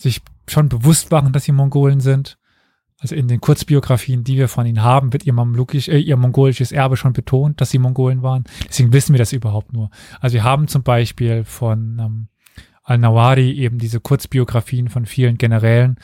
[0.00, 2.38] sich schon bewusst machen, dass sie Mongolen sind.
[3.00, 6.96] Also in den Kurzbiografien, die wir von ihnen haben, wird ihr, äh, ihr mongolisches Erbe
[6.96, 8.44] schon betont, dass sie Mongolen waren.
[8.68, 9.90] Deswegen wissen wir das überhaupt nur.
[10.20, 12.28] Also wir haben zum Beispiel von ähm,
[12.82, 15.96] Al-Nawari eben diese Kurzbiografien von vielen Generälen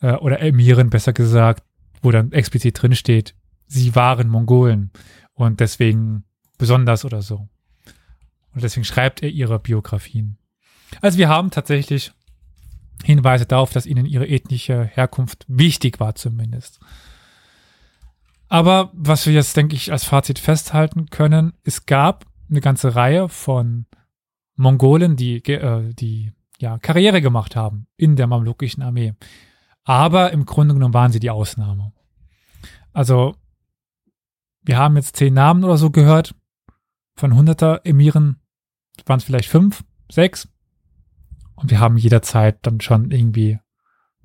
[0.00, 1.64] äh, oder Emiren besser gesagt,
[2.02, 3.34] wo dann explizit drin steht,
[3.66, 4.92] sie waren Mongolen
[5.34, 6.24] und deswegen
[6.56, 7.48] besonders oder so.
[8.54, 10.38] Und deswegen schreibt er ihre Biografien.
[11.00, 12.12] Also wir haben tatsächlich
[13.04, 16.80] Hinweise darauf, dass ihnen ihre ethnische Herkunft wichtig war zumindest.
[18.48, 23.28] Aber was wir jetzt, denke ich, als Fazit festhalten können, es gab eine ganze Reihe
[23.28, 23.86] von
[24.56, 29.14] Mongolen, die, äh, die ja, Karriere gemacht haben in der mamlukischen Armee.
[29.84, 31.92] Aber im Grunde genommen waren sie die Ausnahme.
[32.92, 33.36] Also
[34.62, 36.34] wir haben jetzt zehn Namen oder so gehört.
[37.14, 38.40] Von hunderter Emiren
[39.06, 40.48] waren es vielleicht fünf, sechs.
[41.58, 43.58] Und wir haben jederzeit dann schon irgendwie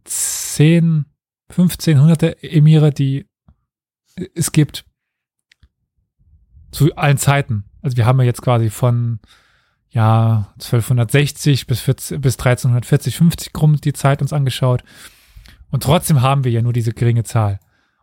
[0.03, 1.05] zehn,
[1.49, 3.27] 15 hunderte Emire, die
[4.35, 4.85] es gibt.
[6.71, 7.65] Zu allen Zeiten.
[7.81, 9.19] Also wir haben ja jetzt quasi von
[9.89, 14.83] ja 1260 bis, 14, bis 1340, 50 rum die Zeit uns angeschaut.
[15.69, 17.59] Und trotzdem haben wir ja nur diese geringe Zahl.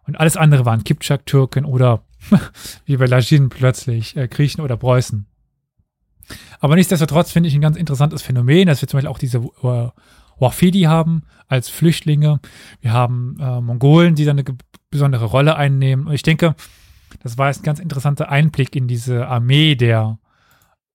[0.06, 2.04] Und alles andere waren Kipchak-Türken oder
[2.84, 5.26] wie bei Lajin plötzlich äh, Griechen oder Preußen.
[6.60, 9.88] Aber nichtsdestotrotz finde ich ein ganz interessantes Phänomen, dass wir zum Beispiel auch diese äh,
[10.38, 12.40] Wafidi haben als Flüchtlinge.
[12.80, 14.44] Wir haben äh, Mongolen, die da eine
[14.90, 16.06] besondere Rolle einnehmen.
[16.06, 16.54] Und ich denke,
[17.22, 20.18] das war jetzt ein ganz interessanter Einblick in diese Armee der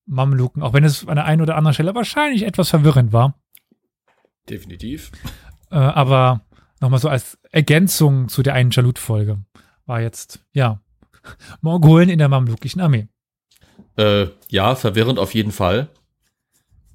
[0.06, 3.36] Mamluken, auch wenn es an der einen oder anderen Stelle wahrscheinlich etwas verwirrend war.
[4.49, 5.12] Definitiv.
[5.72, 6.41] Äh, aber
[6.80, 9.44] nochmal so als Ergänzung zu der einen Jalut-Folge
[9.86, 10.82] war jetzt, ja,
[11.62, 13.07] Mongolen in der mamlukischen Armee.
[13.98, 15.90] Äh, ja, verwirrend auf jeden Fall.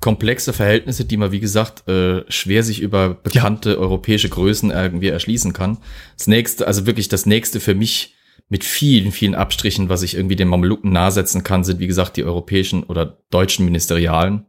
[0.00, 3.76] komplexe Verhältnisse, die man, wie gesagt, äh, schwer sich über bekannte ja.
[3.76, 5.76] europäische Größen irgendwie erschließen kann.
[6.16, 8.14] Das nächste, also wirklich das nächste für mich
[8.48, 12.24] mit vielen, vielen Abstrichen, was ich irgendwie den Mameluken nahsetzen kann, sind, wie gesagt, die
[12.24, 14.46] europäischen oder deutschen Ministerialen.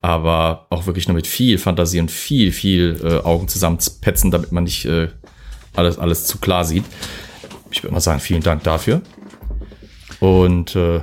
[0.00, 4.64] Aber auch wirklich nur mit viel Fantasie und viel, viel äh, Augen zusammenpetzen, damit man
[4.64, 5.08] nicht äh,
[5.74, 6.84] alles, alles zu klar sieht.
[7.70, 9.00] Ich würde mal sagen, vielen Dank dafür.
[10.20, 11.00] Und äh,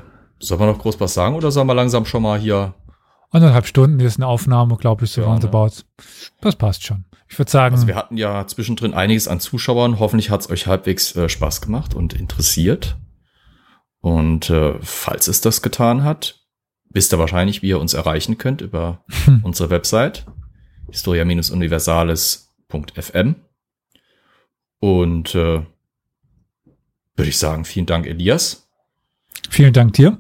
[0.48, 2.74] soll man noch groß was sagen oder sollen wir langsam schon mal hier
[3.34, 5.66] Anderthalb Stunden ist eine Aufnahme, glaube ich, so ja, roundabout.
[5.66, 5.72] Ne?
[6.42, 7.06] Das passt schon.
[7.28, 7.74] Ich würde sagen.
[7.74, 9.98] Also wir hatten ja zwischendrin einiges an Zuschauern.
[9.98, 12.96] Hoffentlich hat es euch halbwegs äh, Spaß gemacht und interessiert.
[14.02, 16.42] Und äh, falls es das getan hat,
[16.92, 19.42] wisst ihr wahrscheinlich, wie ihr uns erreichen könnt über hm.
[19.44, 20.28] unsere Website
[20.92, 23.36] historia-universales.fm.
[24.80, 25.66] Und äh,
[27.16, 28.70] würde ich sagen, vielen Dank, Elias.
[29.50, 30.20] Vielen Dank dir.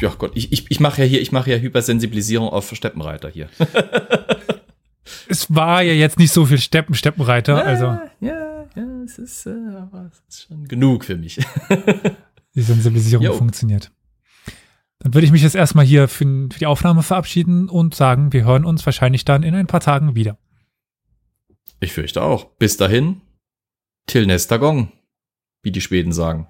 [0.00, 3.48] Ja Gott, ich, ich, ich mache ja hier, ich mache ja Hypersensibilisierung auf Steppenreiter hier.
[5.28, 7.86] es war ja jetzt nicht so viel Steppen, Steppenreiter, ja, also.
[8.20, 11.40] Ja, ja, es ist, äh, aber es ist schon genug für mich.
[12.54, 13.32] die Sensibilisierung jo.
[13.32, 13.90] funktioniert.
[14.98, 18.44] Dann würde ich mich jetzt erstmal hier für, für, die Aufnahme verabschieden und sagen, wir
[18.44, 20.38] hören uns wahrscheinlich dann in ein paar Tagen wieder.
[21.80, 22.44] Ich fürchte auch.
[22.56, 23.20] Bis dahin,
[24.06, 24.92] till nächster Gong,
[25.62, 26.46] wie die Schweden sagen.